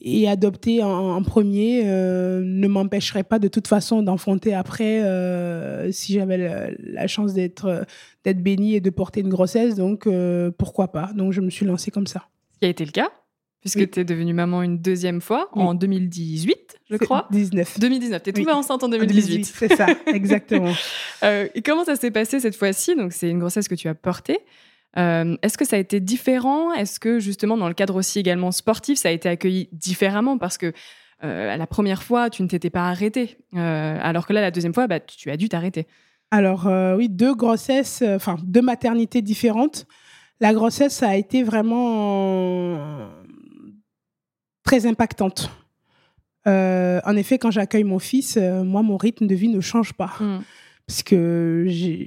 et 0.01 0.29
adopter 0.29 0.83
en, 0.83 0.91
en 1.17 1.23
premier 1.23 1.83
euh, 1.87 2.43
ne 2.45 2.69
m'empêcherait 2.69 3.23
pas 3.25 3.39
de 3.39 3.49
toute 3.49 3.67
façon 3.67 4.03
d'enfanter 4.03 4.53
après 4.55 5.03
euh, 5.03 5.91
si 5.91 6.13
j'avais 6.15 6.37
la, 6.39 6.69
la 6.79 7.07
chance 7.07 7.33
d'être 7.35 7.87
d'être 8.25 8.43
bénie 8.43 8.75
et 8.75 8.81
de 8.81 8.91
porter 8.91 9.21
une 9.21 9.29
grossesse. 9.31 9.75
Donc, 9.77 10.07
euh, 10.07 10.51
pourquoi 10.57 10.93
pas? 10.93 11.11
Donc, 11.15 11.33
je 11.33 11.41
me 11.41 11.49
suis 11.51 11.65
lancée 11.65 11.91
comme 11.91 12.07
ça. 12.07 12.25
Ce 12.55 12.59
qui 12.59 12.67
a 12.67 12.69
été 12.69 12.85
le 12.85 12.91
cas, 12.91 13.09
puisque 13.61 13.79
Oui. 13.79 13.89
tu 13.91 14.01
es 14.01 14.05
devenue 14.05 14.35
maman 14.35 14.63
une 14.63 14.79
deuxième 14.79 15.21
fois, 15.21 15.49
Oui. 15.55 15.63
en 15.63 15.75
2018, 15.75 16.77
je 16.91 16.97
crois. 16.97 17.29
19. 17.31 17.79
2019, 17.79 18.23
tu 18.23 18.31
es 18.31 18.33
tombée 18.33 18.47
Oui. 18.49 18.53
enceinte 18.53 18.83
en 18.83 18.89
2018. 18.89 19.45
C'est 19.47 19.75
ça, 19.77 19.87
exactement. 20.13 20.73
Et 21.23 21.63
comment 21.65 21.85
ça 21.85 21.97
s'est 21.97 22.11
passé 22.11 22.41
cette 22.41 22.57
fois-ci? 22.57 22.97
Donc, 22.97 23.13
c'est 23.13 23.31
une 23.31 23.39
grossesse 23.39 23.69
que 23.69 23.75
tu 23.75 23.89
as 23.89 23.95
portée. 23.95 24.39
Euh, 24.99 25.37
Est-ce 25.43 25.59
que 25.59 25.65
ça 25.65 25.77
a 25.77 25.79
été 25.79 26.01
différent? 26.01 26.73
Est-ce 26.73 26.99
que 26.99 27.19
justement, 27.19 27.57
dans 27.57 27.69
le 27.69 27.75
cadre 27.75 27.97
aussi 27.97 28.19
également 28.19 28.51
sportif, 28.51 28.99
ça 28.99 29.09
a 29.09 29.13
été 29.13 29.29
accueilli 29.29 29.69
différemment? 29.73 30.39
Parce 30.39 30.59
que 30.59 30.73
euh, 31.25 31.57
la 31.57 31.67
première 31.67 32.03
fois, 32.03 32.31
tu 32.31 32.43
ne 32.43 32.49
t'étais 32.49 32.71
pas 32.71 32.89
arrêtée, 32.89 33.39
Euh, 33.55 33.99
alors 34.01 34.27
que 34.27 34.33
là, 34.33 34.41
la 34.41 34.51
deuxième 34.51 34.75
fois, 34.75 34.87
bah, 34.87 35.01
tu 35.01 35.31
as 35.31 35.37
dû 35.37 35.49
t'arrêter. 35.49 35.87
Alors, 36.31 36.67
oui, 36.97 37.09
deux 37.09 37.35
grossesses, 37.35 38.03
enfin, 38.03 38.37
deux 38.43 38.61
maternités 38.63 39.23
différentes. 39.23 39.87
La 40.41 40.53
grossesse, 40.53 40.95
ça 40.95 41.11
a 41.11 41.15
été 41.15 41.45
vraiment 41.45 43.09
très 44.65 44.87
impactante. 44.87 45.51
En 46.47 47.17
effet, 47.17 47.39
quand 47.39 47.53
j'accueille 47.53 47.85
mon 47.85 48.01
fils, 48.01 48.37
moi, 48.37 48.83
mon 48.83 48.97
rythme 48.97 49.27
de 49.29 49.35
vie 49.37 49.49
ne 49.49 49.61
change 49.61 49.93
pas. 49.93 50.15
Parce 50.87 51.03
que, 51.03 51.67
euh, 51.67 52.07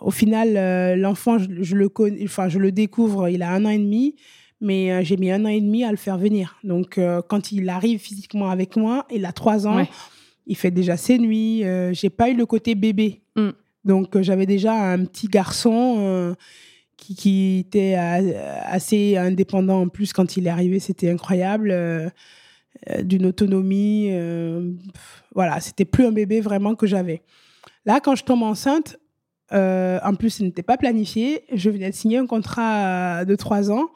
au 0.00 0.12
final, 0.12 0.56
euh, 0.56 0.94
l'enfant, 0.94 1.38
je, 1.38 1.48
je 1.62 1.74
le 1.74 1.88
connais, 1.88 2.22
enfin, 2.24 2.48
je 2.48 2.60
le 2.60 2.70
découvre, 2.70 3.28
il 3.28 3.42
a 3.42 3.50
un 3.50 3.64
an 3.64 3.70
et 3.70 3.78
demi, 3.78 4.14
mais 4.60 4.92
euh, 4.92 5.02
j'ai 5.02 5.16
mis 5.16 5.32
un 5.32 5.44
an 5.44 5.48
et 5.48 5.60
demi 5.60 5.82
à 5.82 5.90
le 5.90 5.96
faire 5.96 6.16
venir. 6.16 6.58
Donc, 6.62 6.96
euh, 6.96 7.22
quand 7.26 7.50
il 7.50 7.68
arrive 7.68 7.98
physiquement 7.98 8.50
avec 8.50 8.76
moi, 8.76 9.04
il 9.12 9.24
a 9.24 9.32
trois 9.32 9.66
ans. 9.66 9.76
Ouais. 9.78 9.88
il 10.46 10.56
fait 10.56 10.70
déjà 10.70 10.96
ses 10.96 11.18
nuits. 11.18 11.64
J'ai 11.92 12.10
pas 12.10 12.30
eu 12.30 12.36
le 12.36 12.46
côté 12.46 12.74
bébé. 12.76 13.20
Mm. 13.34 13.50
Donc, 13.84 14.20
j'avais 14.20 14.46
déjà 14.46 14.74
un 14.74 15.04
petit 15.04 15.26
garçon 15.26 16.36
qui, 16.96 17.14
qui 17.14 17.58
était 17.58 17.94
assez 17.96 19.16
indépendant 19.16 19.82
en 19.82 19.88
plus 19.88 20.12
quand 20.12 20.36
il 20.36 20.46
est 20.46 20.50
arrivé. 20.50 20.78
C'était 20.78 21.10
incroyable. 21.10 21.74
D'une 23.02 23.26
autonomie. 23.26 24.10
voilà, 25.34 25.60
c'était 25.60 25.84
plus 25.84 26.06
un 26.06 26.12
bébé 26.12 26.40
vraiment 26.40 26.74
que 26.74 26.86
j'avais. 26.86 27.22
Là, 27.86 28.00
quand 28.00 28.14
je 28.14 28.24
tombe 28.24 28.42
enceinte, 28.42 28.98
euh, 29.52 29.98
en 30.04 30.14
plus, 30.14 30.30
ce 30.30 30.42
n'était 30.42 30.62
pas 30.62 30.76
planifié. 30.76 31.44
Je 31.52 31.70
venais 31.70 31.90
de 31.90 31.94
signer 31.94 32.18
un 32.18 32.26
contrat 32.26 33.24
de 33.24 33.34
trois 33.34 33.70
ans. 33.70 33.88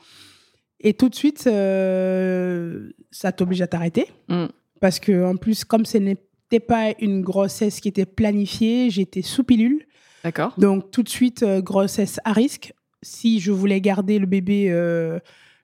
Et 0.82 0.94
tout 0.94 1.08
de 1.08 1.14
suite, 1.14 1.44
euh, 1.46 2.90
ça 3.10 3.32
t'oblige 3.32 3.62
à 3.62 3.66
t'arrêter. 3.66 4.06
Mm. 4.28 4.46
Parce 4.80 4.98
que, 4.98 5.24
en 5.24 5.36
plus, 5.36 5.64
comme 5.64 5.86
ce 5.86 5.98
n'était 5.98 6.60
pas 6.60 6.92
une 7.00 7.22
grossesse 7.22 7.80
qui 7.80 7.88
était 7.88 8.06
planifiée, 8.06 8.90
j'étais 8.90 9.22
sous 9.22 9.44
pilule. 9.44 9.86
D'accord. 10.24 10.54
Donc, 10.58 10.90
tout 10.90 11.02
de 11.02 11.08
suite, 11.08 11.42
euh, 11.44 11.60
grossesse 11.60 12.18
à 12.24 12.32
risque. 12.32 12.74
Si 13.02 13.40
je 13.40 13.52
voulais 13.52 13.80
garder 13.80 14.18
le 14.18 14.26
bébé, 14.26 14.66
euh, 14.70 15.18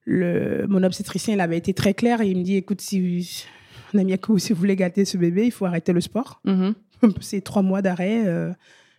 le, 0.05 0.67
mon 0.69 0.83
obstétricien, 0.85 1.35
il 1.35 1.41
avait 1.41 1.59
été 1.59 1.75
très 1.75 1.95
clair. 1.95 2.21
Et 2.21 2.29
il 2.29 2.39
me 2.39 2.45
dit 2.45 2.57
écoute, 2.57 2.81
si, 2.81 3.23
si 3.23 4.53
vous 4.53 4.59
voulez 4.59 4.77
garder 4.77 5.05
ce 5.05 5.19
bébé, 5.19 5.47
il 5.47 5.53
faut 5.53 5.67
arrêter 5.67 5.93
le 5.93 6.01
sport. 6.01 6.41
Mhm. 6.45 6.75
C'est 7.21 7.41
trois 7.41 7.63
mois 7.63 7.83
d'arrêt. 7.83 8.23
euh, 8.27 8.51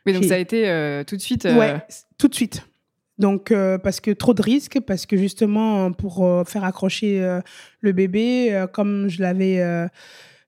Oui, 0.05 0.13
donc 0.13 0.23
ça 0.25 0.35
a 0.35 0.37
été 0.37 0.69
euh, 0.69 1.03
tout 1.03 1.15
de 1.15 1.21
suite. 1.21 1.45
euh, 1.45 1.57
Ouais, 1.57 1.75
tout 2.17 2.27
de 2.27 2.35
suite. 2.35 2.63
Donc, 3.17 3.51
euh, 3.51 3.77
parce 3.77 3.99
que 3.99 4.11
trop 4.11 4.33
de 4.33 4.41
risques, 4.41 4.79
parce 4.79 5.05
que 5.05 5.17
justement, 5.17 5.91
pour 5.91 6.25
euh, 6.25 6.45
faire 6.45 6.63
accrocher 6.63 7.21
euh, 7.21 7.41
le 7.81 7.91
bébé, 7.91 8.65
comme 8.73 9.09
je 9.09 9.21
l'avais. 9.21 9.55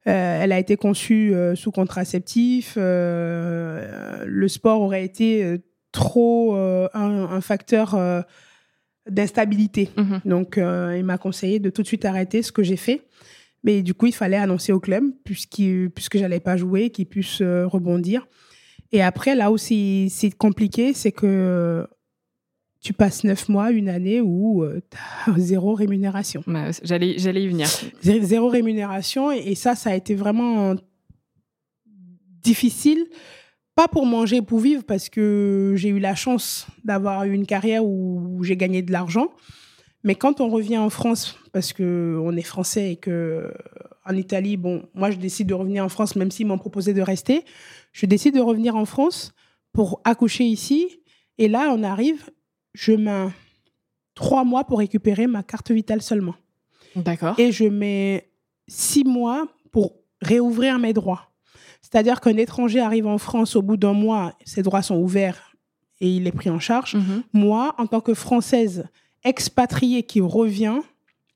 elle 0.06 0.52
a 0.52 0.58
été 0.60 0.78
conçue 0.78 1.34
sous 1.56 1.72
contraceptif. 1.72 2.76
le 2.78 4.45
sport 4.47 4.82
aurait 4.82 5.04
été 5.04 5.58
trop 5.91 6.56
un, 6.56 6.89
un 6.93 7.41
facteur 7.41 7.97
d'instabilité. 9.10 9.89
mhm. 9.97 10.22
Donc, 10.26 10.58
il 10.58 11.04
m'a 11.04 11.18
conseillé 11.18 11.60
de 11.60 11.70
tout 11.70 11.82
de 11.82 11.88
suite 11.88 12.06
arrêter 12.06 12.41
ce 12.41 12.52
que 12.52 12.64
j'ai 12.64 12.78
fait. 12.78 13.02
Mais 13.64 13.84
du 13.84 13.93
coup, 13.93 14.07
il 14.07 14.14
fallait 14.14 14.38
annoncer 14.38 14.72
au 14.72 14.80
club, 14.80 15.03
puisque 15.24 16.18
j'allais 16.18 16.39
pas 16.39 16.57
jouer, 16.57 16.89
qu'il 16.89 17.05
puisse 17.05 17.41
euh, 17.41 17.68
rebondir. 17.68 18.28
Et 18.91 19.01
après, 19.01 19.36
là 19.36 19.51
où 19.51 19.57
c'est 19.57 20.09
compliqué, 20.38 20.93
c'est 20.93 21.12
que 21.12 21.26
euh, 21.28 21.86
tu 22.82 22.93
passes 22.93 23.24
neuf 23.24 23.47
mois, 23.49 23.72
une 23.72 23.88
année 23.88 24.20
où 24.22 24.66
tu 24.89 24.97
as 25.32 25.34
zéro 25.38 25.76
rémunération. 25.76 26.43
Bah, 26.47 26.72
J'allais 26.84 27.12
y 27.16 27.47
venir. 27.47 27.68
Zé- 28.03 28.22
Zéro 28.22 28.49
rémunération. 28.49 29.32
Et, 29.32 29.51
et 29.51 29.55
ça, 29.55 29.76
ça 29.76 29.91
a 29.91 29.95
été 29.95 30.16
vraiment 30.16 30.76
difficile. 32.43 33.05
Pas 33.76 33.88
pour 33.88 34.05
manger 34.05 34.41
pour 34.41 34.59
vivre, 34.59 34.84
parce 34.84 35.09
que 35.09 35.74
j'ai 35.78 35.89
eu 35.89 35.99
la 35.99 36.16
chance 36.16 36.68
d'avoir 36.84 37.24
eu 37.24 37.34
une 37.34 37.45
carrière 37.45 37.86
où, 37.86 38.38
où 38.38 38.43
j'ai 38.43 38.57
gagné 38.57 38.82
de 38.82 38.91
l'argent. 38.91 39.30
Mais 40.03 40.16
quand 40.16 40.41
on 40.41 40.49
revient 40.49 40.78
en 40.78 40.89
France, 40.89 41.38
parce 41.52 41.74
que 41.74 42.20
on 42.22 42.36
est 42.36 42.41
français 42.41 42.91
et 42.91 42.95
que 42.95 43.54
en 44.06 44.16
Italie, 44.16 44.58
bon, 44.58 44.88
moi 44.93 45.12
je 45.12 45.18
décide 45.18 45.47
de 45.47 45.54
revenir 45.54 45.84
en 45.84 45.89
France, 45.89 46.16
même 46.16 46.32
s'ils 46.32 46.47
m'ont 46.47 46.58
proposé 46.58 46.93
de 46.93 47.02
rester, 47.02 47.43
je 47.91 48.06
décide 48.06 48.36
de 48.36 48.41
revenir 48.41 48.76
en 48.76 48.86
France 48.86 49.34
pour 49.74 50.02
accoucher 50.04 50.45
ici. 50.45 50.99
Et 51.38 51.47
là, 51.47 51.74
on 51.76 51.84
arrive, 51.84 52.30
je 52.74 52.93
mets 52.93 53.30
trois 54.16 54.43
mois 54.43 54.64
pour 54.64 54.80
récupérer 54.80 55.28
ma 55.28 55.43
carte 55.43 55.72
vitale 55.72 56.02
seulement 56.02 56.36
D'accord. 56.95 57.39
et 57.39 57.52
je 57.52 57.66
mets 57.66 58.32
six 58.68 59.04
mois 59.04 59.47
pour 59.72 59.95
réouvrir 60.22 60.80
mes 60.80 60.93
droits. 60.93 61.32
C'est-à-dire 61.82 62.22
qu'un 62.22 62.38
étranger 62.38 62.80
arrive 62.80 63.08
en 63.08 63.18
France 63.18 63.56
au 63.56 63.62
bout 63.62 63.78
d'un 63.78 63.93
mois, 63.93 64.34
ses 64.45 64.62
droits 64.62 64.82
sont 64.82 64.97
ouverts 64.97 65.56
et 65.99 66.10
il 66.10 66.28
est 66.28 66.32
pris 66.32 66.49
en 66.49 66.60
charge. 66.60 66.95
Mhm. 66.95 67.24
Moi, 67.34 67.76
en 67.78 67.88
tant 67.88 68.02
que 68.02 68.14
Française 68.14 68.86
expatriée 69.24 70.04
qui 70.04 70.22
revient, 70.22 70.80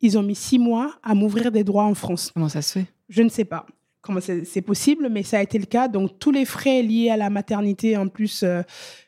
ils 0.01 0.17
ont 0.17 0.23
mis 0.23 0.35
six 0.35 0.59
mois 0.59 0.95
à 1.03 1.15
m'ouvrir 1.15 1.51
des 1.51 1.63
droits 1.63 1.85
en 1.85 1.93
France. 1.93 2.31
Comment 2.33 2.49
ça 2.49 2.61
se 2.61 2.79
fait? 2.79 2.85
Je 3.09 3.21
ne 3.21 3.29
sais 3.29 3.45
pas 3.45 3.65
comment 4.05 4.19
c'est 4.21 4.61
possible, 4.61 5.09
mais 5.11 5.23
ça 5.23 5.39
a 5.39 5.41
été 5.41 5.57
le 5.57 5.65
cas. 5.65 5.87
Donc, 5.87 6.19
tous 6.19 6.31
les 6.31 6.45
frais 6.45 6.81
liés 6.83 7.09
à 7.09 7.17
la 7.17 7.29
maternité, 7.29 7.97
en 7.97 8.07
plus, 8.07 8.43
euh, 8.43 8.61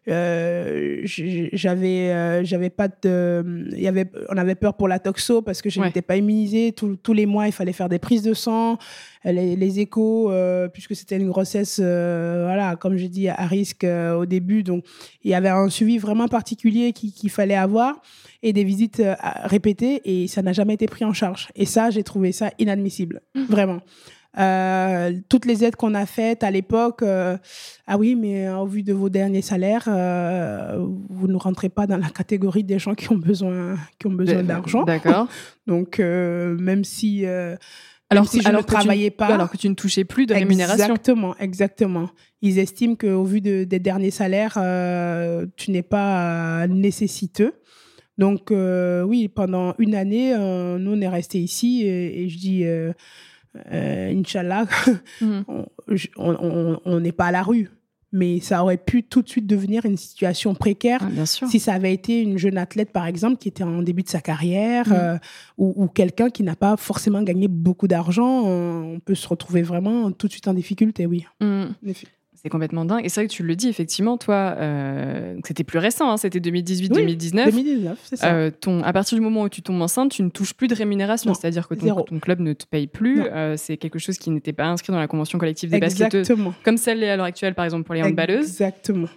euh, 0.07 1.01
j'avais 1.05 2.11
euh, 2.11 2.43
j'avais 2.43 2.69
pas 2.69 2.87
de. 2.87 3.67
Il 3.73 3.81
y 3.81 3.87
avait, 3.87 4.09
on 4.29 4.37
avait 4.37 4.55
peur 4.55 4.73
pour 4.75 4.87
la 4.87 4.99
toxo 4.99 5.41
parce 5.41 5.61
que 5.61 5.69
je 5.69 5.79
Ouais. 5.79 5.87
n'étais 5.87 6.01
pas 6.01 6.15
immunisée. 6.17 6.71
Tous- 6.71 6.95
tous 6.97 7.13
les 7.13 7.25
mois, 7.25 7.45
il 7.47 7.51
fallait 7.51 7.73
faire 7.73 7.89
des 7.89 7.99
prises 7.99 8.23
de 8.23 8.33
sang, 8.33 8.77
euh, 9.25 9.31
les, 9.31 9.55
les 9.55 9.79
échos, 9.79 10.31
euh, 10.31 10.67
puisque 10.67 10.95
c'était 10.95 11.17
une 11.17 11.29
grossesse, 11.29 11.79
euh, 11.83 12.43
voilà, 12.45 12.75
comme 12.75 12.97
je 12.97 13.05
dis, 13.07 13.27
à 13.29 13.45
risque 13.45 13.85
au 13.85 14.25
début. 14.25 14.63
Donc, 14.63 14.83
il 15.23 15.31
y 15.31 15.33
avait 15.35 15.49
un 15.49 15.69
suivi 15.69 15.97
vraiment 15.97 16.27
particulier 16.27 16.93
qui- 16.93 17.11
qu'il 17.11 17.29
fallait 17.29 17.55
avoir 17.55 18.01
et 18.43 18.53
des 18.53 18.63
visites 18.63 19.01
répétées 19.43 20.01
et 20.05 20.27
ça 20.27 20.41
n'a 20.41 20.53
jamais 20.53 20.75
été 20.75 20.85
pris 20.87 21.05
en 21.05 21.13
charge. 21.13 21.49
Et 21.55 21.65
ça, 21.65 21.89
j'ai 21.89 22.03
trouvé 22.03 22.31
ça 22.31 22.51
inadmissible, 22.59 23.21
vraiment. 23.49 23.79
Euh, 24.37 25.13
toutes 25.29 25.45
les 25.45 25.63
aides 25.63 25.75
qu'on 25.75 25.93
a 25.95 26.05
faites 26.05 26.43
à 26.43 26.51
l'époque, 26.51 27.01
euh, 27.01 27.37
ah 27.87 27.97
oui, 27.97 28.15
mais 28.15 28.47
au 28.49 28.67
vu 28.67 28.83
de 28.83 28.93
vos 28.93 29.09
derniers 29.09 29.41
salaires, 29.41 29.85
euh, 29.87 30.77
vous 31.09 31.27
ne 31.27 31.35
rentrez 31.37 31.69
pas 31.69 31.87
dans 31.87 31.97
la 31.97 32.09
catégorie 32.09 32.63
des 32.63 32.77
gens 32.77 32.93
qui 32.93 33.11
ont 33.11 33.17
besoin, 33.17 33.75
qui 33.99 34.07
ont 34.07 34.11
besoin 34.11 34.43
d'argent. 34.43 34.83
D'accord. 34.83 35.27
Donc, 35.67 35.99
euh, 35.99 36.55
même 36.59 36.83
si, 36.83 37.25
euh, 37.25 37.55
Alors, 38.11 38.23
même 38.25 38.29
si 38.29 38.41
je 38.41 38.47
alors 38.47 38.61
ne 38.61 38.65
que 38.65 38.69
tu- 38.71 38.75
travaillais 38.79 39.09
pas, 39.11 39.27
Alors 39.27 39.49
que 39.49 39.57
tu 39.57 39.69
ne 39.69 39.73
touchais 39.75 40.03
plus 40.05 40.27
de 40.27 40.33
rémunération. 40.35 40.85
Exactement, 40.85 41.35
exactement. 41.39 42.09
Ils 42.43 42.59
estiment 42.59 42.95
qu'au 42.95 43.23
vu 43.23 43.41
de- 43.41 43.63
des 43.63 43.79
derniers 43.79 44.11
salaires, 44.11 44.53
euh, 44.57 45.47
tu 45.55 45.71
n'es 45.71 45.81
pas 45.83 46.61
euh, 46.63 46.67
nécessiteux. 46.67 47.53
Donc, 48.19 48.51
euh, 48.51 49.01
oui, 49.03 49.27
pendant 49.27 49.73
une 49.79 49.93
année, 49.95 50.33
euh, 50.35 50.77
nous, 50.77 50.93
on 50.93 51.01
est 51.01 51.07
restés 51.07 51.39
ici 51.39 51.83
et, 51.83 52.23
et 52.23 52.29
je 52.29 52.37
dis, 52.37 52.63
euh, 53.71 54.11
Inch'Allah, 54.17 54.65
Mhm. 55.21 55.43
on 56.85 56.99
n'est 56.99 57.11
pas 57.11 57.25
à 57.27 57.31
la 57.31 57.43
rue. 57.43 57.69
Mais 58.13 58.39
ça 58.39 58.63
aurait 58.63 58.77
pu 58.77 59.03
tout 59.03 59.21
de 59.21 59.27
suite 59.27 59.45
devenir 59.47 59.85
une 59.85 59.97
situation 59.97 60.55
précaire 60.55 61.01
Ah, 61.03 61.09
bien 61.09 61.25
sûr. 61.25 61.45
si 61.49 61.59
ça 61.59 61.73
avait 61.73 61.93
été 61.93 62.21
une 62.21 62.37
jeune 62.37 62.57
athlète, 62.57 62.93
par 62.93 63.05
exemple, 63.05 63.35
qui 63.35 63.49
était 63.49 63.65
en 63.65 63.81
début 63.81 64.01
de 64.03 64.07
sa 64.07 64.21
carrière, 64.21 64.87
Mm. 64.87 64.93
euh, 64.93 65.17
ou, 65.57 65.73
ou 65.75 65.87
quelqu'un 65.87 66.29
qui 66.29 66.43
n'a 66.43 66.55
pas 66.55 66.77
forcément 66.77 67.21
gagné 67.21 67.49
beaucoup 67.49 67.87
d'argent, 67.89 68.45
on 68.45 69.01
peut 69.03 69.13
se 69.13 69.27
retrouver 69.27 69.61
vraiment 69.61 70.09
tout 70.13 70.27
de 70.27 70.31
suite 70.31 70.47
en 70.47 70.53
difficulté, 70.53 71.05
oui. 71.05 71.25
Mhm. 71.41 71.75
En 71.85 71.87
effet. 71.89 72.07
C'est 72.47 72.51
complètement 72.51 72.85
dingue. 72.85 73.03
Et 73.03 73.09
c'est 73.09 73.19
vrai 73.19 73.27
que 73.27 73.33
tu 73.33 73.43
le 73.43 73.57
dis, 73.57 73.67
effectivement, 73.67 74.17
toi, 74.17 74.55
euh, 74.57 75.35
c'était 75.45 75.65
plus 75.65 75.79
récent, 75.79 76.09
hein, 76.09 76.15
c'était 76.15 76.39
2018-2019. 76.39 77.43
2019, 77.43 77.99
c'est 78.01 78.15
ça. 78.15 78.33
Euh, 78.33 78.51
ton, 78.51 78.81
à 78.83 78.93
partir 78.93 79.17
du 79.17 79.21
moment 79.21 79.41
où 79.41 79.49
tu 79.49 79.61
tombes 79.61 79.81
enceinte, 79.81 80.13
tu 80.13 80.23
ne 80.23 80.29
touches 80.29 80.53
plus 80.53 80.69
de 80.69 80.73
rémunération. 80.73 81.33
C'est-à-dire 81.33 81.67
que 81.67 81.75
ton, 81.75 82.19
club 82.21 82.39
ne 82.39 82.53
te 82.53 82.63
paye 82.65 82.87
plus. 82.87 83.21
Euh, 83.21 83.55
c'est 83.57 83.75
quelque 83.75 83.99
chose 83.99 84.17
qui 84.17 84.29
n'était 84.29 84.53
pas 84.53 84.63
inscrit 84.63 84.93
dans 84.93 84.99
la 84.99 85.09
convention 85.09 85.37
collective 85.37 85.71
des 85.71 85.79
basketteuses, 85.81 86.21
Exactement. 86.21 86.53
comme 86.63 86.77
celle 86.77 87.03
à 87.03 87.17
l'heure 87.17 87.25
actuelle, 87.25 87.53
par 87.53 87.65
exemple, 87.65 87.83
pour 87.83 87.95
les 87.95 88.03
handballeuses. 88.03 88.45
Exactement. 88.45 89.09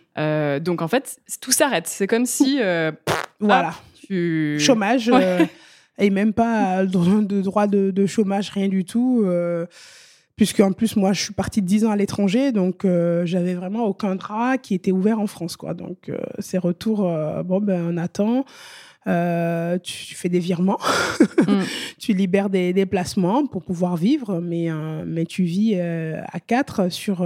Donc, 0.58 0.82
en 0.82 0.88
fait, 0.88 1.20
tout 1.40 1.52
s'arrête. 1.52 1.86
C'est 1.86 2.08
comme 2.08 2.26
si 2.26 2.58
Voilà. 3.38 3.74
tu... 4.08 4.58
Chômage, 4.58 5.08
Ouais. 5.08 5.48
et 5.98 6.10
même 6.10 6.32
pas 6.32 6.84
de, 6.84 7.22
de 7.22 7.42
droit 7.42 7.68
de, 7.68 7.92
de 7.92 8.06
chômage, 8.06 8.50
rien 8.50 8.66
du 8.66 8.84
tout. 8.84 9.24
Puisque 10.40 10.60
en 10.60 10.72
plus, 10.72 10.96
moi, 10.96 11.12
je 11.12 11.20
suis 11.20 11.34
partie 11.34 11.60
de 11.60 11.66
10 11.66 11.84
ans 11.84 11.90
à 11.90 11.96
l'étranger, 11.96 12.50
donc 12.50 12.86
euh, 12.86 13.26
j'avais 13.26 13.52
vraiment 13.52 13.84
aucun 13.84 14.16
droit 14.16 14.56
qui 14.56 14.72
était 14.72 14.90
ouvert 14.90 15.20
en 15.20 15.26
France. 15.26 15.54
Quoi. 15.54 15.74
Donc, 15.74 16.08
euh, 16.08 16.16
ces 16.38 16.56
retours, 16.56 17.06
euh, 17.06 17.42
bon, 17.42 17.60
ben, 17.60 17.84
on 17.92 17.98
attend. 17.98 18.46
Tu, 19.04 20.06
tu 20.06 20.14
fais 20.14 20.30
des 20.30 20.38
virements, 20.38 20.78
Mm. 21.46 21.60
tu 21.98 22.14
libères 22.14 22.48
des 22.48 22.72
déplacements 22.72 23.46
pour 23.46 23.62
pouvoir 23.62 23.98
vivre, 23.98 24.40
mais, 24.40 24.70
mais 25.04 25.26
tu 25.26 25.42
vis 25.42 25.78
à 25.78 26.40
quatre 26.40 26.90
sur, 26.90 27.22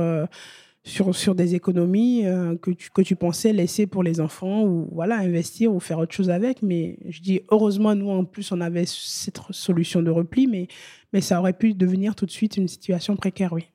sur, 0.85 1.15
sur 1.15 1.35
des 1.35 1.55
économies 1.55 2.27
euh, 2.27 2.57
que, 2.57 2.71
tu, 2.71 2.91
que 2.91 3.01
tu 3.01 3.17
pensais 3.17 3.53
laisser 3.53 3.87
pour 3.87 4.03
les 4.03 4.21
enfants 4.21 4.63
ou 4.65 4.89
voilà, 4.93 5.17
investir 5.17 5.75
ou 5.75 5.81
faire 5.81 5.99
autre 5.99 6.15
chose 6.15 6.31
avec. 6.31 6.63
Mais 6.63 6.99
je 7.09 7.21
dis 7.21 7.41
heureusement, 7.51 7.95
nous 7.95 8.11
en 8.11 8.25
plus, 8.25 8.53
on 8.53 8.61
avait 8.61 8.85
cette 8.87 9.41
solution 9.51 10.03
de 10.03 10.11
repli, 10.11 10.47
mais, 10.47 10.69
mais 11.13 11.23
ça 11.23 11.41
aurait 11.41 11.55
pu 11.55 11.73
devenir 11.73 12.15
tout 12.15 12.27
de 12.27 12.31
suite 12.31 12.59
une 12.59 12.69
situation 12.69 13.17
précaire, 13.17 13.53
oui. 13.53 13.67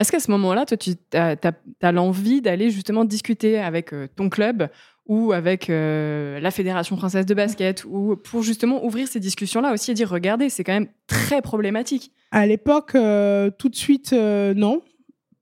Est-ce 0.00 0.10
qu'à 0.10 0.18
ce 0.18 0.32
moment-là, 0.32 0.66
toi, 0.66 0.76
tu 0.76 0.94
as, 1.12 1.92
l'envie 1.92 2.42
d'aller 2.42 2.70
justement 2.70 3.04
discuter 3.04 3.60
avec 3.60 3.92
euh, 3.92 4.08
ton 4.16 4.28
club 4.28 4.68
ou 5.06 5.32
avec 5.32 5.68
euh, 5.68 6.38
la 6.40 6.50
Fédération 6.50 6.96
française 6.96 7.26
de 7.26 7.34
basket 7.34 7.84
ou 7.84 8.16
pour 8.16 8.42
justement 8.42 8.84
ouvrir 8.84 9.08
ces 9.08 9.20
discussions-là 9.20 9.72
aussi 9.72 9.90
et 9.90 9.94
dire 9.94 10.08
regardez, 10.08 10.48
c'est 10.48 10.64
quand 10.64 10.72
même 10.72 10.88
très 11.06 11.42
problématique. 11.42 12.12
À 12.30 12.46
l'époque, 12.46 12.94
euh, 12.94 13.50
tout 13.50 13.68
de 13.68 13.76
suite, 13.76 14.12
euh, 14.12 14.54
non. 14.54 14.80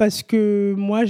Parce 0.01 0.23
que 0.23 0.73
moi, 0.79 1.03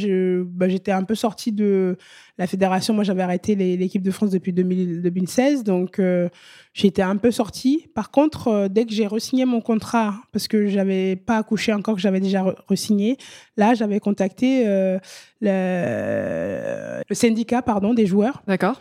bah, 0.48 0.68
j'étais 0.68 0.90
un 0.90 1.04
peu 1.04 1.14
sortie 1.14 1.52
de 1.52 1.96
la 2.40 2.46
fédération, 2.46 2.94
moi, 2.94 3.04
j'avais 3.04 3.22
arrêté 3.22 3.54
l'équipe 3.54 4.02
de 4.02 4.10
France 4.10 4.30
depuis 4.30 4.54
2016, 4.54 5.62
donc 5.62 5.98
euh, 5.98 6.30
j'étais 6.72 7.02
un 7.02 7.18
peu 7.18 7.30
sortie. 7.30 7.90
Par 7.94 8.10
contre, 8.10 8.48
euh, 8.48 8.68
dès 8.68 8.86
que 8.86 8.94
j'ai 8.94 9.06
resigné 9.06 9.44
mon 9.44 9.60
contrat, 9.60 10.14
parce 10.32 10.48
que 10.48 10.66
j'avais 10.66 11.16
pas 11.16 11.36
accouché 11.36 11.74
encore, 11.74 11.96
que 11.96 12.00
j'avais 12.00 12.18
déjà 12.18 12.56
resigné, 12.66 13.18
là, 13.58 13.74
j'avais 13.74 14.00
contacté 14.00 14.66
euh, 14.66 14.98
le, 15.42 17.02
le, 17.06 17.14
syndicat, 17.14 17.60
pardon, 17.60 17.92
des 17.92 18.06
joueurs. 18.06 18.42
D'accord. 18.46 18.80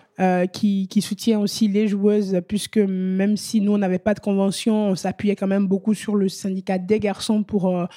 qui, 0.54 0.88
qui, 0.90 1.02
soutient 1.02 1.40
aussi 1.40 1.68
les 1.68 1.90
joueuses, 1.90 2.40
puisque 2.48 2.78
même 2.78 3.36
si 3.36 3.60
nous, 3.60 3.74
on 3.74 3.78
n'avait 3.78 4.00
pas 4.00 4.14
de 4.14 4.22
convention, 4.22 4.88
on 4.88 4.96
s'appuyait 4.96 5.36
quand 5.36 5.48
même 5.48 5.68
beaucoup 5.68 5.94
sur 5.94 6.16
le 6.16 6.30
syndicat 6.30 6.78
des 6.78 7.00
garçons 7.02 7.44
pour. 7.44 7.88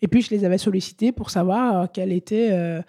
et 0.00 0.06
puis, 0.06 0.22
je 0.22 0.30
les 0.30 0.44
avais 0.44 0.58
sollicités 0.58 1.10
pour 1.10 1.30
savoir 1.30 1.90
quelle 1.92 2.12
était 2.12 2.50
euh, 2.50 2.82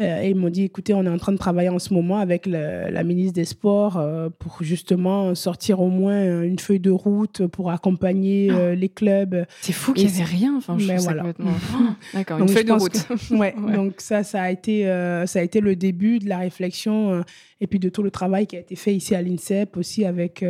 et 0.00 0.30
ils 0.30 0.34
m'ont 0.34 0.48
dit, 0.48 0.64
écoutez, 0.64 0.94
on 0.94 1.04
est 1.04 1.10
en 1.10 1.18
train 1.18 1.32
de 1.32 1.38
travailler 1.38 1.68
en 1.68 1.78
ce 1.78 1.92
moment 1.92 2.18
avec 2.18 2.46
la 2.46 3.04
ministre 3.04 3.34
des 3.34 3.44
Sports 3.44 3.98
euh, 3.98 4.30
pour 4.38 4.62
justement 4.62 5.34
sortir 5.34 5.80
au 5.80 5.88
moins 5.88 6.42
une 6.42 6.58
feuille 6.58 6.80
de 6.80 6.90
route 6.90 7.46
pour 7.46 7.70
accompagner 7.70 8.50
euh, 8.50 8.72
ah. 8.72 8.74
les 8.74 8.88
clubs. 8.88 9.44
C'est 9.60 9.72
fou 9.72 9.92
qu'il 9.92 10.06
n'y 10.06 10.14
avait 10.14 10.24
rien. 10.24 10.56
Enfin, 10.56 10.78
je 10.78 10.92
voilà. 11.02 11.24
D'accord, 12.14 12.38
une 12.38 12.48
feuille 12.48 12.64
de 12.64 12.72
route. 12.72 13.06
ouais, 13.30 13.54
Donc 13.74 13.94
ça, 13.98 14.22
ça 14.22 14.42
a 14.42 14.50
été, 14.50 14.84
ça 15.26 15.38
a 15.38 15.42
été 15.42 15.60
le 15.60 15.76
début 15.76 16.18
de 16.18 16.28
la 16.28 16.38
réflexion 16.38 17.22
et 17.60 17.66
puis 17.66 17.78
de 17.78 17.88
tout 17.88 18.02
le 18.02 18.10
travail 18.10 18.46
qui 18.46 18.56
a 18.56 18.60
été 18.60 18.76
fait 18.76 18.94
ici 18.94 19.14
à 19.14 19.22
l'INSEP 19.22 19.76
aussi 19.76 20.04
avec 20.04 20.42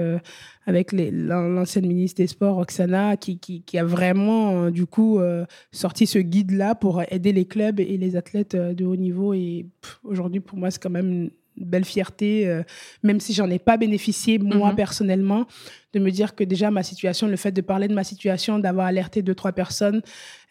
avec 0.70 0.92
l'ancienne 0.92 1.86
ministre 1.86 2.18
des 2.18 2.26
Sports, 2.26 2.56
Roxana, 2.56 3.16
qui, 3.16 3.38
qui, 3.38 3.78
a 3.78 3.84
vraiment, 3.84 4.64
euh, 4.64 4.70
du 4.70 4.86
coup, 4.86 5.18
euh, 5.18 5.44
sorti 5.72 6.06
ce 6.06 6.18
guide-là 6.18 6.74
pour 6.74 7.02
aider 7.10 7.32
les 7.32 7.44
clubs 7.44 7.80
et 7.80 7.96
les 7.96 8.16
athlètes 8.16 8.54
euh, 8.54 8.72
de 8.72 8.84
haut 8.84 8.96
niveau. 8.96 9.34
Et 9.34 9.66
aujourd'hui, 10.04 10.40
pour 10.40 10.58
moi, 10.58 10.70
c'est 10.70 10.82
quand 10.82 10.90
même 10.90 11.30
belle 11.60 11.84
fierté, 11.84 12.48
euh, 12.48 12.62
même 13.02 13.20
si 13.20 13.32
j'en 13.32 13.48
ai 13.50 13.58
pas 13.58 13.76
bénéficié 13.76 14.38
moi 14.38 14.70
mhm. 14.70 14.76
personnellement, 14.76 15.46
de 15.92 15.98
me 15.98 16.10
dire 16.10 16.34
que 16.34 16.44
déjà 16.44 16.70
ma 16.70 16.82
situation, 16.82 17.26
le 17.26 17.36
fait 17.36 17.52
de 17.52 17.60
parler 17.60 17.88
de 17.88 17.94
ma 17.94 18.04
situation, 18.04 18.58
d'avoir 18.58 18.86
alerté 18.86 19.22
deux 19.22 19.34
trois 19.34 19.52
personnes 19.52 20.02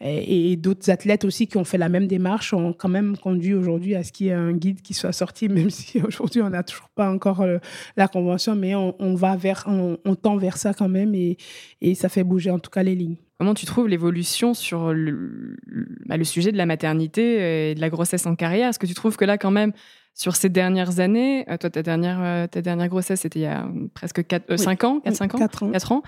et, 0.02 0.56
d'autres 0.58 0.90
athlètes 0.90 1.26
aussi 1.26 1.48
qui 1.48 1.58
ont 1.58 1.64
fait 1.64 1.78
la 1.78 1.90
même 1.90 2.08
démarche, 2.08 2.54
ont 2.54 2.74
quand 2.74 2.90
même 2.90 3.18
conduit 3.18 3.54
aujourd'hui 3.54 3.96
à 3.96 4.04
ce 4.04 4.12
qu'il 4.12 4.28
y 4.28 4.30
ait 4.30 4.34
un 4.34 4.54
guide 4.54 4.82
qui 4.82 4.94
soit 4.94 5.14
sorti, 5.14 5.50
même 5.50 5.70
si 5.70 6.02
aujourd'hui 6.02 6.42
on 6.42 6.50
n'a 6.50 6.64
toujours 6.64 6.90
pas 6.90 7.10
encore 7.10 7.42
euh, 7.42 7.58
la 7.96 8.08
convention, 8.08 8.56
mais 8.56 8.76
on, 8.76 9.16
va 9.16 9.36
vers, 9.36 9.66
on, 9.68 10.16
tend 10.16 10.38
vers 10.38 10.58
ça 10.58 10.74
quand 10.74 10.90
même 10.90 11.16
et, 11.16 11.38
et 11.82 11.96
ça 11.96 12.10
fait 12.10 12.24
bouger 12.24 12.52
en 12.52 12.60
tout 12.60 12.72
cas 12.72 12.84
les 12.84 12.96
lignes. 12.96 13.18
Comment 13.40 13.54
tu 13.54 13.66
trouves 13.66 13.88
l'évolution 13.88 14.54
sur 14.54 14.92
le, 14.92 15.56
bah, 16.06 16.18
le, 16.18 16.26
sujet 16.26 16.52
de 16.52 16.58
la 16.58 16.66
maternité 16.66 17.70
et 17.72 17.76
de 17.76 17.80
la 17.80 17.90
grossesse 17.90 18.26
en 18.26 18.36
carrière? 18.36 18.68
Est-ce 18.68 18.80
que 18.80 18.86
tu 18.86 18.94
trouves 18.94 19.16
que 19.16 19.24
là, 19.24 19.38
quand 19.38 19.50
même, 19.50 19.72
sur 20.14 20.36
ces 20.36 20.50
dernières 20.50 21.00
années, 21.00 21.46
euh, 21.50 21.58
toi, 21.58 21.70
ta 21.70 21.82
dernière, 21.82 22.20
euh, 22.22 22.48
ta 22.48 22.62
dernière 22.62 22.90
grossesse, 22.90 23.22
c'était 23.22 23.40
il 23.40 23.44
y 23.44 23.46
a 23.46 23.66
presque 23.94 24.26
4, 24.26 24.58
5 24.58 24.84
euh, 24.84 24.88
ans 24.88 25.00
4, 25.00 25.16
5 25.16 25.36
ans 25.36 25.38
4 25.38 25.64
ans. 25.64 25.72
4 25.72 25.92
ans. 25.94 26.04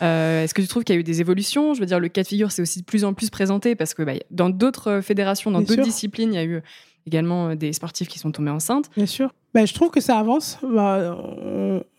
Est-ce 0.00 0.54
que 0.54 0.62
tu 0.62 0.68
trouves 0.68 0.84
qu'il 0.84 0.94
y 0.94 0.98
a 0.98 1.00
eu 1.00 1.04
des 1.04 1.20
évolutions? 1.20 1.74
Je 1.74 1.80
veux 1.80 1.86
dire, 1.86 1.98
le 1.98 2.08
cas 2.08 2.22
de 2.22 2.28
figure, 2.28 2.52
c'est 2.52 2.62
aussi 2.62 2.80
de 2.80 2.84
plus 2.84 3.04
en 3.04 3.14
plus 3.14 3.30
présenté 3.30 3.74
parce 3.74 3.94
que 3.94 4.02
bah, 4.02 4.12
dans 4.30 4.48
d'autres 4.48 5.00
fédérations, 5.00 5.50
dans 5.50 5.60
d'autres 5.60 5.82
disciplines, 5.82 6.32
il 6.32 6.36
y 6.36 6.38
a 6.38 6.44
eu 6.44 6.62
également 7.06 7.56
des 7.56 7.72
sportifs 7.72 8.06
qui 8.06 8.18
sont 8.18 8.30
tombés 8.30 8.50
enceintes. 8.50 8.90
Bien 8.96 9.06
sûr. 9.06 9.32
Ben, 9.54 9.66
je 9.66 9.74
trouve 9.74 9.90
que 9.90 10.00
ça 10.00 10.18
avance. 10.18 10.58
Bah, 10.62 11.16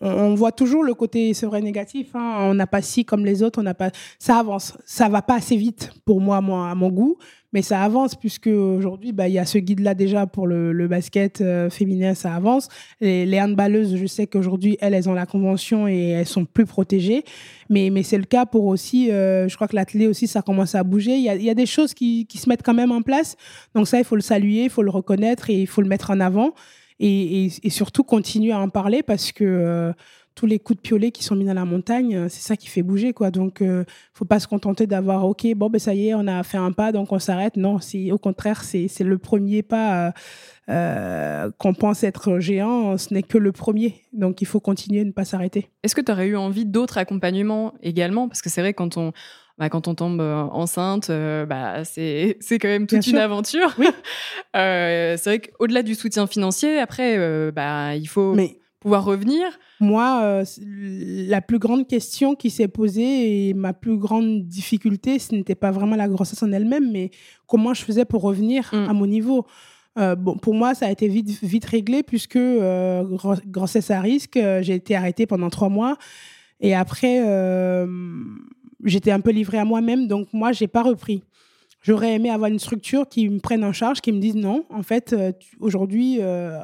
on, 0.00 0.34
voit 0.34 0.52
toujours 0.52 0.84
le 0.84 0.94
côté, 0.94 1.34
c'est 1.34 1.46
vrai, 1.46 1.60
négatif. 1.60 2.14
Hein. 2.14 2.36
On 2.40 2.54
n'a 2.54 2.66
pas 2.66 2.80
si 2.80 3.04
comme 3.04 3.26
les 3.26 3.42
autres, 3.42 3.60
on 3.60 3.64
n'a 3.64 3.74
pas. 3.74 3.90
Ça 4.18 4.38
avance. 4.38 4.78
Ça 4.86 5.08
va 5.08 5.20
pas 5.20 5.34
assez 5.34 5.56
vite 5.56 5.90
pour 6.04 6.20
moi, 6.20 6.40
moi 6.40 6.70
à 6.70 6.74
mon 6.74 6.90
goût, 6.90 7.18
mais 7.52 7.62
ça 7.62 7.82
avance 7.82 8.14
puisque 8.14 8.46
aujourd'hui, 8.46 9.12
bah, 9.12 9.28
il 9.28 9.34
y 9.34 9.38
a 9.38 9.44
ce 9.44 9.58
guide-là 9.58 9.94
déjà 9.94 10.26
pour 10.26 10.46
le, 10.46 10.88
basket 10.88 11.40
euh, 11.40 11.70
féminin, 11.70 12.14
ça 12.14 12.34
avance. 12.34 12.68
Les, 13.00 13.26
les 13.26 13.40
handballeuses, 13.40 13.96
je 13.96 14.06
sais 14.06 14.26
qu'aujourd'hui, 14.26 14.76
elles, 14.80 14.94
elles 14.94 15.08
ont 15.08 15.14
la 15.14 15.26
convention 15.26 15.86
et 15.86 16.10
elles 16.10 16.26
sont 16.26 16.44
plus 16.44 16.66
protégées. 16.66 17.24
Mais, 17.68 17.90
mais 17.90 18.02
c'est 18.02 18.18
le 18.18 18.24
cas 18.24 18.46
pour 18.46 18.66
aussi, 18.66 19.10
euh, 19.10 19.48
je 19.48 19.54
crois 19.54 19.68
que 19.68 19.76
l'athlète 19.76 20.08
aussi, 20.08 20.26
ça 20.26 20.42
commence 20.42 20.74
à 20.74 20.82
bouger. 20.82 21.16
Il 21.16 21.22
y 21.22 21.28
a, 21.28 21.36
y 21.36 21.50
a, 21.50 21.54
des 21.54 21.66
choses 21.66 21.94
qui, 21.94 22.26
qui 22.26 22.38
se 22.38 22.48
mettent 22.48 22.62
quand 22.64 22.74
même 22.74 22.92
en 22.92 23.02
place. 23.02 23.36
Donc 23.74 23.86
ça, 23.86 23.98
il 23.98 24.04
faut 24.04 24.16
le 24.16 24.22
saluer, 24.22 24.64
il 24.64 24.70
faut 24.70 24.82
le 24.82 24.90
reconnaître 24.90 25.50
et 25.50 25.60
il 25.60 25.66
faut 25.66 25.82
le 25.82 25.88
mettre 25.88 26.10
en 26.10 26.20
avant 26.20 26.54
et, 27.00 27.50
et, 27.62 27.70
surtout 27.70 28.04
continuer 28.04 28.52
à 28.52 28.60
en 28.60 28.68
parler 28.68 29.02
parce 29.02 29.32
que 29.32 29.44
euh, 29.44 29.92
tous 30.34 30.46
les 30.46 30.58
coups 30.58 30.78
de 30.78 30.80
piolet 30.82 31.10
qui 31.10 31.22
sont 31.22 31.36
mis 31.36 31.44
dans 31.44 31.54
la 31.54 31.64
montagne, 31.64 32.16
euh, 32.16 32.26
c'est 32.28 32.40
ça 32.40 32.56
qui 32.56 32.68
fait 32.68 32.82
bouger 32.82 33.12
quoi. 33.12 33.30
Donc 33.30 33.62
euh, 33.62 33.84
faut 34.12 34.24
pas 34.24 34.40
se 34.40 34.48
contenter 34.48 34.86
d'avoir 34.86 35.24
ok 35.24 35.46
bon 35.54 35.68
ben 35.68 35.78
ça 35.78 35.94
y 35.94 36.08
est 36.08 36.14
on 36.14 36.26
a 36.26 36.42
fait 36.42 36.58
un 36.58 36.72
pas 36.72 36.92
donc 36.92 37.12
on 37.12 37.18
s'arrête. 37.18 37.56
Non, 37.56 37.78
au 38.10 38.18
contraire 38.18 38.62
c'est 38.64 38.88
le 39.00 39.18
premier 39.18 39.62
pas 39.62 40.12
euh, 40.68 41.50
qu'on 41.58 41.74
pense 41.74 42.04
être 42.04 42.38
géant, 42.38 42.96
ce 42.96 43.12
n'est 43.12 43.22
que 43.22 43.38
le 43.38 43.52
premier. 43.52 44.02
Donc 44.12 44.40
il 44.40 44.46
faut 44.46 44.60
continuer, 44.60 45.04
ne 45.04 45.12
pas 45.12 45.24
s'arrêter. 45.24 45.68
Est-ce 45.82 45.94
que 45.94 46.00
tu 46.00 46.12
aurais 46.12 46.28
eu 46.28 46.36
envie 46.36 46.66
d'autres 46.66 46.98
accompagnements 46.98 47.74
également? 47.82 48.28
Parce 48.28 48.42
que 48.42 48.50
c'est 48.50 48.60
vrai 48.60 48.74
quand 48.74 48.96
on 48.96 49.12
bah, 49.60 49.68
quand 49.68 49.88
on 49.88 49.94
tombe 49.94 50.22
enceinte, 50.22 51.10
euh, 51.10 51.44
bah, 51.44 51.84
c'est, 51.84 52.38
quand 52.50 52.68
même 52.68 52.86
toute 52.86 53.06
une 53.06 53.18
aventure. 53.18 53.74
Oui. 53.78 53.88
euh, 54.56 55.18
c'est 55.18 55.30
vrai 55.30 55.38
qu'au-delà 55.40 55.82
du 55.82 55.94
soutien 55.94 56.26
financier, 56.26 56.78
après, 56.78 57.18
euh, 57.18 57.52
bah, 57.54 57.94
il 57.94 58.08
faut 58.08 58.34
pouvoir 58.80 59.04
revenir. 59.04 59.46
Moi, 59.78 60.42
la 60.56 61.40
plus 61.40 61.58
grande 61.58 61.86
question 61.86 62.34
qui 62.34 62.50
s'est 62.50 62.68
posée 62.68 63.48
et 63.48 63.54
ma 63.54 63.72
plus 63.72 63.96
grande 63.96 64.46
difficulté, 64.46 65.18
ce 65.18 65.34
n'était 65.34 65.54
pas 65.54 65.70
vraiment 65.70 65.96
la 65.96 66.08
grossesse 66.08 66.42
en 66.42 66.50
elle-même, 66.50 66.90
mais 66.90 67.10
comment 67.46 67.74
je 67.74 67.84
faisais 67.84 68.04
pour 68.04 68.22
revenir 68.22 68.70
mm. 68.72 68.88
à 68.88 68.92
mon 68.92 69.06
niveau. 69.06 69.46
bon, 69.96 70.36
pour 70.38 70.54
moi, 70.54 70.74
ça 70.74 70.86
a 70.86 70.90
été 70.90 71.08
vite, 71.08 71.30
vite 71.42 71.64
réglé 71.66 72.02
puisque 72.02 72.38
grossesse 73.46 73.90
à 73.90 74.00
risque, 74.00 74.38
j'ai 74.62 74.74
été 74.74 74.96
arrêtée 74.96 75.26
pendant 75.26 75.50
trois 75.50 75.68
mois. 75.68 75.96
Et 76.60 76.74
après, 76.74 77.22
j'étais 78.84 79.10
un 79.10 79.20
peu 79.20 79.30
livrée 79.30 79.58
à 79.58 79.64
moi-même, 79.64 80.08
donc 80.08 80.28
moi, 80.32 80.52
j'ai 80.52 80.68
pas 80.68 80.82
repris. 80.82 81.22
J'aurais 81.82 82.14
aimé 82.14 82.28
avoir 82.28 82.50
une 82.50 82.58
structure 82.58 83.08
qui 83.08 83.28
me 83.28 83.38
prenne 83.38 83.64
en 83.64 83.72
charge, 83.72 84.00
qui 84.00 84.12
me 84.12 84.20
dise 84.20 84.34
non, 84.34 84.64
en 84.68 84.82
fait, 84.82 85.12
euh, 85.12 85.32
aujourd'hui, 85.60 86.18
euh, 86.20 86.60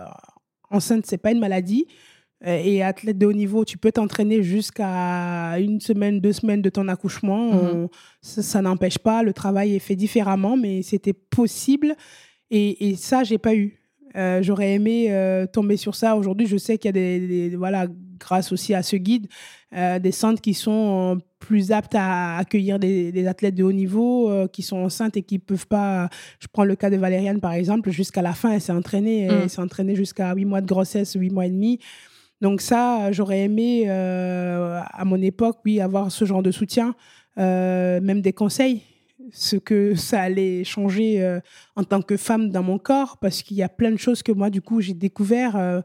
enceinte, 0.71 1.07
c'est 1.07 1.19
pas 1.19 1.33
une 1.33 1.41
maladie. 1.41 1.87
Euh, 2.47 2.61
et 2.63 2.83
athlète 2.83 3.17
de 3.17 3.27
haut 3.27 3.33
niveau, 3.33 3.65
tu 3.65 3.79
peux 3.79 3.93
t'entraîner 3.93 4.43
jusqu'à 4.43 5.59
une 5.59 5.81
semaine, 5.81 6.21
deux 6.21 6.35
semaines 6.35 6.61
de 6.61 6.69
ton 6.69 6.89
accouchement. 6.89 7.53
Mhm. 7.53 7.89
ça, 8.21 8.61
n'empêche 8.61 8.99
pas, 8.99 9.23
le 9.23 9.33
travail 9.33 9.75
est 9.75 9.81
fait 9.81 9.97
différemment, 9.97 10.57
mais 10.57 10.83
c'était 10.83 11.15
possible. 11.15 11.97
Et, 12.51 12.91
et 12.91 12.97
ça, 12.97 13.25
j'ai 13.25 13.39
pas 13.39 13.55
eu. 13.55 13.81
J'aurais 14.41 14.73
aimé 14.73 15.47
tomber 15.53 15.77
sur 15.77 15.95
ça. 15.95 16.17
Aujourd'hui, 16.17 16.47
je 16.47 16.57
sais 16.57 16.79
qu'il 16.79 16.89
y 16.89 16.91
a 16.91 16.93
des, 16.93 17.57
voilà, 17.57 17.87
grâce 18.19 18.51
aussi 18.53 18.75
à 18.75 18.83
ce 18.83 18.97
guide, 18.97 19.29
des 19.73 20.13
centres 20.13 20.41
qui 20.41 20.55
sont 20.55 21.21
plus 21.47 21.71
aptes 21.73 21.95
à 21.95 22.39
accueillir 22.39 22.79
des, 22.79 23.27
athlètes 23.27 23.55
de 23.55 23.63
haut 23.63 23.73
niveau 23.73 24.31
euh, 24.31 24.49
qui 24.49 24.63
sont 24.63 24.79
enceintes 24.79 25.17
et 25.17 25.23
qui 25.23 25.39
peuvent 25.39 25.67
pas. 25.67 26.09
Je 26.41 26.47
prends 26.53 26.65
le 26.65 26.75
cas 26.77 26.91
de 26.91 26.97
Valériane 26.97 27.41
par 27.41 27.53
exemple, 27.53 27.91
jusqu'à 27.91 28.23
la 28.23 28.33
fin, 28.33 28.53
elle 28.53 28.61
s'est 28.61 28.73
entraînée, 28.73 29.23
elle 29.23 29.45
mm. 29.45 29.49
s'est 29.49 29.61
entraînée 29.61 29.95
jusqu'à 29.95 30.35
8 30.35 30.45
mois 30.45 30.61
de 30.61 30.67
grossesse, 30.67 31.15
8 31.15 31.31
mois 31.31 31.47
et 31.47 31.51
demi. 31.51 31.79
Donc 32.41 32.61
ça, 32.61 33.13
j'aurais 33.13 33.41
aimé 33.41 33.85
euh, 33.87 34.81
à 34.91 35.05
mon 35.05 35.21
époque, 35.23 35.59
oui, 35.65 35.81
avoir 35.81 36.11
ce 36.11 36.25
genre 36.25 36.43
de 36.43 36.51
soutien, 36.51 36.95
euh, 37.39 38.01
même 38.01 38.21
des 38.21 38.33
conseils, 38.33 38.83
ce 39.33 39.57
que 39.57 39.95
ça 39.95 40.23
allait 40.23 40.65
changer 40.65 41.41
en 41.75 41.85
tant 41.85 42.03
que 42.03 42.17
femme 42.17 42.51
dans 42.51 42.63
mon 42.63 42.79
corps, 42.79 43.19
parce 43.19 43.43
qu'il 43.43 43.57
y 43.57 43.63
a 43.63 43.69
plein 43.69 43.91
de 43.91 43.97
choses 43.97 44.23
que 44.23 44.33
moi, 44.33 44.51
du 44.51 44.63
coup, 44.63 44.81
j'ai 44.81 44.95
découvert 44.95 45.83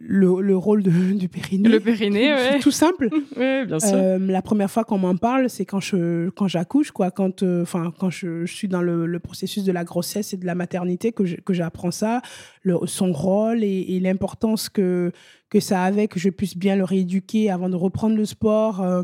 le, 0.00 0.56
rôle 0.56 0.82
du 1.14 1.28
périnée. 1.28 1.68
Le 1.68 1.80
périnée, 1.80 2.32
ouais. 2.34 2.58
Tout 2.60 2.70
simple. 2.70 3.08
oui, 3.36 3.66
bien 3.66 3.78
sûr. 3.78 3.94
Euh, 3.94 4.18
la 4.18 4.42
première 4.42 4.70
fois 4.70 4.84
qu'on 4.84 4.98
m'en 4.98 5.16
parle, 5.16 5.48
c'est 5.48 5.64
quand 5.64 5.80
je 5.80 6.30
quand 6.30 6.48
j'accouche, 6.48 6.90
quoi. 6.90 7.10
Quand, 7.10 7.42
euh, 7.42 7.64
quand 7.98 8.10
je, 8.10 8.46
suis 8.46 8.68
dans 8.68 8.82
le, 8.82 9.18
processus 9.18 9.64
de 9.64 9.72
la 9.72 9.84
grossesse 9.84 10.32
et 10.32 10.36
de 10.36 10.46
la 10.46 10.54
maternité, 10.54 11.12
que 11.12 11.52
j'apprends 11.52 11.90
ça, 11.90 12.22
le, 12.62 12.76
son 12.86 13.12
rôle 13.12 13.62
et, 13.64 14.00
l'importance 14.00 14.68
que 14.68 15.12
que 15.48 15.60
ça 15.60 15.82
avait, 15.82 16.08
que 16.08 16.18
je 16.18 16.30
puisse 16.30 16.56
bien 16.56 16.76
le 16.76 16.84
rééduquer 16.84 17.50
avant 17.50 17.68
de 17.68 17.76
reprendre 17.76 18.16
le 18.16 18.24
sport. 18.24 18.80
Euh, 18.80 19.02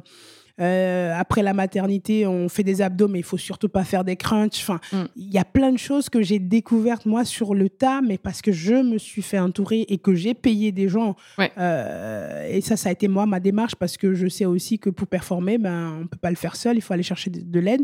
euh, 0.60 1.12
après 1.16 1.42
la 1.42 1.54
maternité, 1.54 2.26
on 2.26 2.48
fait 2.48 2.64
des 2.64 2.82
abdos, 2.82 3.08
mais 3.08 3.20
il 3.20 3.24
faut 3.24 3.36
surtout 3.36 3.68
pas 3.68 3.84
faire 3.84 4.04
des 4.04 4.16
crunchs. 4.16 4.60
Enfin, 4.60 4.80
mm. 4.92 5.04
il 5.16 5.32
y 5.32 5.38
a 5.38 5.44
plein 5.44 5.70
de 5.70 5.78
choses 5.78 6.08
que 6.08 6.20
j'ai 6.20 6.38
découvertes 6.38 7.06
moi 7.06 7.24
sur 7.24 7.54
le 7.54 7.68
tas, 7.68 8.00
mais 8.00 8.18
parce 8.18 8.42
que 8.42 8.50
je 8.50 8.74
me 8.74 8.98
suis 8.98 9.22
fait 9.22 9.38
entourer 9.38 9.86
et 9.88 9.98
que 9.98 10.14
j'ai 10.14 10.34
payé 10.34 10.72
des 10.72 10.88
gens. 10.88 11.14
Euh, 11.58 12.48
et 12.48 12.60
ça, 12.60 12.76
ça 12.76 12.88
a 12.88 12.92
été 12.92 13.08
moi 13.08 13.26
ma 13.26 13.40
démarche 13.40 13.76
parce 13.76 13.96
que 13.96 14.14
je 14.14 14.26
sais 14.28 14.44
aussi 14.46 14.78
que 14.78 14.90
pour 14.90 15.06
performer, 15.06 15.58
ben 15.58 16.00
on 16.02 16.06
peut 16.06 16.18
pas 16.18 16.30
le 16.30 16.36
faire 16.36 16.56
seul. 16.56 16.76
Il 16.76 16.80
faut 16.80 16.94
aller 16.94 17.02
chercher 17.02 17.30
de, 17.30 17.60
l'aide. 17.60 17.82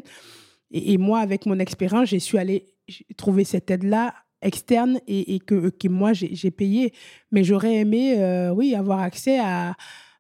Et, 0.71 0.99
moi, 0.99 1.21
avec 1.21 1.47
mon 1.47 1.59
expérience, 1.59 2.09
j'ai 2.09 2.19
su 2.19 2.39
aller 2.39 2.67
trouver 3.17 3.45
cette 3.45 3.71
aide-là 3.71 4.15
externe 4.43 4.99
et, 5.07 5.39
que, 5.39 5.71
que 5.71 5.89
moi 5.89 6.13
j'ai 6.13 6.51
payé. 6.51 6.93
Mais 7.31 7.45
j'aurais 7.45 7.77
aimé, 7.77 8.17
euh, 8.19 8.51
oui, 8.51 8.75
avoir 8.75 9.01
accès 9.01 9.39
à 9.39 9.75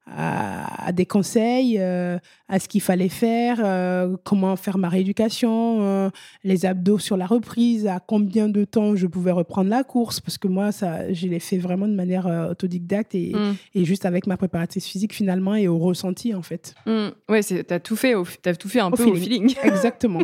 à, 0.06 0.92
des 0.92 1.06
conseils, 1.06 1.78
euh, 1.78 2.18
à 2.48 2.58
ce 2.58 2.68
qu'il 2.68 2.82
fallait 2.82 3.08
faire, 3.08 3.60
euh, 3.64 4.16
comment 4.22 4.54
faire 4.56 4.76
ma 4.76 4.88
rééducation, 4.88 5.78
euh, 5.80 6.10
les 6.44 6.66
abdos 6.66 6.98
sur 6.98 7.16
la 7.16 7.26
reprise, 7.26 7.86
à 7.86 8.00
combien 8.00 8.48
de 8.48 8.64
temps 8.64 8.96
je 8.96 9.06
pouvais 9.06 9.32
reprendre 9.32 9.70
la 9.70 9.82
course, 9.82 10.20
parce 10.20 10.36
que 10.36 10.46
moi, 10.46 10.72
ça, 10.72 11.12
je 11.12 11.26
l'ai 11.26 11.40
fait 11.40 11.58
vraiment 11.58 11.88
de 11.88 11.94
manière 11.94 12.26
autodidacte 12.50 13.14
et, 13.14 13.32
mm. 13.34 13.56
et, 13.74 13.84
juste 13.84 14.04
avec 14.04 14.26
ma 14.26 14.36
préparatrice 14.36 14.86
physique 14.86 15.14
finalement 15.14 15.54
et 15.54 15.68
au 15.68 15.78
ressenti 15.78 16.34
en 16.34 16.42
fait. 16.42 16.74
Mm. 16.86 17.08
Oui, 17.30 17.44
tu 17.44 17.64
as 17.68 17.80
tout 17.80 17.96
fait, 17.96 18.14
as 18.44 18.56
tout 18.56 18.68
fait 18.68 18.80
un 18.80 18.90
peu 18.90 19.04
au 19.04 19.14
feeling. 19.14 19.54
Exactement, 19.62 20.22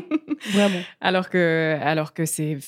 vraiment. 0.53 0.81
Alors 1.01 1.31
que, 1.31 1.79
alors 1.81 2.13
que 2.13 2.27
c'est 2.27 2.59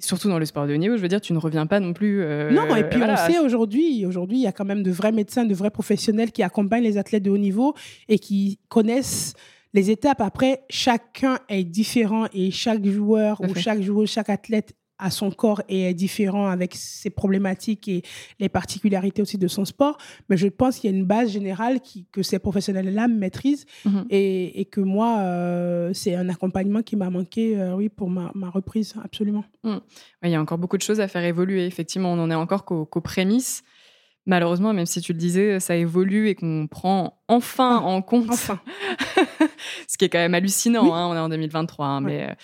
surtout 0.00 0.28
dans 0.28 0.38
le 0.38 0.44
sport 0.44 0.66
de 0.66 0.74
haut 0.74 0.78
niveau, 0.78 0.96
je 0.96 1.02
veux 1.02 1.08
dire, 1.08 1.20
tu 1.20 1.32
ne 1.32 1.38
reviens 1.38 1.66
pas 1.66 1.80
non 1.80 1.92
plus. 1.92 2.24
non, 2.52 2.74
et 2.76 2.84
puis 2.84 3.02
on 3.02 3.16
sait 3.16 3.38
aujourd'hui, 3.38 4.04
aujourd'hui, 4.06 4.38
il 4.38 4.42
y 4.42 4.46
a 4.46 4.52
quand 4.52 4.64
même 4.64 4.82
de 4.82 4.90
vrais 4.90 5.12
médecins, 5.12 5.44
de 5.44 5.54
vrais 5.54 5.70
professionnels 5.70 6.32
qui 6.32 6.42
accompagnent 6.42 6.84
les 6.84 6.98
athlètes 6.98 7.22
de 7.22 7.30
haut 7.30 7.38
niveau 7.38 7.74
et 8.08 8.18
qui 8.18 8.58
connaissent 8.68 9.34
les 9.74 9.90
étapes. 9.90 10.20
Après, 10.20 10.64
chacun 10.70 11.38
est 11.48 11.64
différent 11.64 12.26
et 12.32 12.50
chaque 12.50 12.84
joueur 12.84 13.40
ou 13.40 13.54
chaque 13.54 13.82
joueur, 13.82 14.06
chaque 14.06 14.30
athlète 14.30 14.74
a 14.98 15.10
son 15.10 15.30
corps 15.30 15.62
et 15.68 15.90
est 15.90 15.94
différent 15.94 16.46
avec 16.48 16.74
ses 16.74 17.10
problématiques 17.10 17.88
et 17.88 18.02
les 18.40 18.48
particularités 18.48 19.22
aussi 19.22 19.38
de 19.38 19.48
son 19.48 19.64
sport. 19.64 19.98
Mais 20.28 20.36
je 20.36 20.48
pense 20.48 20.78
qu'il 20.78 20.90
y 20.90 20.94
a 20.94 20.96
une 20.96 21.04
base 21.04 21.30
générale 21.30 21.80
qui, 21.80 22.06
que 22.12 22.22
ces 22.22 22.38
professionnels-là 22.38 23.08
maîtrisent 23.08 23.66
mhm. 23.84 24.06
et, 24.10 24.60
et, 24.60 24.64
que 24.64 24.80
moi, 24.80 25.18
euh, 25.20 25.92
c'est 25.94 26.14
un 26.14 26.28
accompagnement 26.28 26.82
qui 26.82 26.96
m'a 26.96 27.10
manqué, 27.10 27.58
euh, 27.58 27.74
oui, 27.74 27.88
pour 27.88 28.10
ma, 28.10 28.30
ma 28.34 28.50
reprise, 28.50 28.94
absolument. 29.02 29.44
Mhm. 29.64 29.80
il 30.24 30.30
y 30.30 30.34
a 30.34 30.40
encore 30.40 30.58
beaucoup 30.58 30.76
de 30.76 30.82
choses 30.82 31.00
à 31.00 31.08
faire 31.08 31.24
évoluer. 31.24 31.66
Effectivement, 31.66 32.12
on 32.12 32.16
n'en 32.16 32.30
est 32.30 32.34
encore 32.34 32.64
qu'aux 32.64 33.00
prémices 33.00 33.62
malheureusement, 34.28 34.72
même 34.72 34.86
si 34.86 35.00
tu 35.00 35.12
le 35.12 35.18
disais, 35.18 35.58
ça 35.58 35.74
évolue 35.74 36.28
et 36.28 36.34
qu'on 36.36 36.68
prend 36.70 37.18
enfin 37.26 37.80
ah, 37.82 37.86
en 37.86 38.02
compte, 38.02 38.32
ce 39.88 39.98
qui 39.98 40.04
est 40.04 40.08
quand 40.08 40.18
même 40.18 40.34
hallucinant, 40.34 40.94
hein, 40.94 41.08
on 41.08 41.16
est 41.16 41.18
en 41.18 41.28
2023, 41.30 41.86
hein, 41.86 42.00
mais 42.00 42.28
euh, 42.28 42.34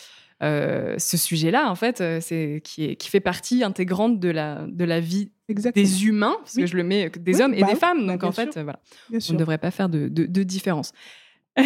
ce 0.40 1.16
sujet-là, 1.16 1.70
en 1.70 1.74
fait, 1.74 2.00
euh, 2.00 2.18
c'est 2.20 2.60
qui, 2.64 2.84
est, 2.84 2.96
qui 2.96 3.08
fait 3.08 3.20
partie 3.20 3.64
intégrante 3.64 4.20
de 4.20 4.28
la, 4.28 4.66
de 4.68 4.84
la 4.84 5.00
vie 5.00 5.30
des 5.48 6.06
humains, 6.06 6.36
parce 6.40 6.56
que 6.56 6.66
je 6.66 6.76
le 6.76 6.84
mets 6.84 7.10
des 7.10 7.40
hommes 7.40 7.54
et 7.54 7.60
bah 7.60 7.68
des 7.68 7.76
femmes, 7.76 8.06
donc 8.06 8.20
bah, 8.20 8.28
en 8.28 8.32
fait, 8.32 8.58
voilà, 8.58 8.80
on 9.10 9.32
ne 9.32 9.38
devrait 9.38 9.58
pas 9.58 9.70
faire 9.70 9.88
de, 9.88 10.08
de, 10.08 10.42
différence. 10.42 10.92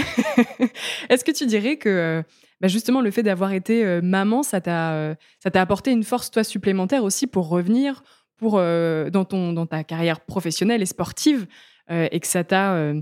Est-ce 1.09 1.25
que 1.25 1.31
tu 1.31 1.47
dirais 1.47 1.77
que 1.77 2.23
bah, 2.61 2.69
justement 2.69 3.01
le 3.01 3.11
fait 3.11 3.23
d'avoir 3.23 3.53
été 3.53 4.01
maman, 4.03 4.43
ça 4.43 4.61
t'a 4.61 5.17
ça 5.43 5.51
t'a 5.51 5.63
apporté 5.63 5.93
une 5.93 6.03
force 6.03 6.31
toi 6.31 6.45
supplémentaire 6.45 7.05
aussi 7.05 7.27
pour 7.27 7.49
revenir 7.49 8.03
pour, 8.39 8.55
euh, 8.57 9.11
dans, 9.11 9.25
ton, 9.25 9.53
dans 9.53 9.67
ta 9.67 9.85
carrière 9.85 10.21
professionnelle 10.21 10.81
et 10.81 10.87
sportive 10.87 11.47
euh, 11.91 12.09
et 12.11 12.21
que 12.21 12.27
ça 12.27 12.45
t'a 12.45 12.75
euh, 12.75 13.01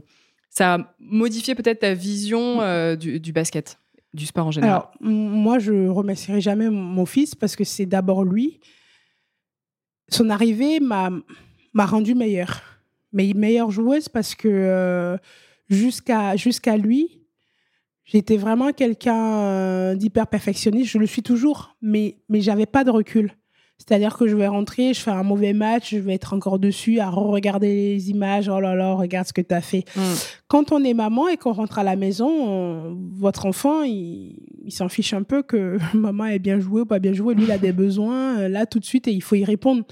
ça 0.50 0.74
a 0.74 0.94
modifié 0.98 1.54
peut-être 1.54 1.80
ta 1.80 1.92
vision 1.92 2.60
du, 2.96 3.20
du, 3.20 3.32
basket, 3.32 3.78
du 4.16 4.26
sport 4.26 4.46
en 4.46 4.50
général 4.50 4.70
Alors, 4.70 4.92
moi, 5.00 5.58
je 5.58 5.88
remercierai 5.88 6.40
jamais 6.40 6.68
mon 6.70 7.06
fils 7.06 7.34
parce 7.34 7.54
que 7.54 7.64
c'est 7.64 7.86
d'abord 7.86 8.24
lui. 8.24 8.60
Son 10.08 10.30
arrivée 10.30 10.80
m'a 10.80 11.10
rendu 11.76 12.14
meilleure. 12.14 12.62
Mais 13.12 13.32
meilleure 13.34 13.70
joueuse 13.70 14.08
parce 14.08 14.34
que 14.34 15.16
jusqu'à 15.68 16.36
jusqu'à 16.36 16.76
lui, 16.76 17.22
j'étais 18.04 18.36
vraiment 18.36 18.72
quelqu'un 18.72 19.94
d'hyper 19.94 20.26
perfectionniste. 20.26 20.90
Je 20.90 20.98
le 20.98 21.06
suis 21.06 21.22
toujours, 21.22 21.76
mais, 21.80 22.18
mais 22.28 22.40
j'avais 22.40 22.66
pas 22.66 22.84
de 22.84 22.90
recul. 22.90 23.32
C'est-à-dire 23.78 24.16
que 24.16 24.26
je 24.26 24.36
vais 24.36 24.48
rentrer, 24.48 24.94
je 24.94 25.00
fais 25.00 25.10
un 25.10 25.22
mauvais 25.22 25.52
match, 25.52 25.90
je 25.90 25.98
vais 25.98 26.14
être 26.14 26.32
encore 26.32 26.58
dessus 26.58 26.98
à 26.98 27.10
regarder 27.10 27.68
les 27.68 28.10
images. 28.10 28.48
Oh 28.48 28.58
là 28.58 28.74
là, 28.74 28.94
regarde 28.94 29.28
ce 29.28 29.34
que 29.34 29.42
tu 29.42 29.54
as 29.54 29.60
fait. 29.60 29.84
Mm. 29.94 30.00
Quand 30.48 30.72
on 30.72 30.82
est 30.82 30.94
maman 30.94 31.28
et 31.28 31.36
qu'on 31.36 31.52
rentre 31.52 31.78
à 31.78 31.84
la 31.84 31.94
maison, 31.94 32.96
votre 33.12 33.44
enfant, 33.44 33.82
il, 33.82 34.34
s'en 34.70 34.88
fiche 34.88 35.12
un 35.12 35.22
peu 35.22 35.42
que 35.42 35.78
maman 35.94 36.26
ait 36.26 36.38
bien 36.38 36.58
joué 36.58 36.80
ou 36.80 36.86
pas 36.86 36.98
bien 36.98 37.12
joué. 37.12 37.34
Lui, 37.34 37.44
il 37.44 37.52
a 37.52 37.58
des 37.58 37.72
besoins 37.72 38.38
euh, 38.38 38.48
là 38.48 38.66
tout 38.66 38.80
de 38.80 38.84
suite 38.84 39.08
et 39.08 39.12
il 39.12 39.22
faut 39.22 39.36
y 39.36 39.44
répondre. 39.44 39.84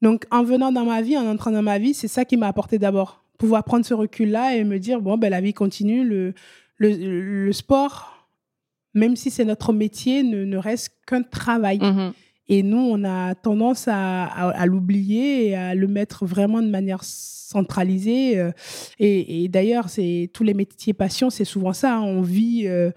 Donc, 0.00 0.24
en 0.30 0.44
venant 0.44 0.70
dans 0.70 0.84
ma 0.84 1.02
vie, 1.02 1.18
en 1.18 1.26
entrant 1.26 1.50
dans 1.50 1.62
ma 1.62 1.78
vie, 1.78 1.94
c'est 1.94 2.08
ça 2.08 2.24
qui 2.24 2.36
m'a 2.36 2.46
apporté 2.46 2.78
d'abord. 2.78 3.24
Pouvoir 3.36 3.64
prendre 3.64 3.84
ce 3.84 3.94
recul-là 3.94 4.54
et 4.54 4.64
me 4.64 4.78
dire, 4.78 5.00
bon, 5.00 5.18
ben, 5.18 5.28
la 5.28 5.40
vie 5.40 5.54
continue. 5.54 6.04
Le, 6.04 6.34
le, 6.78 7.52
sport, 7.52 8.28
même 8.94 9.16
si 9.16 9.30
c'est 9.30 9.44
notre 9.44 9.72
métier, 9.72 10.22
ne, 10.22 10.44
ne 10.44 10.56
reste 10.56 10.92
qu'un 11.06 11.22
travail. 11.22 11.78
Mm-hmm. 11.78 12.12
Et 12.48 12.62
nous, 12.62 12.78
on 12.78 13.04
a 13.04 13.34
tendance 13.34 13.88
à, 13.88 14.24
à, 14.24 14.66
l'oublier 14.66 15.48
et 15.48 15.56
à 15.56 15.74
le 15.74 15.86
mettre 15.86 16.24
vraiment 16.24 16.62
de 16.62 16.68
manière 16.68 17.04
centralisée. 17.04 18.38
Euh, 18.38 18.52
et, 18.98 19.48
d'ailleurs, 19.48 19.88
c'est 19.90 20.30
tous 20.32 20.44
les 20.44 20.54
métiers 20.54 20.94
passion, 20.94 21.30
c'est 21.30 21.44
souvent 21.44 21.72
ça. 21.72 21.96
Hein. 21.96 22.02
On 22.02 22.22
vit 22.22 22.66
euh, 22.66 22.90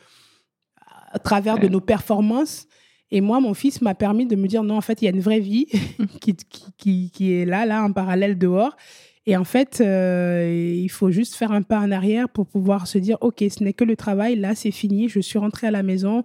à 1.12 1.20
travers 1.20 1.60
de 1.60 1.68
nos 1.68 1.82
performances. 1.82 2.68
Et 3.12 3.20
moi, 3.20 3.42
mon 3.42 3.54
fils 3.54 3.82
m'a 3.82 3.94
permis 3.94 4.26
de 4.26 4.38
me 4.38 4.48
dire 4.48 4.64
non, 4.64 4.78
en 4.78 4.82
fait, 4.82 5.02
il 5.02 5.06
y 5.06 5.08
a 5.10 5.12
une 5.12 5.20
vraie 5.20 5.42
vie 5.42 5.68
qui, 6.22 6.36
qui, 6.78 7.12
qui, 7.12 7.34
est 7.34 7.46
là, 7.46 7.66
là, 7.66 7.84
en 7.84 7.92
parallèle 7.92 8.38
dehors. 8.38 8.78
Et 9.28 9.38
en 9.38 9.44
fait, 9.44 9.82
euh, 9.82 10.74
il 10.76 10.90
faut 10.90 11.12
juste 11.12 11.36
faire 11.36 11.52
un 11.52 11.62
pas 11.62 11.80
en 11.80 11.92
arrière 11.92 12.28
pour 12.28 12.48
pouvoir 12.48 12.88
se 12.88 12.98
dire, 12.98 13.18
OK, 13.22 13.44
ce 13.50 13.64
n'est 13.64 13.74
que 13.74 13.84
le 13.84 13.96
travail, 13.96 14.36
là, 14.36 14.56
c'est 14.56 14.72
fini, 14.72 15.10
je 15.10 15.20
suis 15.20 15.38
rentrée 15.38 15.68
à 15.68 15.72
la 15.72 15.84
maison, 15.84 16.24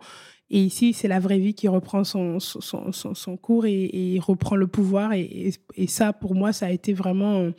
et 0.49 0.61
ici, 0.61 0.93
c'est 0.93 1.09
la 1.09 1.19
vraie 1.19 1.39
vie 1.39 1.55
qui 1.55 1.67
reprend 1.67 2.05
son, 2.05 2.39
son, 2.39 2.93
son, 2.93 3.37
cours 3.37 3.67
et, 3.67 4.19
reprend 4.21 4.55
le 4.55 4.69
pouvoir. 4.69 5.13
Et, 5.13 5.53
et, 5.75 5.87
ça, 5.89 6.13
pour 6.13 6.35
moi, 6.35 6.53
ça 6.53 6.67
a 6.67 6.71
été 6.71 6.93
vraiment 6.93 7.51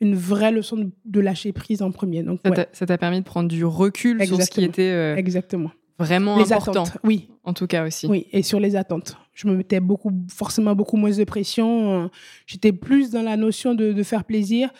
une 0.00 0.14
vraie 0.14 0.50
leçon 0.50 0.90
de, 1.04 1.20
lâcher 1.20 1.52
prise 1.52 1.82
en 1.82 1.92
premier. 1.92 2.24
Donc, 2.24 2.40
ça 2.72 2.86
t'a 2.86 2.98
permis 2.98 3.20
de 3.20 3.24
prendre 3.24 3.48
du 3.48 3.64
recul 3.64 4.24
sur 4.26 4.42
ce 4.42 4.50
qui 4.50 4.64
était 4.64 4.82
euh, 4.82 5.16
Exactement. 5.16 5.70
vraiment 5.98 6.36
les 6.36 6.52
important. 6.52 6.82
Attentes, 6.82 6.98
oui. 7.04 7.28
En 7.44 7.54
tout 7.54 7.68
cas 7.68 7.86
aussi. 7.86 8.08
Oui, 8.08 8.26
et 8.32 8.42
sur 8.42 8.58
les 8.58 8.74
attentes. 8.74 9.16
Je 9.32 9.46
me 9.46 9.54
mettais 9.54 9.78
beaucoup, 9.78 10.10
forcément 10.28 10.74
beaucoup 10.74 10.96
moins 10.96 11.16
de 11.16 11.24
pression. 11.24 12.10
J'étais 12.46 12.72
plus 12.72 13.10
dans 13.10 13.22
la 13.22 13.36
notion 13.36 13.74
de, 13.74 13.92
de 13.92 14.02
faire 14.02 14.24
plaisir, 14.24 14.70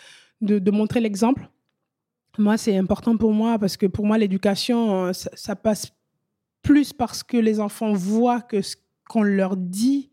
de, 0.41 0.59
de 0.59 0.71
montrer 0.71 0.99
l'exemple. 0.99 1.49
Moi, 2.37 2.57
c'est 2.57 2.75
important 2.77 3.15
pour 3.15 3.31
moi 3.31 3.57
parce 3.57 3.77
que 3.77 3.85
pour 3.85 4.05
moi, 4.05 4.17
l'éducation, 4.17 5.13
ça, 5.13 5.31
ça 5.33 5.55
passe 5.55 5.93
plus 6.67 6.91
parce 6.91 7.23
que 7.23 7.37
les 7.37 7.61
enfants 7.61 7.93
voient 7.93 8.41
que 8.41 8.61
ce 8.61 8.75
qu'on 9.07 9.23
leur 9.23 9.55
dit, 9.55 10.09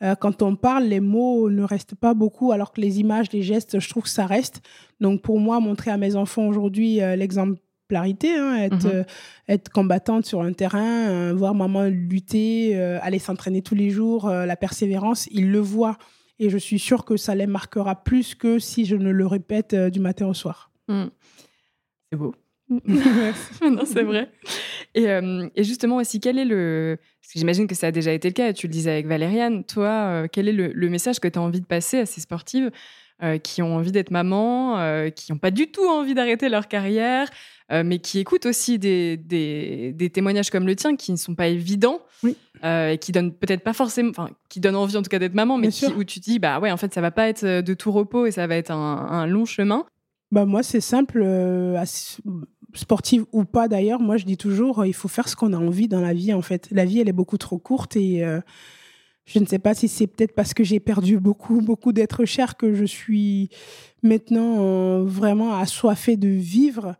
euh, 0.00 0.14
quand 0.14 0.42
on 0.42 0.54
parle, 0.54 0.84
les 0.84 1.00
mots 1.00 1.50
ne 1.50 1.64
restent 1.64 1.96
pas 1.96 2.14
beaucoup, 2.14 2.52
alors 2.52 2.72
que 2.72 2.80
les 2.80 3.00
images, 3.00 3.32
les 3.32 3.42
gestes, 3.42 3.80
je 3.80 3.88
trouve 3.88 4.04
que 4.04 4.08
ça 4.08 4.24
reste. 4.24 4.62
Donc 5.00 5.22
pour 5.22 5.40
moi, 5.40 5.58
montrer 5.58 5.90
à 5.90 5.96
mes 5.96 6.14
enfants 6.14 6.46
aujourd'hui 6.46 7.02
euh, 7.02 7.16
l'exemplarité, 7.16 8.32
hein, 8.36 8.54
être, 8.58 8.84
mhm. 8.84 8.92
euh, 8.94 9.04
être 9.48 9.70
combattante 9.70 10.24
sur 10.24 10.40
un 10.40 10.52
terrain, 10.52 11.32
voir 11.32 11.56
maman 11.56 11.86
lutter, 11.86 12.80
aller 12.80 13.18
s'entraîner 13.18 13.62
tous 13.62 13.74
les 13.74 13.90
jours, 13.90 14.30
la 14.30 14.56
persévérance, 14.56 15.26
ils 15.32 15.50
le 15.50 15.58
voient. 15.58 15.98
Et 16.38 16.48
je 16.48 16.58
suis 16.58 16.78
sûre 16.78 17.04
que 17.04 17.16
ça 17.16 17.34
les 17.34 17.48
marquera 17.48 18.04
plus 18.04 18.36
que 18.36 18.60
si 18.60 18.84
je 18.84 18.94
ne 18.94 19.10
le 19.10 19.26
répète 19.26 19.74
du 19.74 19.98
matin 19.98 20.28
au 20.28 20.34
soir. 20.34 20.70
Hmm. 20.86 21.06
C'est 22.08 22.16
beau. 22.16 22.36
Non, 22.70 23.82
c'est 23.84 24.02
vrai. 24.02 24.30
Et, 24.94 25.08
euh, 25.08 25.48
et, 25.54 25.64
justement 25.64 25.96
aussi, 25.96 26.20
quel 26.20 26.38
est 26.38 26.44
le... 26.44 26.98
Parce 27.22 27.32
que 27.32 27.38
j'imagine 27.38 27.66
que 27.66 27.74
ça 27.74 27.88
a 27.88 27.90
déjà 27.90 28.12
été 28.12 28.28
le 28.28 28.34
cas, 28.34 28.52
tu 28.52 28.66
le 28.66 28.72
disais 28.72 28.90
avec 28.90 29.06
Valériane, 29.06 29.64
toi, 29.64 29.88
euh, 29.88 30.26
quel 30.30 30.48
est 30.48 30.52
le, 30.52 30.88
message 30.88 31.20
que 31.20 31.28
tu 31.28 31.38
as 31.38 31.42
envie 31.42 31.60
de 31.60 31.66
passer 31.66 31.98
à 31.98 32.06
ces 32.06 32.20
sportives 32.20 32.70
euh, 33.22 33.38
qui 33.38 33.62
ont 33.62 33.76
envie 33.76 33.92
d'être 33.92 34.10
maman, 34.10 35.10
qui 35.14 35.32
n'ont 35.32 35.38
pas 35.38 35.50
du 35.50 35.70
tout 35.70 35.86
envie 35.86 36.14
d'arrêter 36.14 36.48
leur 36.48 36.68
carrière, 36.68 37.28
mais 37.70 37.98
qui 37.98 38.18
écoutent 38.18 38.46
aussi 38.46 38.78
des, 38.78 39.16
des, 39.18 39.92
des, 39.92 40.10
témoignages 40.10 40.48
comme 40.50 40.66
le 40.66 40.74
tien 40.74 40.96
qui 40.96 41.12
ne 41.12 41.16
sont 41.16 41.34
pas 41.34 41.48
évidents 41.48 42.00
et 42.62 42.98
qui 42.98 43.12
donnent 43.12 43.32
peut-être 43.32 43.62
pas 43.62 43.74
forcément, 43.74 44.10
enfin, 44.10 44.30
qui 44.48 44.60
donnent 44.60 44.76
envie 44.76 44.96
en 44.96 45.02
tout 45.02 45.10
cas 45.10 45.18
d'être 45.18 45.34
maman, 45.34 45.58
mais 45.58 45.68
où 45.96 46.04
tu 46.04 46.20
dis, 46.20 46.38
bah 46.38 46.60
ouais, 46.60 46.70
en 46.70 46.76
fait, 46.78 46.94
ça 46.94 47.00
va 47.00 47.10
pas 47.10 47.28
être 47.28 47.44
de 47.44 47.74
tout 47.74 47.92
repos 47.92 48.26
et 48.26 48.30
ça 48.30 48.46
va 48.46 48.56
être 48.56 48.70
un, 48.70 49.06
un 49.10 49.26
long 49.26 49.44
chemin. 49.44 49.84
Bah 50.30 50.44
moi, 50.44 50.62
c'est 50.62 50.80
simple 50.80 51.22
sportive 52.74 53.24
ou 53.32 53.44
pas 53.44 53.68
d'ailleurs, 53.68 54.00
moi 54.00 54.16
je 54.16 54.24
dis 54.24 54.36
toujours, 54.36 54.84
il 54.84 54.94
faut 54.94 55.08
faire 55.08 55.28
ce 55.28 55.36
qu'on 55.36 55.52
a 55.52 55.56
envie 55.56 55.88
dans 55.88 56.00
la 56.00 56.12
vie 56.12 56.32
en 56.32 56.42
fait. 56.42 56.68
La 56.70 56.84
vie, 56.84 57.00
elle 57.00 57.08
est 57.08 57.12
beaucoup 57.12 57.38
trop 57.38 57.58
courte 57.58 57.96
et 57.96 58.24
euh, 58.24 58.40
je 59.24 59.38
ne 59.38 59.46
sais 59.46 59.58
pas 59.58 59.74
si 59.74 59.88
c'est 59.88 60.06
peut-être 60.06 60.34
parce 60.34 60.54
que 60.54 60.64
j'ai 60.64 60.80
perdu 60.80 61.18
beaucoup, 61.18 61.60
beaucoup 61.60 61.92
d'êtres 61.92 62.24
chers 62.24 62.56
que 62.56 62.74
je 62.74 62.84
suis 62.84 63.50
maintenant 64.02 64.56
euh, 64.60 65.04
vraiment 65.04 65.54
assoiffée 65.54 66.16
de 66.16 66.28
vivre 66.28 66.94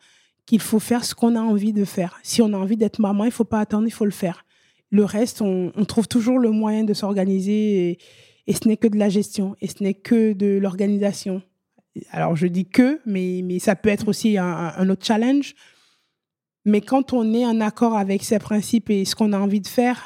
qu'il 0.47 0.61
faut 0.61 0.79
faire 0.79 1.05
ce 1.05 1.15
qu'on 1.15 1.37
a 1.37 1.41
envie 1.41 1.73
de 1.73 1.85
faire. 1.85 2.19
Si 2.23 2.41
on 2.41 2.53
a 2.53 2.57
envie 2.57 2.77
d'être 2.77 3.01
maman, 3.01 3.25
il 3.25 3.31
faut 3.31 3.45
pas 3.45 3.61
attendre, 3.61 3.87
il 3.87 3.93
faut 3.93 4.07
le 4.07 4.11
faire. 4.11 4.45
Le 4.91 5.05
reste, 5.05 5.43
on, 5.43 5.71
trouve 5.87 6.09
toujours 6.09 6.39
le 6.39 6.51
moyen 6.51 6.85
de 6.85 6.95
s'organiser 6.95 7.99
et 8.47 8.53
ce 8.55 8.67
n'est 8.67 8.79
que 8.79 8.89
de 8.89 8.97
la 8.97 9.11
gestion 9.11 9.57
et 9.61 9.67
ce 9.67 9.83
n'est 9.83 9.95
que 9.95 10.33
de 10.33 10.59
l'organisation 10.59 11.43
alors 12.11 12.37
je 12.37 12.47
dis 12.47 12.67
que, 12.67 13.01
mais, 13.07 13.43
mais 13.45 13.59
ça 13.59 13.77
peut 13.77 13.89
être 13.89 14.09
aussi 14.09 14.39
un, 14.39 14.89
autre 14.89 15.05
challenge. 15.05 15.55
Mais 16.65 16.81
quand 16.81 17.13
on 17.13 17.33
est 17.33 17.47
en 17.47 17.61
accord 17.61 17.97
avec 17.97 18.25
ces 18.25 18.39
principes 18.39 18.91
et 18.91 19.05
ce 19.05 19.15
qu'on 19.15 19.33
a 19.33 19.39
envie 19.39 19.61
de 19.61 19.67
faire, 19.67 20.03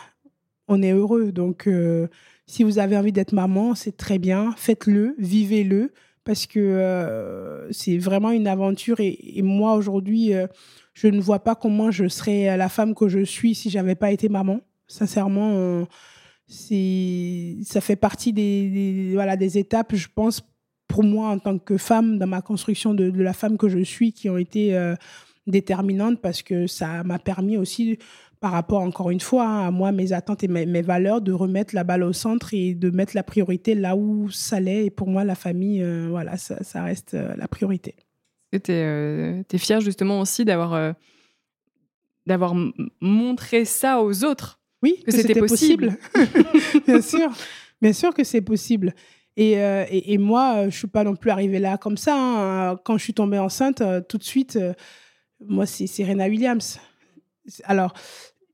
on 0.69 0.83
est 0.83 0.93
heureux. 0.93 1.33
Donc, 1.33 1.67
euh, 1.67 2.09
si 2.47 2.63
vous 2.63 2.79
avez 2.79 2.97
envie 2.97 3.13
d'être 3.13 3.33
maman, 3.33 3.75
c'est 3.75 3.97
très 3.97 4.19
bien. 4.19 4.55
Faites-le, 4.57 5.17
vivez-le, 5.19 5.93
parce 6.25 6.47
que 6.47 7.69
c'est 7.73 7.99
vraiment 7.99 8.31
une 8.31 8.47
aventure. 8.47 9.01
Et, 9.01 9.41
moi, 9.43 9.75
aujourd'hui, 9.75 10.33
je 10.95 11.09
ne 11.09 11.21
vois 11.21 11.41
pas 11.41 11.57
comment 11.57 11.91
je 11.91 12.07
serais 12.07 12.57
la 12.57 12.69
femme 12.69 12.95
que 12.95 13.09
je 13.09 13.25
suis 13.25 13.55
si 13.55 13.71
j'avais 13.71 13.97
pas 13.97 14.13
été 14.13 14.29
maman. 14.29 14.61
Sincèrement, 14.87 15.87
c'est 16.53 17.57
ça 17.65 17.81
fait 17.81 17.97
partie 17.97 18.33
des, 18.33 19.11
voilà, 19.15 19.37
des 19.37 19.59
étapes, 19.59 19.95
je 19.97 20.09
pense, 20.15 20.43
pour 20.93 21.05
moi 21.05 21.29
en 21.29 21.39
tant 21.39 21.59
que 21.59 21.79
femme, 21.79 22.19
dans 22.19 22.27
ma 22.27 22.43
construction 22.43 22.93
de, 22.93 23.09
de 23.09 23.23
la 23.23 23.33
femme 23.33 23.57
que 23.57 23.71
je 23.71 23.79
suis, 23.79 24.13
qui 24.13 24.29
ont 24.29 24.37
été 24.37 24.95
déterminantes 25.47 26.21
parce 26.21 26.43
que 26.43 26.67
ça 26.67 27.03
m'a 27.03 27.19
permis 27.19 27.57
aussi 27.57 27.99
par 28.43 28.51
rapport, 28.51 28.81
encore 28.81 29.11
une 29.11 29.21
fois, 29.21 29.47
hein, 29.47 29.69
à 29.69 29.71
moi, 29.71 29.93
mes 29.93 30.13
attentes 30.13 30.43
et 30.43 30.49
mes, 30.49 30.83
valeurs, 30.83 31.21
de 31.21 31.33
remettre 31.33 31.77
la 31.77 31.85
balle 31.85 32.03
au 32.03 32.13
centre 32.13 32.53
et 32.53 32.75
de 32.75 32.91
mettre 32.91 33.15
la 33.15 33.23
priorité 33.23 33.77
là 33.77 33.95
où 33.95 34.31
ça 34.31 34.59
l'est. 34.59 34.87
Et 34.87 34.91
pour 34.91 35.09
moi, 35.09 35.23
la 35.23 35.37
famille, 35.37 35.81
euh, 35.81 36.09
voilà, 36.11 36.37
ça, 36.37 36.83
reste 36.83 37.15
euh, 37.15 37.35
la 37.37 37.47
priorité. 37.47 37.95
Tu 38.53 38.59
es, 38.59 38.63
euh, 38.69 39.43
es 39.51 39.59
fière 39.59 39.81
justement 39.81 40.21
aussi 40.21 40.45
d'avoir 40.45 40.95
d'avoir 42.27 42.55
montré 43.01 43.65
ça 43.65 44.03
aux 44.03 44.25
autres? 44.25 44.61
Oui, 44.83 44.97
que, 45.07 45.13
c'était 45.13 45.39
possible. 45.39 45.97
Bien 46.87 47.01
sûr. 47.01 47.31
Bien 47.81 47.93
sûr 47.93 48.13
que 48.13 48.25
c'est 48.25 48.41
possible. 48.41 48.93
Et, 49.37 49.55
et, 50.13 50.19
moi, 50.19 50.69
je 50.69 50.77
suis 50.77 50.89
pas 50.89 51.05
non 51.05 51.17
plus 51.17 51.31
arrivée 51.31 51.59
là 51.59 51.79
comme 51.79 51.97
ça. 51.97 52.15
Hein. 52.15 52.77
Quand 52.85 52.99
je 52.99 53.03
suis 53.05 53.15
tombée 53.15 53.39
enceinte, 53.39 53.83
tout 54.09 54.19
de 54.19 54.25
suite, 54.25 54.59
moi, 55.41 55.65
c'est 55.67 55.87
Serena 55.87 56.27
Williams. 56.27 56.79
Alors, 57.65 57.95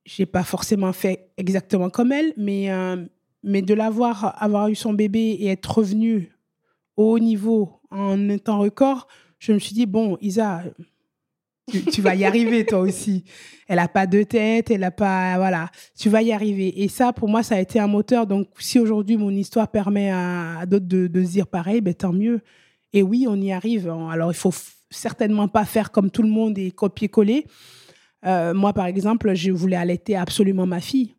j'ai 0.08 0.26
pas 0.26 0.42
forcément 0.42 0.92
fait 0.92 1.30
exactement 1.36 1.90
comme 1.90 2.12
elle, 2.12 2.32
mais, 2.36 2.70
euh, 2.70 3.04
mais 3.42 3.60
de 3.60 3.74
l'avoir, 3.74 4.42
avoir 4.42 4.68
eu 4.68 4.74
son 4.74 4.94
bébé 4.94 5.36
et 5.40 5.48
être 5.48 5.78
revenu 5.78 6.32
au 6.96 7.12
haut 7.12 7.18
niveau 7.18 7.80
en 7.90 8.30
un 8.30 8.38
temps 8.38 8.58
record, 8.58 9.06
je 9.38 9.52
me 9.52 9.58
suis 9.58 9.74
dit, 9.74 9.86
bon, 9.86 10.16
Isa, 10.20 10.62
tu, 11.68 12.00
vas 12.00 12.14
y 12.14 12.24
arriver 12.24 12.64
toi 12.64 12.80
aussi. 12.80 13.24
Elle 13.66 13.78
a 13.78 13.88
pas 13.88 14.06
de 14.06 14.22
tête, 14.22 14.70
elle 14.70 14.84
a 14.84 14.90
pas, 14.90 15.36
voilà, 15.36 15.70
tu 15.98 16.08
vas 16.08 16.22
y 16.22 16.32
arriver. 16.32 16.82
Et 16.82 16.88
ça, 16.88 17.12
pour 17.12 17.28
moi, 17.28 17.42
ça 17.42 17.56
a 17.56 17.60
été 17.60 17.78
un 17.78 17.86
moteur. 17.86 18.26
Donc, 18.26 18.48
si 18.58 18.78
aujourd'hui 18.78 19.16
mon 19.16 19.30
histoire 19.30 19.68
permet 19.68 20.10
à, 20.10 20.64
d'autres 20.66 20.86
de, 20.86 21.06
de, 21.06 21.24
se 21.24 21.30
dire 21.30 21.46
pareil, 21.46 21.80
ben, 21.80 21.94
tant 21.94 22.12
mieux. 22.12 22.40
Et 22.92 23.02
oui, 23.02 23.26
on 23.28 23.36
y 23.36 23.52
arrive. 23.52 23.88
Alors, 24.10 24.30
il 24.30 24.36
faut 24.36 24.54
certainement 24.90 25.48
pas 25.48 25.64
faire 25.64 25.90
comme 25.90 26.10
tout 26.10 26.22
le 26.22 26.30
monde 26.30 26.58
et 26.58 26.70
copier-coller. 26.70 27.46
Euh, 28.26 28.54
moi, 28.54 28.72
par 28.72 28.86
exemple, 28.86 29.34
je 29.34 29.50
voulais 29.52 29.76
allaiter 29.76 30.16
absolument 30.16 30.66
ma 30.66 30.80
fille. 30.80 31.14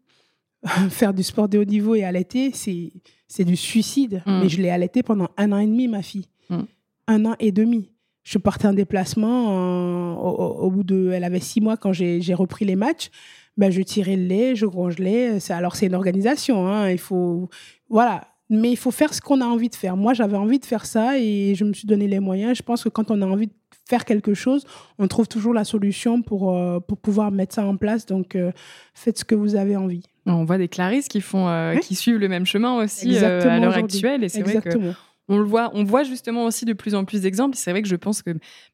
Faire 0.89 1.13
du 1.13 1.23
sport 1.23 1.47
de 1.47 1.57
haut 1.57 1.65
niveau 1.65 1.95
et 1.95 2.03
allaiter, 2.03 2.51
c'est, 2.53 2.91
c'est 3.27 3.45
du 3.45 3.55
suicide. 3.55 4.21
Mm. 4.25 4.39
Mais 4.41 4.49
je 4.49 4.61
l'ai 4.61 4.69
allaitée 4.69 5.03
pendant 5.03 5.29
un 5.37 5.51
an 5.51 5.59
et 5.59 5.67
demi, 5.67 5.87
ma 5.87 6.01
fille. 6.01 6.25
Mm. 6.49 6.59
Un 7.07 7.25
an 7.25 7.35
et 7.39 7.51
demi. 7.51 7.91
Je 8.29 8.37
partais 8.37 8.67
en 8.67 8.73
déplacement. 8.73 10.21
au, 10.21 10.69
bout 10.69 10.83
de. 10.83 11.09
Elle 11.11 11.23
avait 11.23 11.39
six 11.39 11.61
mois 11.61 11.77
quand 11.77 11.93
j'ai, 11.93 12.33
repris 12.35 12.63
les 12.63 12.75
matchs. 12.75 13.09
Ben, 13.57 13.71
je 13.71 13.81
tirais 13.81 14.15
le 14.15 14.27
lait, 14.27 14.55
je 14.55 14.67
rongelais. 14.67 15.39
C'est, 15.39 15.53
alors, 15.53 15.75
c'est 15.75 15.87
une 15.87 15.95
organisation. 15.95 16.67
Hein. 16.67 16.91
Il 16.91 16.99
faut. 16.99 17.49
Voilà. 17.89 18.27
Mais 18.51 18.69
il 18.69 18.77
faut 18.77 18.91
faire 18.91 19.15
ce 19.15 19.21
qu'on 19.21 19.41
a 19.41 19.45
envie 19.45 19.69
de 19.69 19.75
faire. 19.75 19.97
Moi, 19.97 20.13
j'avais 20.13 20.37
envie 20.37 20.59
de 20.59 20.65
faire 20.65 20.85
ça 20.85 21.17
et 21.17 21.55
je 21.55 21.63
me 21.63 21.73
suis 21.73 21.87
donné 21.87 22.07
les 22.07 22.19
moyens. 22.19 22.55
Je 22.55 22.61
pense 22.61 22.83
que 22.83 22.89
quand 22.89 23.09
on 23.09 23.19
a 23.23 23.25
envie 23.25 23.47
de 23.47 23.53
faire 23.87 24.05
quelque 24.05 24.35
chose, 24.35 24.63
on 24.99 25.07
trouve 25.07 25.27
toujours 25.27 25.53
la 25.55 25.63
solution 25.63 26.21
pour, 26.21 26.55
euh, 26.55 26.79
pour 26.79 26.99
pouvoir 26.99 27.31
mettre 27.31 27.55
ça 27.55 27.65
en 27.65 27.77
place. 27.77 28.05
Donc, 28.05 28.35
euh, 28.35 28.51
faites 28.93 29.17
ce 29.17 29.25
que 29.25 29.33
vous 29.33 29.55
avez 29.55 29.75
envie. 29.75 30.03
On 30.27 30.45
voit 30.45 30.59
des 30.59 30.67
Clarisse 30.67 31.07
qui, 31.07 31.21
font, 31.21 31.47
euh, 31.47 31.77
qui 31.77 31.95
suivent 31.95 32.19
le 32.19 32.27
même 32.27 32.45
chemin 32.45 32.75
aussi 32.75 33.17
à 33.17 33.59
l'heure 33.59 33.75
actuelle. 33.75 34.23
Et 34.23 34.29
c'est 34.29 34.43
vrai 34.43 34.61
que 34.61 34.93
on 35.29 35.37
le 35.37 35.45
voit, 35.45 35.71
on 35.73 35.83
voit 35.83 36.03
justement 36.03 36.43
aussi 36.43 36.65
de 36.65 36.73
plus 36.73 36.95
en 36.95 37.05
plus 37.05 37.21
d'exemples. 37.21 37.55
C'est 37.55 37.71
vrai 37.71 37.81
que 37.81 37.87
je 37.87 37.95
pense 37.95 38.21
que 38.21 38.31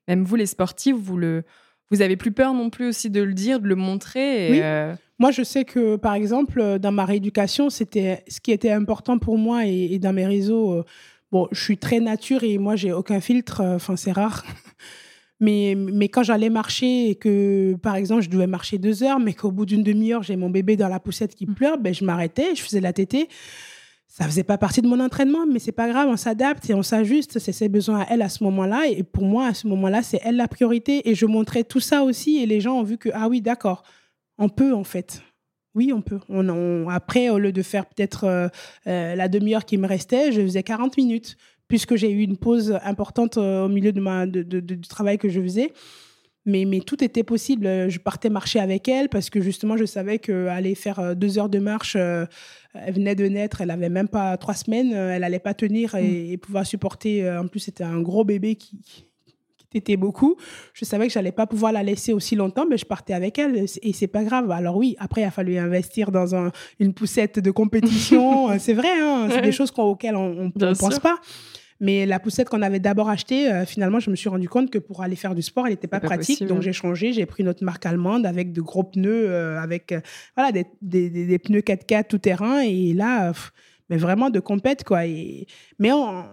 même 0.07 0.23
vous, 0.23 0.35
les 0.35 0.47
sportifs, 0.47 0.95
vous 0.95 1.17
le, 1.17 1.43
vous 1.91 2.01
avez 2.01 2.15
plus 2.15 2.31
peur 2.31 2.53
non 2.53 2.69
plus 2.69 2.87
aussi 2.87 3.09
de 3.09 3.21
le 3.21 3.33
dire, 3.33 3.59
de 3.59 3.67
le 3.67 3.75
montrer. 3.75 4.49
oui. 4.51 4.97
Moi, 5.17 5.31
je 5.31 5.43
sais 5.43 5.63
que, 5.63 5.95
par 5.95 6.13
exemple, 6.13 6.77
dans 6.77 6.91
ma 6.91 7.05
rééducation, 7.05 7.69
c'était 7.69 8.25
ce 8.27 8.41
qui 8.41 8.51
était 8.51 8.71
important 8.71 9.17
pour 9.17 9.37
moi 9.37 9.65
et, 9.65 9.93
et 9.93 9.97
dans 9.97 10.11
mes 10.11 10.25
réseaux. 10.25 10.83
bon, 11.31 11.47
je 11.53 11.61
suis 11.61 11.77
très 11.77 12.01
nature 12.01 12.43
et 12.43 12.57
moi, 12.57 12.75
j'ai 12.75 12.91
aucun 12.91 13.21
filtre. 13.21 13.61
Enfin, 13.61 13.95
c'est 13.95 14.11
rare. 14.11 14.43
Mais, 15.41 15.75
mais 15.75 16.07
quand 16.07 16.23
j'allais 16.23 16.49
marcher 16.49 17.09
et 17.09 17.15
que, 17.15 17.75
par 17.81 17.97
exemple, 17.97 18.21
je 18.21 18.29
devais 18.29 18.47
marcher 18.47 18.77
deux 18.77 19.03
heures, 19.03 19.19
mais 19.19 19.33
qu'au 19.33 19.51
bout 19.51 19.65
d'une 19.65 19.83
demi-heure, 19.83 20.23
j'ai 20.23 20.37
mon 20.37 20.49
bébé 20.49 20.77
dans 20.77 20.87
la 20.87 20.99
poussette 20.99 21.35
qui 21.35 21.45
mmh. 21.45 21.55
pleure, 21.55 21.77
ben, 21.77 21.93
je 21.93 22.05
m'arrêtais, 22.05 22.55
je 22.55 22.61
faisais 22.61 22.79
la 22.79 22.93
tétée. 22.93 23.27
Ça 24.07 24.25
faisait 24.25 24.43
pas 24.43 24.57
partie 24.57 24.81
de 24.81 24.87
mon 24.87 24.99
entraînement, 24.99 25.45
mais 25.45 25.59
c'est 25.59 25.71
pas 25.73 25.89
grave, 25.89 26.07
on 26.09 26.15
s'adapte 26.15 26.69
et 26.69 26.73
on 26.73 26.83
s'ajuste. 26.83 27.39
C'est 27.39 27.51
ses 27.51 27.67
besoins 27.67 28.01
à 28.01 28.05
elle 28.09 28.21
à 28.21 28.29
ce 28.29 28.43
moment-là. 28.45 28.87
Et 28.87 29.03
pour 29.03 29.25
moi, 29.25 29.47
à 29.47 29.53
ce 29.53 29.67
moment-là, 29.67 30.03
c'est 30.03 30.21
elle 30.23 30.37
la 30.37 30.47
priorité. 30.47 31.09
Et 31.09 31.15
je 31.15 31.25
montrais 31.25 31.63
tout 31.63 31.81
ça 31.81 32.03
aussi. 32.03 32.37
Et 32.37 32.45
les 32.45 32.61
gens 32.61 32.79
ont 32.79 32.83
vu 32.83 32.97
que, 32.97 33.09
ah 33.13 33.27
oui, 33.27 33.41
d'accord, 33.41 33.83
on 34.37 34.47
peut 34.47 34.73
en 34.73 34.83
fait. 34.83 35.21
Oui, 35.75 35.91
on 35.93 36.01
peut. 36.01 36.19
Après, 36.89 37.29
au 37.29 37.37
lieu 37.37 37.51
de 37.51 37.61
faire 37.61 37.85
peut-être 37.85 38.23
euh, 38.23 38.47
euh, 38.87 39.15
la 39.15 39.27
demi-heure 39.27 39.65
qui 39.65 39.77
me 39.77 39.87
restait, 39.87 40.31
je 40.31 40.41
faisais 40.41 40.63
40 40.63 40.95
minutes 40.95 41.35
puisque 41.67 41.95
j'ai 41.95 42.11
eu 42.11 42.21
une 42.21 42.37
pause 42.37 42.77
importante 42.83 43.37
euh, 43.37 43.65
au 43.65 43.69
milieu 43.69 43.91
de 43.91 43.99
ma, 43.99 44.25
du 44.25 44.81
travail 44.81 45.17
que 45.17 45.27
je 45.27 45.41
faisais. 45.41 45.73
Mais, 46.45 46.65
mais, 46.65 46.79
tout 46.79 47.03
était 47.03 47.23
possible. 47.23 47.89
Je 47.89 47.99
partais 47.99 48.29
marcher 48.29 48.59
avec 48.59 48.87
elle 48.87 49.09
parce 49.09 49.29
que 49.29 49.41
justement, 49.41 49.77
je 49.77 49.85
savais 49.85 50.19
qu'aller 50.19 50.75
faire 50.75 50.99
euh, 50.99 51.13
deux 51.15 51.39
heures 51.39 51.49
de 51.49 51.59
marche, 51.59 51.95
euh, 51.95 52.25
elle 52.73 52.93
venait 52.93 53.15
de 53.15 53.25
naître, 53.25 53.61
elle 53.61 53.71
avait 53.71 53.89
même 53.89 54.07
pas 54.07 54.37
trois 54.37 54.53
semaines, 54.53 54.91
elle 54.91 55.23
allait 55.23 55.39
pas 55.39 55.53
tenir 55.53 55.95
et, 55.95 56.35
mm. 56.35 56.39
pouvoir 56.39 56.65
supporter. 56.65 57.29
En 57.29 57.47
plus, 57.47 57.61
c'était 57.61 57.83
un 57.83 58.01
gros 58.01 58.23
bébé 58.23 58.55
qui, 58.55 58.79
qui 59.57 59.65
t'était 59.71 59.97
beaucoup. 59.97 60.35
Je 60.73 60.85
savais 60.85 61.07
que 61.07 61.13
j'allais 61.13 61.31
pas 61.31 61.47
pouvoir 61.47 61.71
la 61.71 61.83
laisser 61.83 62.13
aussi 62.13 62.35
longtemps, 62.35 62.65
mais 62.69 62.77
je 62.77 62.85
partais 62.85 63.13
avec 63.13 63.39
elle 63.39 63.65
et 63.81 63.93
c'est 63.93 64.07
pas 64.07 64.23
grave. 64.23 64.51
Alors 64.51 64.75
oui, 64.75 64.95
après, 64.99 65.21
il 65.21 65.25
a 65.25 65.31
fallu 65.31 65.57
investir 65.57 66.11
dans 66.11 66.35
un, 66.35 66.51
une 66.79 66.93
poussette 66.93 67.39
de 67.39 67.51
compétition. 67.51 68.49
c'est 68.59 68.73
vrai, 68.73 68.99
hein, 68.99 69.29
c'est 69.31 69.41
des 69.41 69.51
choses 69.51 69.71
auxquelles 69.77 70.15
on 70.15 70.51
ne 70.55 70.73
pense 70.75 70.99
pas. 70.99 71.19
Mais 71.81 72.05
la 72.05 72.19
poussette 72.19 72.47
qu'on 72.47 72.61
avait 72.61 72.79
d'abord 72.79 73.09
achetée, 73.09 73.51
euh, 73.51 73.65
finalement, 73.65 73.99
je 73.99 74.09
me 74.09 74.15
suis 74.15 74.29
rendu 74.29 74.47
compte 74.47 74.71
que 74.71 74.77
pour 74.77 75.03
aller 75.03 75.15
faire 75.15 75.35
du 75.35 75.41
sport, 75.41 75.67
elle 75.67 75.73
n'était 75.73 75.87
pas, 75.87 75.99
pratique. 75.99 76.45
donc 76.45 76.61
j'ai 76.61 76.73
changé, 76.73 77.11
j'ai 77.11 77.25
pris 77.25 77.43
notre 77.43 77.63
marque 77.63 77.85
allemande 77.85 78.25
avec 78.25 78.53
de 78.53 78.61
gros 78.61 78.83
pneus, 78.83 79.29
euh, 79.29 79.59
avec 79.59 79.91
euh, 79.91 79.99
voilà, 80.37 80.51
des, 80.51 80.65
des, 80.81 81.09
des, 81.09 81.39
pneus 81.39 81.59
4x4 81.59 82.07
tout 82.07 82.17
terrain. 82.17 82.61
Et 82.61 82.93
là, 82.93 83.33
mais 83.89 83.97
vraiment 83.97 84.31
de 84.31 84.39
compète 84.39 84.83
quoi 84.83 85.05
et 85.05 85.45
mais 85.77 85.91
en, 85.91 86.25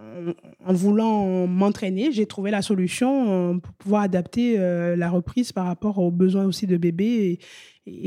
en 0.64 0.72
voulant 0.72 1.46
m'entraîner 1.46 2.10
j'ai 2.10 2.24
trouvé 2.24 2.50
la 2.50 2.62
solution 2.62 3.60
pour 3.60 3.74
pouvoir 3.74 4.02
adapter 4.04 4.56
la 4.56 5.10
reprise 5.10 5.52
par 5.52 5.66
rapport 5.66 5.98
aux 5.98 6.10
besoins 6.10 6.46
aussi 6.46 6.66
de 6.66 6.78
bébé 6.78 7.04
et 7.04 7.38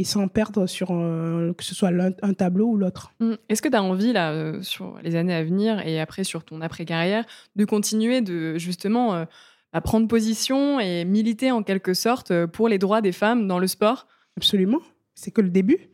sans 0.04 0.28
perdre 0.28 0.68
sur 0.68 0.92
euh, 0.92 1.54
que 1.54 1.64
ce 1.64 1.76
soit 1.76 1.92
un 2.22 2.34
tableau 2.34 2.68
ou 2.68 2.78
l'autre. 2.78 3.14
Mmh. 3.20 3.34
Est-ce 3.50 3.62
que 3.62 3.68
tu 3.68 3.76
as 3.76 3.84
envie, 3.84 4.14
là, 4.14 4.32
euh, 4.32 4.62
sur 4.62 4.98
les 5.04 5.16
années 5.16 5.34
à 5.34 5.44
venir 5.44 5.86
et 5.86 6.00
après 6.00 6.24
sur 6.24 6.44
ton 6.44 6.62
après-carrière, 6.62 7.26
de 7.56 7.66
continuer 7.66 8.22
de 8.22 8.58
justement 8.58 9.16
euh, 9.16 9.26
à 9.74 9.82
prendre 9.82 10.08
position 10.08 10.80
et 10.80 11.04
militer 11.04 11.52
en 11.52 11.64
quelque 11.64 11.94
sorte 11.94 12.46
pour 12.48 12.70
les 12.70 12.78
droits 12.78 13.02
des 13.02 13.12
femmes 13.12 13.48
dans 13.48 13.60
le 13.60 13.68
sport? 13.68 14.08
Absolument. 14.38 14.80
C'est 15.14 15.32
que 15.32 15.42
le 15.42 15.50
début. 15.50 15.90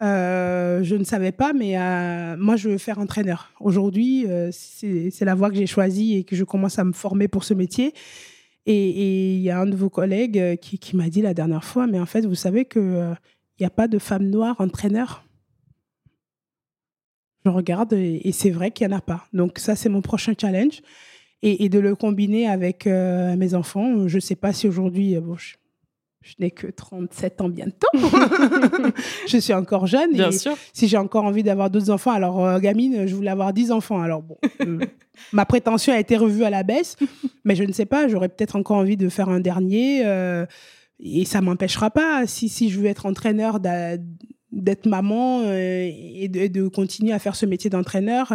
je 0.00 0.94
ne 0.94 1.04
savais 1.04 1.32
pas, 1.32 1.52
mais 1.52 1.76
moi, 2.36 2.56
je 2.56 2.70
veux 2.70 2.78
faire 2.78 2.98
entraîneur. 2.98 3.50
Aujourd'hui, 3.60 4.26
c'est 4.50 5.24
la 5.24 5.34
voie 5.34 5.50
que 5.50 5.56
j'ai 5.56 5.66
choisie 5.66 6.16
et 6.16 6.24
que 6.24 6.36
je 6.36 6.44
commence 6.44 6.78
à 6.78 6.84
me 6.84 6.92
former 6.92 7.28
pour 7.28 7.44
ce 7.44 7.54
métier. 7.54 7.92
Et 8.66 9.34
il 9.34 9.40
y 9.40 9.50
a 9.50 9.58
un 9.58 9.66
de 9.66 9.74
vos 9.74 9.90
collègues 9.90 10.38
euh, 10.38 10.56
qui, 10.56 10.96
m'a 10.96 11.08
dit 11.08 11.22
la 11.22 11.34
dernière 11.34 11.64
fois, 11.64 11.86
mais 11.86 11.98
en 11.98 12.06
fait, 12.06 12.24
vous 12.24 12.36
savez 12.36 12.64
qu'il 12.64 12.80
euh, 12.80 13.14
n'y 13.58 13.66
a 13.66 13.70
pas 13.70 13.88
de 13.88 13.98
femme 13.98 14.28
noire 14.28 14.60
entraîneur? 14.60 15.24
Je 17.44 17.50
regarde 17.50 17.92
et, 17.92 18.30
c'est 18.32 18.50
vrai 18.50 18.70
qu'il 18.70 18.86
n'y 18.86 18.94
en 18.94 18.98
a 18.98 19.00
pas. 19.00 19.26
Donc 19.32 19.58
ça, 19.58 19.74
c'est 19.74 19.88
mon 19.88 20.00
prochain 20.00 20.34
challenge. 20.40 20.80
Et, 21.44 21.64
et 21.64 21.68
de 21.68 21.80
le 21.80 21.96
combiner 21.96 22.46
avec 22.46 22.86
euh, 22.86 23.34
mes 23.36 23.54
enfants. 23.54 24.06
Je 24.06 24.14
ne 24.14 24.20
sais 24.20 24.36
pas 24.36 24.52
si 24.52 24.68
aujourd'hui, 24.68 25.16
bon, 25.18 25.36
je, 25.36 25.56
je 26.22 26.34
n'ai 26.38 26.50
que 26.50 26.68
37 26.68 27.40
ans 27.40 27.48
bientôt. 27.48 27.88
je 29.26 29.38
suis 29.38 29.52
encore 29.52 29.86
jeune. 29.86 30.12
Bien 30.12 30.30
sûr. 30.30 30.56
Si 30.72 30.86
j'ai 30.86 30.96
encore 30.96 31.24
envie 31.24 31.42
d'avoir 31.42 31.68
d'autres 31.68 31.90
enfants, 31.90 32.12
alors 32.12 32.44
euh, 32.44 32.58
gamine, 32.60 33.06
je 33.06 33.14
voulais 33.14 33.30
avoir 33.30 33.52
10 33.52 33.72
enfants. 33.72 34.00
Alors 34.00 34.22
bon, 34.22 34.36
euh, 34.60 34.78
ma 35.32 35.44
prétention 35.44 35.92
a 35.92 35.98
été 35.98 36.16
revue 36.16 36.44
à 36.44 36.50
la 36.50 36.62
baisse, 36.62 36.96
mais 37.44 37.56
je 37.56 37.64
ne 37.64 37.72
sais 37.72 37.86
pas, 37.86 38.06
j'aurais 38.08 38.28
peut-être 38.28 38.56
encore 38.56 38.76
envie 38.76 38.96
de 38.96 39.08
faire 39.08 39.28
un 39.28 39.40
dernier. 39.40 40.02
Euh, 40.04 40.46
et 41.00 41.24
ça 41.24 41.40
m'empêchera 41.40 41.90
pas, 41.90 42.26
si, 42.26 42.48
si 42.48 42.70
je 42.70 42.78
veux 42.78 42.86
être 42.86 43.06
entraîneur, 43.06 43.58
d'être 43.58 44.86
maman 44.86 45.42
et 45.52 46.28
de, 46.30 46.46
de, 46.46 46.68
continuer 46.68 47.12
à 47.12 47.18
faire 47.18 47.34
ce 47.34 47.44
métier 47.44 47.70
d'entraîneur 47.70 48.32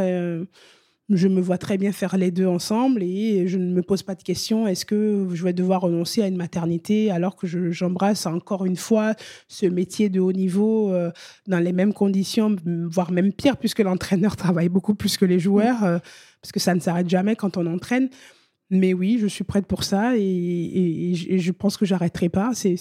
je 1.09 1.27
me 1.27 1.39
vois 1.39 1.57
très 1.57 1.77
bien 1.77 1.91
faire 1.91 2.17
les 2.17 2.31
deux 2.31 2.45
ensemble 2.45 3.01
et 3.01 3.47
je 3.47 3.57
ne 3.57 3.73
me 3.73 3.81
pose 3.81 4.03
pas 4.03 4.15
de 4.15 4.23
questions. 4.23 4.67
Est-ce 4.67 4.85
que 4.85 5.27
je 5.33 5.43
vais 5.43 5.53
devoir 5.53 5.81
renoncer 5.81 6.21
à 6.21 6.27
une 6.27 6.35
maternité 6.35 7.11
alors 7.11 7.37
que 7.37 7.47
j'embrasse 7.71 8.25
encore 8.25 8.65
une 8.65 8.75
fois 8.75 9.13
ce 9.47 9.65
métier 9.65 10.09
de 10.09 10.19
haut 10.19 10.33
niveau 10.33 10.91
euh, 10.91 11.11
dans 11.47 11.59
les 11.59 11.71
mêmes 11.71 11.93
conditions, 11.93 12.55
voire 12.89 13.11
même 13.11 13.31
pire, 13.31 13.55
puisque 13.57 13.79
l'entraîneur 13.79 14.35
travaille 14.37 14.69
beaucoup 14.69 14.95
plus 14.95 15.17
que 15.17 15.25
les 15.25 15.39
joueurs, 15.39 15.83
euh, 15.83 15.99
parce 16.41 16.51
que 16.51 16.59
ça 16.59 16.75
ne 16.75 16.79
s'arrête 16.81 17.09
jamais 17.09 17.35
quand 17.35 17.55
on 17.55 17.65
entraîne. 17.67 18.09
Mais 18.69 18.93
oui, 18.93 19.17
je 19.17 19.27
suis 19.27 19.45
prête 19.45 19.65
pour 19.65 19.85
ça 19.85 20.17
et, 20.17 21.13
je 21.15 21.51
pense 21.53 21.77
que 21.77 21.85
j'arrêterai 21.85 22.27
pas. 22.27 22.51
C'est 22.53 22.75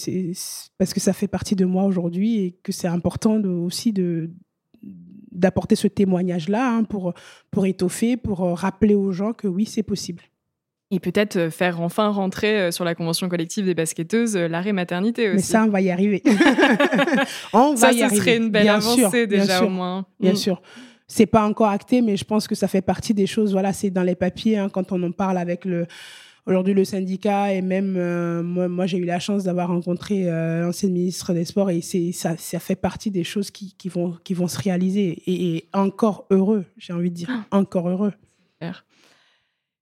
parce 0.79 0.93
que 0.93 0.99
ça 0.99 1.13
fait 1.13 1.29
partie 1.29 1.55
de 1.55 1.65
moi 1.65 1.85
aujourd'hui 1.85 2.41
et 2.41 2.59
que 2.65 2.73
c'est 2.73 2.89
important 2.89 3.41
aussi 3.41 3.93
de, 3.93 4.33
d'apporter 5.37 5.77
ce 5.77 5.87
témoignage-là 5.87 6.77
hein, 6.77 6.85
pour, 6.85 7.15
pour 7.51 7.67
étoffer, 7.67 8.17
pour 8.17 8.43
euh, 8.43 8.55
rappeler 8.55 8.95
aux 8.95 9.13
gens 9.13 9.33
que 9.33 9.47
oui, 9.47 9.67
c'est 9.67 9.83
possible. 9.83 10.23
Et 10.91 11.01
peut-être 11.01 11.37
euh, 11.37 11.51
faire 11.51 11.81
enfin 11.81 12.09
rentrer 12.09 12.61
euh, 12.61 12.71
sur 12.71 12.85
la 12.85 12.95
convention 12.95 13.29
collective 13.29 13.65
des 13.65 13.75
basketteuses 13.75 14.37
l'arrêt 14.37 14.73
maternité 14.73 15.29
aussi. 15.29 15.37
Mais 15.37 15.43
ça, 15.43 15.65
on 15.65 15.69
va 15.69 15.81
y 15.81 15.91
arriver. 15.91 16.23
on 17.53 17.75
va 17.75 17.77
ça, 17.77 17.93
y 17.93 18.09
ce 18.09 18.17
serait 18.17 18.37
une 18.37 18.51
belle 18.51 18.69
avancée 18.69 19.27
déjà 19.27 19.65
au 19.65 19.69
moins. 19.69 20.07
Bien 20.21 20.33
mm. 20.33 20.37
sûr. 20.37 20.63
C'est 21.09 21.27
pas 21.27 21.47
encore 21.47 21.69
acté, 21.69 22.03
mais 22.03 22.17
je 22.17 22.25
pense 22.25 22.49
que 22.49 22.57
ça 22.57 22.67
fait 22.67 22.83
partie 22.83 23.15
des 23.15 23.27
choses. 23.27 23.53
Voilà, 23.53 23.73
c'est 23.73 23.91
dans 23.91 24.03
les 24.03 24.17
papiers 24.17 24.59
hein, 24.59 24.69
quand 24.69 24.91
on 24.91 25.01
en 25.05 25.13
parle 25.13 25.39
avec 25.39 25.65
le 25.65 25.87
aujourd'hui 26.47 26.75
le 26.75 26.85
syndicat 26.85 27.53
et 27.53 27.61
même 27.61 27.97
euh, 27.97 28.43
moi, 28.43 28.87
j'ai 28.87 28.99
eu 28.99 29.05
la 29.05 29.19
chance 29.19 29.45
d'avoir 29.45 29.69
rencontré 29.69 30.31
euh, 30.31 30.63
l'ancienne 30.63 30.93
ministre 30.93 31.35
des 31.35 31.45
Sports 31.45 31.71
et 31.71 31.81
c'est 31.81 32.13
ça, 32.13 32.37
ça 32.37 32.59
fait 32.59 32.77
partie 32.77 33.11
des 33.11 33.25
choses 33.25 33.51
qui, 33.51 33.75
qui, 33.77 33.89
vont, 33.89 34.17
qui 34.25 34.35
vont 34.35 34.49
se 34.49 34.59
réaliser 34.59 35.23
et, 35.27 35.69
encore 35.73 36.27
heureux, 36.31 36.65
j'ai 36.79 36.93
envie 36.93 37.11
de 37.11 37.17
dire, 37.17 37.29
ah. 37.31 37.57
encore 37.57 37.89
heureux. 37.89 38.13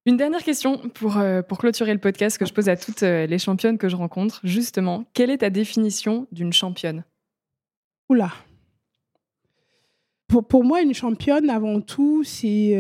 Une 0.07 0.17
dernière 0.17 0.43
question 0.43 0.77
pour, 0.91 1.17
euh, 1.19 1.43
pour 1.43 1.59
clôturer 1.59 1.93
le 1.93 2.01
podcast 2.01 2.37
que 2.37 2.45
je 2.45 2.53
pose 2.53 2.69
à 2.69 2.77
toutes 2.77 3.01
les 3.03 3.39
championnes 3.39 3.79
que 3.79 3.89
je 3.89 3.97
rencontre. 3.97 4.41
Justement, 4.45 5.05
quelle 5.15 5.31
est 5.31 5.39
ta 5.39 5.51
définition 5.51 6.27
d'une 6.33 6.53
championne? 6.53 7.05
Oula. 8.11 8.31
Pour, 10.29 10.47
pour 10.47 10.65
moi, 10.65 10.83
une 10.83 10.93
championne, 10.93 11.49
avant 11.49 11.81
tout, 11.81 12.23
c'est 12.23 12.75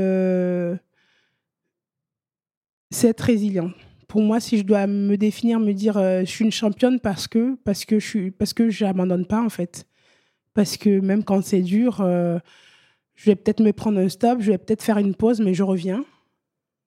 c'est 2.91 3.09
être 3.09 3.21
résilient. 3.21 3.71
Pour 4.09 4.23
moi, 4.23 4.41
si 4.41 4.59
je 4.59 4.63
dois 4.63 4.87
me 4.87 5.17
définir, 5.17 5.59
me 5.59 5.73
dire 5.73 5.97
euh, 5.97 6.21
je 6.21 6.27
suis 6.27 6.45
une 6.45 6.53
championne 6.53 7.01
parce 7.01 7.27
que 7.27 7.57
parce 7.65 7.85
que 7.85 7.99
je 7.99 8.07
suis 8.07 8.31
parce 8.31 8.53
que 8.53 8.71
j'abandonne 8.71 9.27
pas 9.27 9.43
en 9.43 9.49
fait. 9.49 9.87
Parce 10.55 10.77
que 10.77 11.01
même 11.01 11.25
quand 11.25 11.43
c'est 11.43 11.63
dur, 11.63 12.01
euh, 12.01 12.39
je 13.15 13.27
vais 13.27 13.37
peut-être 13.37 13.61
me 13.61 13.73
prendre 13.73 13.99
un 13.99 14.09
stop, 14.09 14.41
je 14.41 14.53
vais 14.53 14.59
peut-être 14.59 14.83
faire 14.83 14.99
une 14.99 15.15
pause, 15.15 15.41
mais 15.41 15.55
je 15.55 15.63
reviens. 15.63 16.05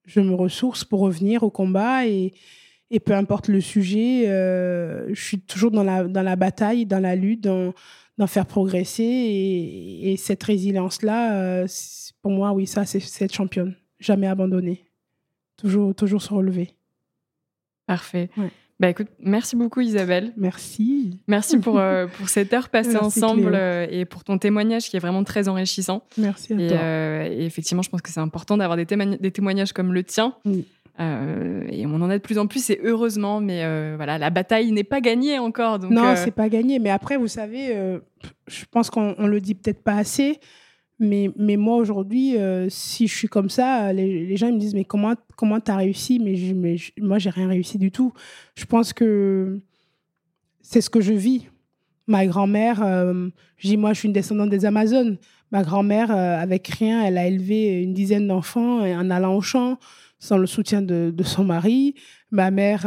Je 0.06 0.20
me 0.20 0.34
ressource 0.34 0.84
pour 0.84 1.00
revenir 1.00 1.42
au 1.42 1.50
combat 1.50 2.06
et, 2.06 2.32
et 2.90 3.00
peu 3.00 3.12
importe 3.12 3.48
le 3.48 3.60
sujet, 3.60 4.26
euh, 4.28 5.12
je 5.12 5.22
suis 5.22 5.38
toujours 5.40 5.70
dans 5.70 5.82
la, 5.82 6.04
dans 6.04 6.22
la 6.22 6.36
bataille, 6.36 6.86
dans 6.86 7.00
la 7.00 7.14
lutte, 7.14 7.42
dans, 7.42 7.74
d'en 8.16 8.26
faire 8.26 8.46
progresser. 8.46 9.02
Et, 9.02 10.12
et 10.12 10.16
cette 10.16 10.42
résilience-là, 10.42 11.66
pour 12.22 12.30
moi, 12.30 12.52
oui, 12.52 12.66
ça, 12.66 12.86
c'est 12.86 13.22
être 13.22 13.34
championne. 13.34 13.74
Jamais 14.00 14.28
abandonner 14.28 14.87
toujours, 15.58 15.94
toujours 15.94 16.22
se 16.22 16.32
relever. 16.32 16.74
Parfait. 17.86 18.30
Bah 18.80 18.88
écoute, 18.88 19.08
merci 19.18 19.56
beaucoup 19.56 19.80
Isabelle. 19.80 20.32
Merci. 20.36 21.18
Merci 21.26 21.58
pour, 21.58 21.80
euh, 21.80 22.06
pour 22.18 22.28
cette 22.28 22.52
heure 22.52 22.68
passée 22.68 22.96
ensemble 22.96 23.52
euh, 23.52 23.88
et 23.90 24.04
pour 24.04 24.22
ton 24.22 24.38
témoignage 24.38 24.88
qui 24.88 24.96
est 24.96 25.00
vraiment 25.00 25.24
très 25.24 25.48
enrichissant. 25.48 26.04
Merci 26.16 26.52
à 26.52 26.56
et, 26.60 26.68
toi. 26.68 26.76
Euh, 26.76 27.28
et 27.28 27.44
effectivement, 27.44 27.82
je 27.82 27.90
pense 27.90 28.02
que 28.02 28.10
c'est 28.10 28.20
important 28.20 28.56
d'avoir 28.56 28.76
des, 28.76 28.84
des, 28.84 29.30
témoignages 29.32 29.72
comme 29.72 29.92
le 29.92 30.04
tien. 30.04 30.36
et 30.46 31.86
on 31.86 31.94
en 31.96 32.08
a 32.08 32.18
de 32.18 32.22
plus 32.22 32.38
en 32.38 32.46
plus 32.46 32.70
et 32.70 32.80
heureusement, 32.84 33.40
mais 33.40 33.64
voilà, 33.96 34.16
la 34.16 34.30
bataille 34.30 34.70
n'est 34.70 34.84
pas 34.84 35.00
gagnée 35.00 35.40
encore. 35.40 35.80
Donc, 35.80 35.90
non, 35.90 36.14
c'est 36.14 36.30
pas 36.30 36.48
gagné. 36.48 36.78
Mais 36.78 36.90
après, 36.90 37.16
vous 37.16 37.28
savez, 37.28 37.98
je 38.46 38.64
pense 38.70 38.90
qu'on 38.90 39.26
le 39.26 39.40
dit 39.40 39.56
peut-être 39.56 39.82
pas 39.82 39.96
assez. 39.96 40.38
Mais, 41.00 41.30
moi, 41.56 41.76
aujourd'hui, 41.76 42.36
euh, 42.36 42.68
si 42.68 43.06
je 43.06 43.14
suis 43.14 43.28
comme 43.28 43.50
ça, 43.50 43.92
les, 43.92 44.36
gens 44.36 44.50
me 44.52 44.58
disent 44.58 44.74
Mais 44.74 44.84
comment 44.84 45.14
comment 45.36 45.60
tu 45.60 45.70
as 45.70 45.76
réussi? 45.76 46.18
Mais, 46.18 46.34
je, 46.34 46.54
je, 46.76 46.90
moi, 47.00 47.18
j'ai 47.18 47.30
rien 47.30 47.48
réussi 47.48 47.78
du 47.78 47.92
tout. 47.92 48.12
Je 48.56 48.64
pense 48.64 48.92
que 48.92 49.60
c'est 50.60 50.80
ce 50.80 50.90
que 50.90 51.00
je 51.00 51.12
vis. 51.12 51.46
Ma 52.08 52.26
grand-mère, 52.26 52.82
euh, 52.82 53.28
je 53.58 53.68
dis 53.68 53.76
Moi, 53.76 53.92
je 53.92 54.00
suis 54.00 54.08
une 54.08 54.12
descendante 54.12 54.50
des 54.50 54.64
Amazones. 54.64 55.18
Ma 55.52 55.62
grand-mère, 55.62 56.10
euh, 56.10 56.36
avec 56.36 56.66
rien, 56.66 57.04
elle 57.04 57.16
a 57.16 57.26
élevé 57.26 57.80
une 57.82 57.94
dizaine 57.94 58.26
d'enfants 58.26 58.80
en 58.80 59.10
allant 59.10 59.36
au 59.36 59.40
champ, 59.40 59.78
sans 60.18 60.36
le 60.36 60.46
soutien 60.46 60.82
de, 60.82 61.12
de 61.14 61.22
son 61.22 61.44
mari. 61.44 61.94
Ma 62.32 62.50
mère, 62.50 62.86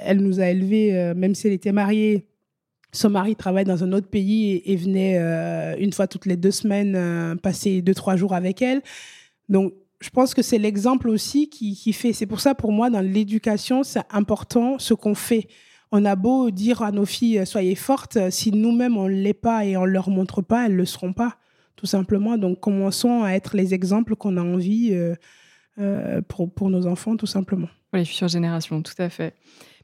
elle 0.00 0.20
nous 0.20 0.40
a 0.40 0.48
élevés, 0.48 1.14
même 1.14 1.34
si 1.34 1.46
elle 1.46 1.54
était 1.54 1.72
mariée 1.72 2.26
son 2.94 3.10
mari 3.10 3.36
travaille 3.36 3.64
dans 3.64 3.82
un 3.84 3.92
autre 3.92 4.06
pays 4.06 4.62
et, 4.64 4.76
venait 4.76 5.18
euh, 5.18 5.76
une 5.78 5.92
fois 5.92 6.06
toutes 6.06 6.26
les 6.26 6.36
deux 6.36 6.50
semaines 6.50 6.94
euh, 6.96 7.34
passer 7.34 7.82
deux, 7.82 7.94
trois 7.94 8.16
jours 8.16 8.34
avec 8.34 8.62
elle. 8.62 8.82
Donc, 9.48 9.74
je 10.00 10.10
pense 10.10 10.34
que 10.34 10.42
c'est 10.42 10.58
l'exemple 10.58 11.08
aussi 11.08 11.48
qui, 11.48 11.92
fait. 11.92 12.12
C'est 12.12 12.26
pour 12.26 12.40
ça, 12.40 12.54
pour 12.54 12.72
moi, 12.72 12.90
dans 12.90 13.00
l'éducation, 13.00 13.82
c'est 13.82 14.02
important 14.10 14.78
ce 14.78 14.94
qu'on 14.94 15.14
fait. 15.14 15.48
On 15.92 16.04
a 16.04 16.14
beau 16.14 16.50
dire 16.50 16.82
à 16.82 16.92
nos 16.92 17.04
filles, 17.04 17.40
euh, 17.40 17.44
soyez 17.44 17.74
fortes, 17.74 18.18
si 18.30 18.52
nous-mêmes, 18.52 18.96
on 18.96 19.08
ne 19.08 19.14
l'est 19.14 19.32
pas 19.34 19.64
et 19.64 19.76
on 19.76 19.86
ne 19.86 19.90
leur 19.90 20.08
montre 20.10 20.42
pas, 20.42 20.66
elles 20.66 20.72
ne 20.72 20.78
le 20.78 20.86
seront 20.86 21.12
pas, 21.12 21.36
tout 21.76 21.86
simplement. 21.86 22.38
Donc, 22.38 22.60
commençons 22.60 23.22
à 23.22 23.30
être 23.30 23.56
les 23.56 23.74
exemples 23.74 24.14
qu'on 24.14 24.36
a 24.36 24.42
envie 24.42 24.96
pour, 26.28 26.52
pour 26.52 26.70
nos 26.70 26.86
enfants, 26.86 27.16
tout 27.16 27.26
simplement. 27.26 27.68
Pour 27.90 27.98
les 27.98 28.04
futures 28.04 28.28
générations, 28.28 28.82
tout 28.82 28.94
à 28.98 29.08
fait. 29.08 29.34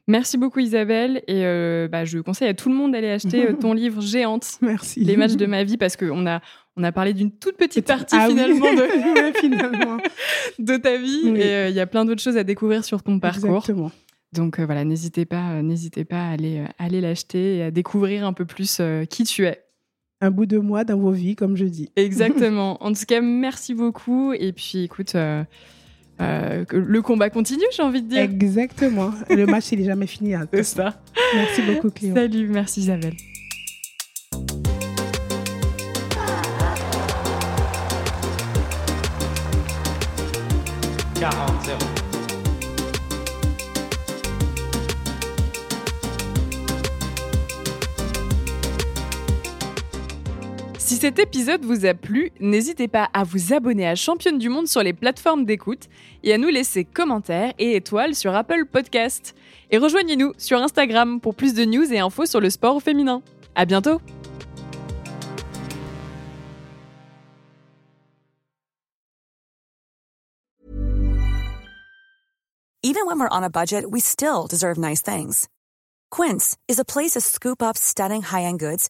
Merci 0.07 0.37
beaucoup 0.37 0.59
Isabelle 0.59 1.23
et 1.27 1.45
euh, 1.45 1.87
bah, 1.87 2.05
je 2.05 2.19
conseille 2.19 2.47
à 2.47 2.53
tout 2.53 2.69
le 2.69 2.75
monde 2.75 2.93
d'aller 2.93 3.09
acheter 3.09 3.49
euh, 3.49 3.53
ton 3.53 3.73
livre 3.73 4.01
Géante, 4.01 4.57
Merci. 4.61 5.01
les 5.01 5.17
matchs 5.17 5.35
de 5.35 5.45
ma 5.45 5.63
vie, 5.63 5.77
parce 5.77 5.95
qu'on 5.95 6.25
a 6.27 6.41
on 6.77 6.83
a 6.83 6.91
parlé 6.91 7.13
d'une 7.13 7.31
toute 7.31 7.57
petite 7.57 7.85
partie 7.85 8.15
ah 8.17 8.29
finalement, 8.29 8.73
de... 8.73 9.37
finalement 9.39 9.97
de 10.59 10.77
ta 10.77 10.97
vie 10.97 11.27
et 11.35 11.43
euh, 11.43 11.69
il 11.69 11.75
y 11.75 11.79
a 11.81 11.87
plein 11.87 12.05
d'autres 12.05 12.21
choses 12.21 12.37
à 12.37 12.43
découvrir 12.43 12.85
sur 12.85 13.03
ton 13.03 13.19
parcours. 13.19 13.57
Exactement. 13.57 13.91
Donc 14.33 14.59
voilà, 14.59 14.85
n'hésitez 14.85 15.25
pas, 15.25 15.61
n'hésitez 15.61 16.05
pas 16.05 16.29
à 16.29 16.29
aller, 16.31 16.63
aller 16.79 17.01
l'acheter 17.01 17.57
et 17.57 17.63
à 17.63 17.71
découvrir 17.71 18.25
un 18.25 18.31
peu 18.31 18.45
plus 18.45 18.81
qui 19.09 19.25
tu 19.25 19.45
es. 19.45 19.61
Un 20.21 20.31
bout 20.31 20.45
de 20.45 20.57
moi 20.57 20.85
dans 20.85 20.97
vos 20.97 21.11
vies, 21.11 21.35
comme 21.35 21.57
je 21.57 21.65
dis. 21.65 21.89
Exactement. 21.97 22.81
en 22.81 22.93
tout 22.93 23.03
cas, 23.05 23.19
merci 23.19 23.73
beaucoup. 23.73 24.31
Et 24.31 24.53
puis, 24.53 24.83
écoute, 24.83 25.15
euh, 26.21 26.65
le 26.71 27.01
combat 27.01 27.29
continue, 27.29 27.65
j'ai 27.75 27.83
envie 27.83 28.01
de 28.01 28.09
dire. 28.09 28.21
Exactement. 28.21 29.11
Le 29.29 29.45
match, 29.45 29.71
il 29.71 29.79
n'est 29.79 29.85
jamais 29.85 30.07
fini. 30.07 30.35
Hein. 30.35 30.47
C'est 30.53 30.63
ça. 30.63 30.93
Merci 31.35 31.61
beaucoup, 31.63 31.89
Cléo. 31.89 32.13
Salut, 32.13 32.47
merci 32.47 32.81
Isabelle. 32.81 33.15
Si 41.15 41.90
cet 51.01 51.17
épisode 51.17 51.65
vous 51.65 51.87
a 51.87 51.95
plu, 51.95 52.31
n'hésitez 52.39 52.87
pas 52.87 53.09
à 53.11 53.23
vous 53.23 53.53
abonner 53.53 53.87
à 53.87 53.95
Championne 53.95 54.37
du 54.37 54.49
Monde 54.49 54.67
sur 54.67 54.83
les 54.83 54.93
plateformes 54.93 55.45
d'écoute 55.45 55.89
et 56.21 56.31
à 56.31 56.37
nous 56.37 56.49
laisser 56.49 56.85
commentaires 56.85 57.55
et 57.57 57.75
étoiles 57.75 58.13
sur 58.13 58.35
Apple 58.35 58.65
Podcast. 58.71 59.33
Et 59.71 59.79
rejoignez-nous 59.79 60.33
sur 60.37 60.61
Instagram 60.61 61.19
pour 61.19 61.33
plus 61.33 61.55
de 61.55 61.65
news 61.65 61.91
et 61.91 61.97
infos 61.97 62.27
sur 62.27 62.39
le 62.39 62.51
sport 62.51 62.83
féminin. 62.83 63.23
À 63.55 63.65
bientôt! 63.65 63.99
Even 72.83 73.07
when 73.07 73.17
we're 73.17 73.27
on 73.31 73.43
a 73.43 73.49
budget, 73.49 73.85
we 73.89 74.01
still 74.01 74.45
deserve 74.47 74.77
nice 74.77 75.01
things. 75.01 75.47
Quince 76.11 76.57
is 76.67 76.77
a 76.77 76.85
place 76.85 77.13
to 77.13 77.21
scoop 77.21 77.63
up 77.63 77.75
stunning 77.75 78.21
high-end 78.21 78.59
goods 78.59 78.89